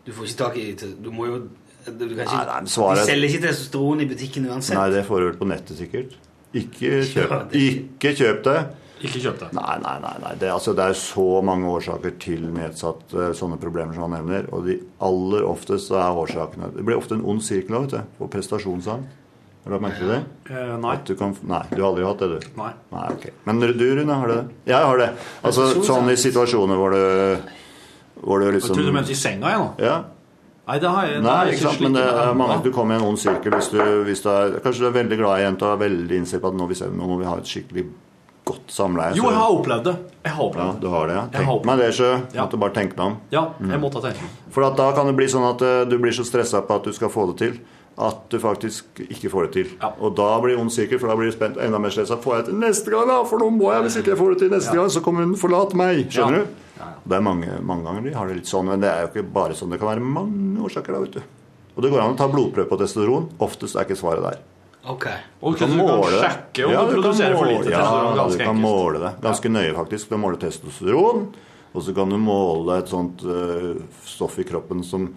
[0.03, 0.73] Du får ikke tak i
[1.03, 1.43] Du må jo
[1.83, 4.77] du kan ikke, Nei, nei, svaret- De selger ikke testosteron i butikken uansett.
[4.79, 6.13] Nei, det får du vel på nettet, sikkert.
[6.55, 8.59] Ikke Ja, kjøp, det- ikke kjøp det.
[9.03, 9.49] Ikke kjøp det.
[9.53, 10.13] Nei, nei, nei.
[10.23, 10.35] nei.
[10.39, 14.47] Det, altså, det er så mange årsaker til nedsatt eh, sånne problemer som han nevner.
[14.55, 18.15] Og de aller oftest er årsakene Det blir ofte en ond sirkel òg, vet du,
[18.21, 19.19] på prestasjonsangst.
[19.63, 20.21] Har du lagt merke til det?
[20.51, 20.95] Eh, nei.
[21.07, 22.49] Du kan, nei, du har aldri hatt det, du?
[22.59, 22.71] Nei.
[22.93, 23.31] Nei, okay.
[23.47, 24.45] Men du, Rune, har du det?
[24.73, 25.11] Jeg har det.
[25.47, 27.03] Altså sånn i situasjoner hvor du
[28.23, 29.69] Hvor du Jeg liksom trodde du mente i senga, jeg nå.
[29.83, 30.01] Ja.
[30.67, 32.71] Nei, det har jeg, det Nei, har jeg ikke sant, men det er mange, du
[32.75, 35.39] kommer i en ond sirkel hvis du, hvis du er Kanskje du er veldig glad
[35.41, 37.27] i en jente og er veldig innstilt på at nå, vi, jeg, nå må vi
[37.27, 37.87] ha et skikkelig
[38.47, 39.15] godt samleie.
[39.15, 39.93] Jo, jeg har opplevd det.
[40.27, 40.81] Jeg har Ja, opplevd det.
[40.83, 41.25] du har det, ja.
[41.35, 42.09] Tenk meg det, sjø.
[42.35, 42.43] Ja.
[42.43, 43.13] Måtte bare tenke deg om.
[43.31, 44.31] Ja, jeg måtte tenke.
[44.55, 46.95] For da kan det bli sånn at eh, du blir så stressa på at du
[46.97, 47.61] skal få det til,
[47.99, 49.73] at du faktisk ikke får det til.
[49.83, 49.91] Ja.
[50.01, 52.17] Og da blir det ond sirkel, for da blir du spent enda mer stressa.
[52.17, 53.19] Får jeg det til neste gang, da?
[53.29, 55.35] For nå må jeg, hvis ikke jeg får det til neste gang, så kommer hun
[55.37, 56.07] forlate meg.
[56.11, 56.45] Skjønner Ja.
[56.45, 56.99] du?
[57.07, 59.33] Det er mange, mange ganger de har det litt sånn, men det er jo ikke
[59.33, 59.71] bare sånn.
[59.71, 61.23] Det kan være mange årsaker da, vet du.
[61.77, 63.29] Og det går an å ta blodprøve på testosteron.
[63.41, 64.39] Oftest er ikke svaret der.
[64.89, 65.07] Ok.
[65.43, 66.21] Og Du du kan måle det.
[66.25, 68.31] sjekke om Ja, du kan produserer for lite lite Ja, testosteron.
[68.33, 68.61] du kan enkelt.
[68.63, 69.13] måle det.
[69.23, 70.09] Ganske nøye, faktisk.
[70.09, 71.27] Du måler testosteron,
[71.75, 73.75] og så kan du måle et sånt uh,
[74.05, 75.15] stoff i kroppen som,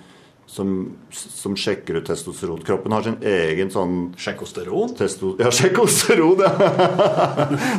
[0.48, 2.62] som, som sjekker ut testosteron.
[2.66, 4.94] Kroppen har sin egen sånn Sjekkosteron?
[4.98, 5.34] testo...
[5.42, 6.52] Ja, sjekkosteron, ja!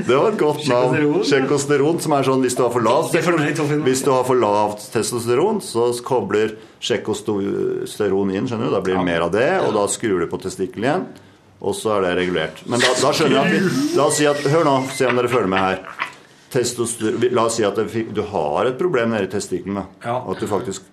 [0.07, 1.21] Det var et godt navn.
[1.27, 3.15] Sjekosteron, som er sånn hvis du har for lavt.
[3.87, 8.75] Hvis du har for lavt testosteron, så kobler sjekkosteron inn, skjønner du.
[8.75, 11.07] Da blir det mer av det, og da skrur du på testikkelen igjen.
[11.63, 12.59] Og så er det regulert.
[12.69, 15.17] Men da, da skjønner jeg at vi, La oss si at Hør nå, se om
[15.17, 16.11] dere følger med her.
[16.53, 19.87] Testoster, la oss si at du har et problem nede i testiklene.
[20.05, 20.19] Ja.
[20.29, 20.85] At du faktisk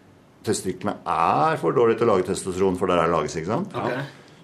[0.43, 3.73] Testiklene er for dårlige til å lage testosteron, for der er det lages, ikke sant?
[3.79, 4.03] Okay.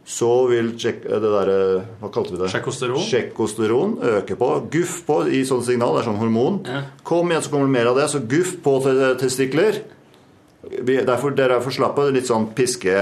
[0.10, 1.58] Så vil sjek, det derre
[2.00, 2.50] Hva kalte vi det?
[2.50, 3.04] Sjekosteron?
[3.06, 4.50] Sjekosteron øke på.
[4.74, 5.94] Guff på i sånne signal.
[5.94, 6.60] Det er sånn hormon.
[6.66, 6.82] Ja.
[7.06, 8.08] Kom igjen, så kommer det mer av det.
[8.10, 8.74] Så guff på
[9.22, 9.84] testikler.
[10.82, 12.08] Derfor Dere er for slappe.
[12.16, 12.96] Litt sånn piske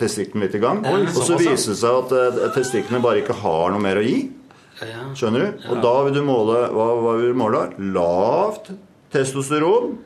[0.00, 0.82] testiklene litt i gang.
[0.82, 4.04] Ja, og så viser det seg at eh, testiklene bare ikke har noe mer å
[4.04, 4.18] gi.
[5.14, 5.64] Skjønner du?
[5.70, 7.66] Og da vil du måle Hva, hva vil du måle?
[7.92, 8.72] Lavt
[9.12, 9.98] testosteron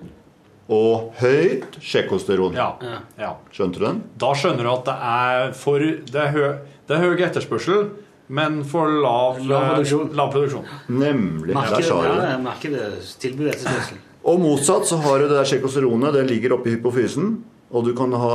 [0.73, 2.55] og høyt sjekosteron.
[2.57, 2.71] Ja.
[3.21, 3.35] ja.
[3.53, 3.99] Skjønte du den?
[4.21, 6.49] Da skjønner du at det er for Det er, hø,
[6.89, 7.91] det er høy etterspørsel,
[8.33, 10.11] men for lav, Lav produksjon.
[10.17, 10.65] lav produksjon.
[10.89, 11.53] Nemlig.
[11.53, 12.31] Merker Markedet, det.
[12.33, 14.01] ja, markedet tilbyr etterspørsel.
[14.25, 16.15] Og motsatt så har du det der sjekosteronet.
[16.17, 17.35] Det ligger oppi hypofysen.
[17.75, 18.35] Og du kan ha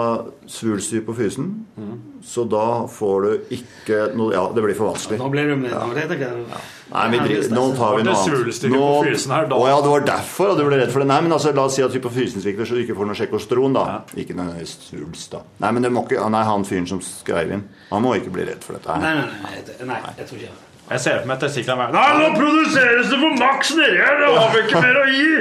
[0.51, 1.45] svulstyr på fysen,
[1.79, 1.97] mm.
[2.29, 5.15] Så da får du ikke noe Ja, det blir for vanskelig.
[5.21, 5.71] Nå ble du med.
[5.71, 6.57] Nå vet jeg ikke.
[6.91, 8.65] Nei, vi driver, nå tar vi det noe annet.
[8.73, 9.47] Nå- fysen her?
[9.55, 11.07] Å ja, det var derfor, og du ble redd for det.
[11.13, 13.73] Nei, men altså, la oss si at hypofysen svikter, så du ikke får noe sjekosteron,
[13.79, 13.85] da.
[14.19, 15.41] Ikke noe svulst, da.
[15.63, 17.63] Nei, men det må ikke Nei, han fyren som skrev inn,
[17.93, 19.15] han må ikke bli redd for dette Nei, her.
[19.23, 20.68] nei, nei, jeg- nei, jeg tror ikke det.
[20.89, 24.15] Jeg ser for meg testiklene hver Nei, nå produseres det for maks nedi her!
[24.17, 25.33] Det har vi ikke mer å gi!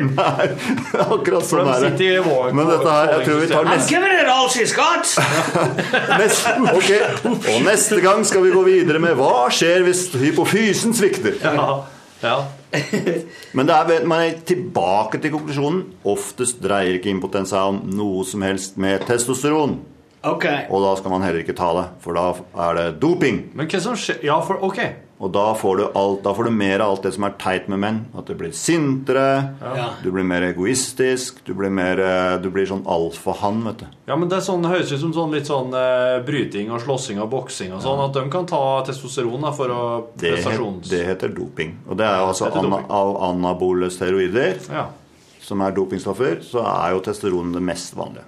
[1.17, 2.51] Akkurat For sånn de er det.
[2.59, 5.09] Men dette her, jeg tror vi tar neste giving it all she's got!
[6.75, 6.91] Ok,
[7.55, 11.41] Og neste gang skal vi gå videre med hva skjer hvis hypofysen svikter.
[11.41, 11.81] Ja.
[12.27, 12.37] ja.
[13.57, 15.85] Men det er, man er tilbake til konklusjonen.
[16.13, 19.79] Oftest dreier ikke impotens seg om noe som helst med testosteron.
[20.29, 20.45] Ok.
[20.69, 22.31] Og da skal man heller ikke ta det, for da
[22.69, 23.47] er det doping.
[23.57, 25.08] Men hva som skjer Ja, for OK.
[25.19, 27.65] Og da får du, alt, da får du mer av alt det som er teit
[27.69, 27.97] med menn.
[28.15, 29.25] At du blir sintere,
[29.61, 29.89] Ja.
[30.03, 33.87] du blir mer egoistisk, du blir, mer, eh, du blir sånn alfahann, vet du.
[34.07, 37.31] Ja, men det sånn, høres ut som sånn litt sånn eh, bryting og slåssing og
[37.31, 39.83] boksing og sånn, at de kan ta testosteron da, for å
[40.17, 40.89] Det, prestasjons...
[40.89, 41.75] det heter doping.
[41.89, 44.87] Og det er jo altså Det ana, av anabole steroider, Ja.
[45.43, 48.23] som er dopingstoffer, så er jo testosteron det mest vanlige.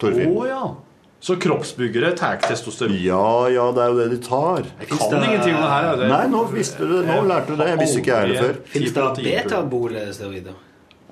[0.00, 0.32] Torfinn.
[0.34, 0.74] Oh, ja.
[1.20, 2.94] Så kroppsbyggere tar testosteron?
[3.04, 4.62] Ja, ja, det er jo det de tar.
[4.80, 5.84] Jeg kan ingenting om det her.
[5.92, 7.06] er det- Nei, nå visste du det.
[7.06, 7.66] Nå lærte du det.
[7.68, 8.54] Jeg visste ikke jeg det før.
[8.64, 9.02] Fins det
[9.44, 10.54] betabolesteroider?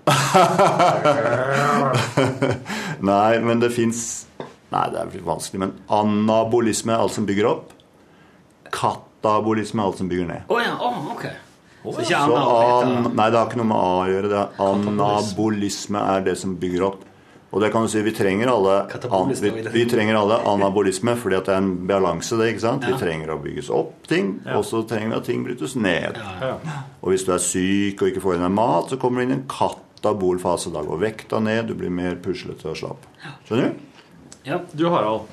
[3.01, 4.27] Nei, men det fins
[4.73, 5.61] Nei, det er vanskelig.
[5.63, 7.71] Men anabolisme er alt som bygger opp.
[8.75, 10.43] Katabolisme er alt som bygger ned.
[10.53, 11.25] Å ja, oh, ok.
[11.89, 14.29] Så ikke Så an, nei, det har ikke noe med A å gjøre.
[14.29, 17.01] Det er anabolisme er det som bygger opp.
[17.49, 18.75] Og det kan du si, vi trenger alle,
[19.09, 22.37] an, vi, vi trenger alle anabolisme fordi at det er en balanse.
[22.37, 22.85] det, ikke sant?
[22.85, 26.19] Vi trenger å bygges opp ting, og så trenger vi at ting brytes ned.
[27.01, 29.37] Og hvis du er syk og ikke får i deg mat, så kommer det inn
[29.39, 30.75] en katabolfase.
[30.77, 33.09] Da går vekta ned, du blir mer puslete og slapp.
[33.49, 34.05] Skjønner du?
[34.45, 34.61] Ja.
[34.73, 35.25] Du, Harald.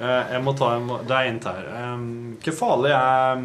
[0.00, 1.70] eh, Jeg må ta en, det er en her.
[2.48, 3.44] Hvor farlig er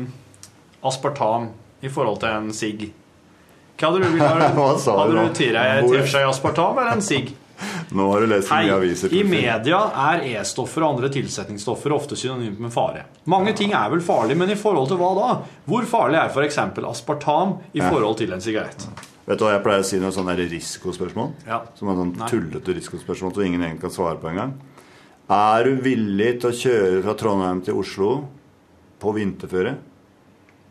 [0.84, 1.52] aspartam
[1.84, 2.88] i forhold til en sigg?
[3.76, 4.60] Hva hadde du villet du
[4.96, 7.34] Hadde du tatt deg aspartam eller en sigg?
[7.94, 9.14] Nå har du lest Hei, mye aviser.
[9.14, 13.06] I media er E-stoffer og andre tilsetningsstoffer ofte synonymt med fare.
[13.30, 15.30] Mange ting er vel farlig, men i forhold til hva da?
[15.70, 16.58] Hvor farlig er f.eks.
[16.90, 18.88] aspartam i forhold til en sigarett?
[19.26, 21.30] Vet du hva jeg pleier å si noe sånn risikospørsmål?
[21.48, 21.62] Ja.
[21.80, 24.58] Som er sånn tullete risikospørsmål som ingen egentlig kan svare på engang.
[25.32, 28.10] Er du villig til å kjøre fra Trondheim til Oslo
[29.00, 29.78] på vinterføre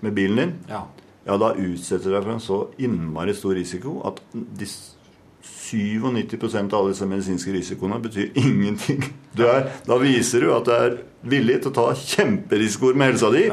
[0.05, 0.53] med bilen din?
[0.69, 0.83] Ja.
[1.25, 4.19] Ja, da utsetter du deg for en så innmari stor risiko at
[4.61, 4.97] s-
[5.43, 9.05] 97% av alle disse medisinske risikoene betyr ingenting.
[9.39, 13.47] Er, da viser du at du er villig til å ta kjemperisikoer med helsa di.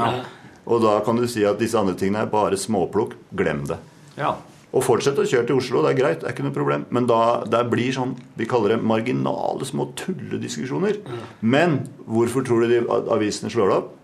[0.69, 3.17] Og da kan du si at disse andre tingene er bare småplukk.
[3.33, 3.79] Glem det.
[4.19, 4.35] ja.
[4.69, 6.19] Og fortsett å kjøre til Oslo, det er greit.
[6.21, 6.83] det er ikke noe problem.
[6.93, 10.99] Men da det blir sånn, vi kaller det marginale små tullediskusjoner.
[11.41, 13.95] Men hvorfor tror du de avisene slår det opp?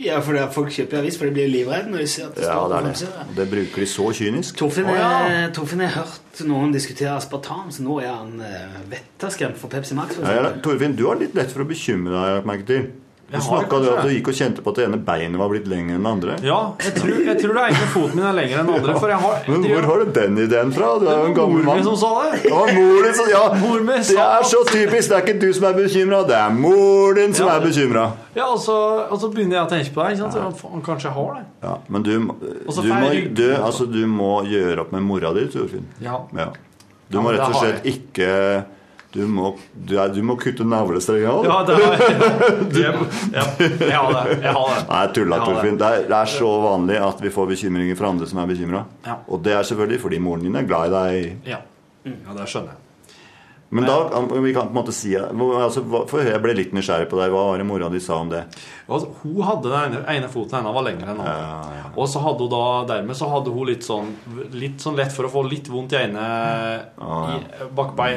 [0.00, 2.46] Ja, for det, folk kjøper avis, for de blir livredde når de ser at det
[2.46, 3.36] Ja, står det er det.
[3.36, 4.56] Det bruker de så kynisk.
[4.60, 5.10] Torfinn Å, ja.
[5.28, 9.94] er- Torfinn har hørt noen diskutere aspartam, så nå er han uh, vettaskremt for Pepsi
[9.98, 10.16] Max.
[10.16, 10.52] For Ja, ja.
[10.64, 12.90] Torfinn, du har litt lett for å bekymre deg, har jeg lagt merke til.
[13.30, 15.68] Du snakka om at du gikk og kjente på at det ene beinet var blitt
[15.70, 16.36] lengre enn det andre.
[16.42, 18.94] Ja, jeg tror, jeg tror det ene foten min er lenger enn den andre.
[18.98, 20.88] For jeg har Men hvor har du den ideen fra?
[20.98, 21.82] Du er jo en gammel mann.
[21.86, 22.40] som sa det.
[22.42, 25.12] Det var mor din som Ja, Mor det er så typisk.
[25.12, 27.54] Det er ikke du som er bekymra, det er mor din som Ja.
[27.60, 28.04] er bekymra.
[28.34, 28.78] Ja, og så,
[29.10, 30.16] og så begynner jeg å tenke på det.
[30.18, 30.40] Ikke sant?
[30.40, 31.44] Ja, kanskje jeg har det.
[31.68, 35.86] Ja, men du, du, må, du, altså, du må gjøre opp med mora di, Torfinn.
[36.02, 36.18] Ja.
[36.34, 36.50] Ja.
[37.10, 38.28] Du Ja, må rett og slett ikke
[39.12, 41.32] Du må, du, er, du må kutte navlestrenga.
[41.46, 42.10] Ja, det har jeg.
[43.34, 44.36] Ja, jeg har det.
[44.44, 44.84] Jeg har det.
[44.90, 48.08] Nei, tulla, Ja, det- Det er, det er så vanlig at vi får bekymringer fra
[48.14, 48.84] andre som er bekymra.
[49.06, 49.16] Ja.
[49.28, 51.36] Og det er selvfølgelig fordi moren din er glad i deg.
[51.56, 51.58] Ja.
[52.06, 52.78] ja, det skjønner jeg.
[53.70, 57.18] Men da vi kan på en måte si altså, For jeg ble litt nysgjerrig på
[57.20, 57.30] deg.
[57.30, 58.42] Hva var det mora di sa om det?
[58.90, 61.92] Altså, hun hadde den ene, ene foten hennes var lengre enn den andre.
[61.94, 64.10] Og så hadde hun da, dermed så hadde hun litt sånn
[64.58, 67.38] Litt sånn lett for å få litt vondt i ene ja,
[67.76, 68.10] bak bei,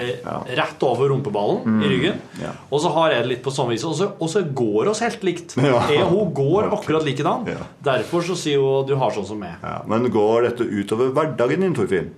[0.58, 2.18] rett over rumpeballen i ryggen.
[2.42, 2.56] Ja.
[2.74, 3.86] Og så har jeg det litt på samme vis.
[3.88, 5.58] Og så, og så går oss helt likt.
[5.64, 5.80] Ja.
[5.90, 7.48] Jeg, hun går akkurat likedan.
[7.50, 7.64] Ja.
[7.86, 9.56] Derfor så sier hun du har sånn som meg.
[9.64, 12.12] Ja, men går dette utover hverdagen din, Torfinn?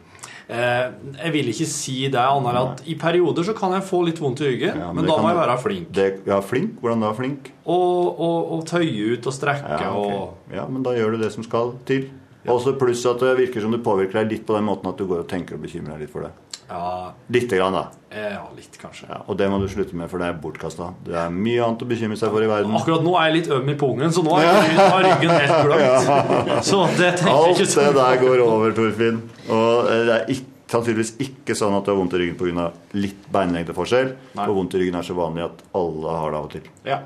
[0.46, 0.92] Eh,
[1.24, 4.20] jeg vil ikke si det, annet enn at i perioder så kan jeg få litt
[4.22, 5.88] vondt i ryggen, Ja, men, men da må jeg være flink.
[5.96, 6.76] Det, ja, flink?
[6.84, 7.50] Hvordan da flink?
[7.66, 11.32] Og, og, og tøye ut og strekke Ja, og ja, men da gjør du det
[11.34, 12.12] som skal til.
[12.46, 15.08] Også pluss at det virker som du påvirker deg litt på den måten at du
[15.10, 16.34] går og tenker og bekymrer deg litt for det.
[16.70, 17.88] Ja, Lite grann, da.
[18.58, 19.08] Litt, kanskje.
[19.12, 20.90] Ja, og det må du slutte med, for det er bortkasta.
[21.06, 22.74] Det er mye annet å bekymre seg for i verden.
[22.80, 24.50] Akkurat nå er jeg litt øm i pungen, så nå er
[25.08, 26.52] ryggen, helt blank.
[26.66, 29.22] Så det tenker jeg Alt det der går over, Torfinn.
[29.50, 32.70] Og eh, det er ikke, sannsynligvis ikke sånn at du har vondt i ryggen pga.
[32.98, 34.16] litt beinlengdeforskjell.
[34.34, 34.46] Nei.
[34.48, 36.72] For vondt i ryggen er så vanlig at alle har det av og til.
[36.90, 37.04] Ja.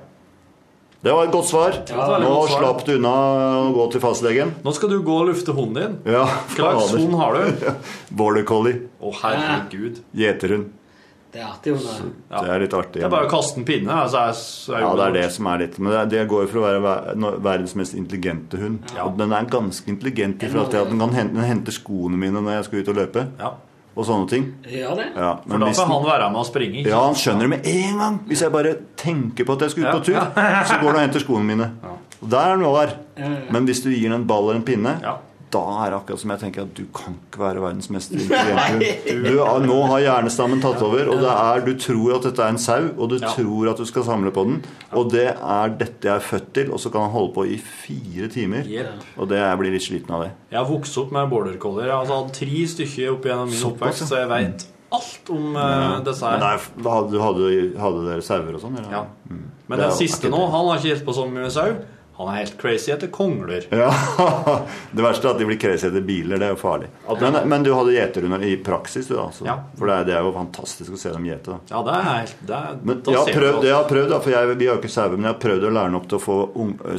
[1.00, 1.76] Det var et godt svar.
[1.88, 2.60] Ja, Nå godt svar.
[2.60, 3.12] slapp du unna
[3.62, 4.50] å gå til fastlegen.
[4.66, 5.94] Nå skal du gå og lufte hunden din.
[6.12, 6.26] Ja,
[6.58, 7.70] Hva slags hund har du?
[8.20, 8.82] Border collie.
[9.00, 10.02] Å, herregud.
[10.20, 10.74] Gjeterhund.
[11.32, 11.74] Det er artig.
[11.78, 12.02] Hun er.
[12.32, 12.42] Ja.
[12.42, 13.00] Det er litt artig.
[13.00, 13.94] Det er bare å kaste en pinne.
[13.94, 16.46] Altså, er, så er Ja, det er det som er litt Men det, det går
[16.46, 18.80] jo for å være verdens mest intelligente hund.
[18.96, 19.06] Ja.
[19.06, 22.18] Og den er ganske intelligent i forhold til at den kan hente, den henter skoene
[22.18, 23.26] mine når jeg skal ut og løpe.
[23.44, 23.54] Ja.
[24.00, 24.44] Og sånne ting.
[24.72, 25.10] Ja, det?
[25.18, 26.82] Ja, For da kan han være med og springe.
[26.82, 28.20] ikke ja, han skjønner det med en gang.
[28.30, 31.02] Hvis jeg bare tenker på at jeg skal ut på tur, så går han og
[31.04, 31.68] henter skoene mine.
[32.20, 32.94] Og der er han var.
[33.52, 35.18] Men hvis du gir den en ball eller en pinne, Ja.
[35.54, 38.92] Da er det akkurat som jeg tenker at du kan ikke være verdens mest intelligente
[39.10, 39.26] hund.
[39.26, 42.62] Du, nå har hjernestammen tatt over, og det er, du tror at dette er en
[42.62, 43.32] sau, og du Ja.
[43.34, 44.60] tror at du skal samle på den.
[44.94, 47.58] Og det er dette jeg er født til, og så kan han holde på i
[47.58, 48.64] fire timer.
[49.18, 50.32] Og det jeg blir litt sliten av det.
[50.52, 51.90] Jeg har vokst opp med border collier.
[51.90, 55.56] Jeg har altså hatt tre stykker opp gjennom min oppvekst, så jeg veit alt om
[55.56, 56.42] uh, disse her.
[56.42, 58.80] er, hadde, hadde, hadde dere sauer og sånn?
[58.90, 59.04] Ja.
[59.30, 59.44] Mm.
[59.70, 61.76] Men den siste nå, han har ikke hjulpet på så mye med sau.
[62.20, 63.64] Han er helt crazy etter kongler.
[63.72, 63.88] Ja,
[64.92, 66.36] Det verste er at de blir crazy etter biler.
[66.42, 66.90] Det er jo farlig.
[67.22, 69.30] Men, men du hadde gjeterhunder i praksis, du, da?
[69.32, 69.48] Så.
[69.48, 69.56] Ja.
[69.80, 71.56] For det er, det er jo fantastisk å se dem gjete.
[71.56, 71.60] da.
[71.72, 74.36] Ja, det er helt det er, Men jeg har prøvd, jeg har prøvd da, for
[74.36, 76.20] jeg, vi har jo ikke sauer, men jeg har prøvd å lære han opp til
[76.20, 76.38] å få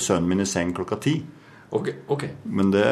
[0.01, 1.19] sønnen min i seng klokka ti.
[1.77, 2.33] Ok, okay.
[2.49, 2.87] Men det,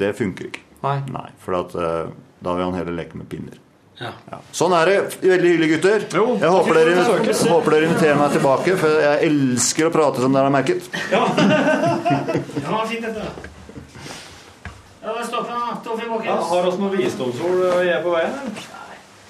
[0.00, 0.64] det funker ikke.
[0.80, 0.96] Nei.
[1.12, 3.60] Nei, For at, da vil han heller leke med pinner.
[4.00, 4.10] Ja.
[4.30, 4.38] Ja.
[4.56, 4.96] Sånn er det.
[5.20, 6.04] Veldig hyggelig, gutter.
[6.16, 7.02] Jo, jeg håper dere,
[7.52, 10.88] håper dere inviterer meg tilbake, for jeg elsker å prate som dere har merket.
[11.12, 11.26] Ja,
[12.90, 13.28] fint dette.
[15.00, 16.48] Ja, stopp nå, Torfinn Ja, Bakkes.
[16.48, 18.34] har oss noen visdomsord jeg er på veien?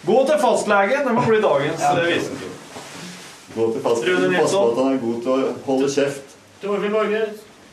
[0.07, 1.05] Gå til fastlegen!
[1.07, 1.93] Det må bli dagens ja.
[2.07, 2.57] visdomsord.
[3.55, 4.39] Gå til fastlegen.
[4.39, 6.35] Pass på at han er god til å holde kjeft.
[6.63, 6.99] Torfinn.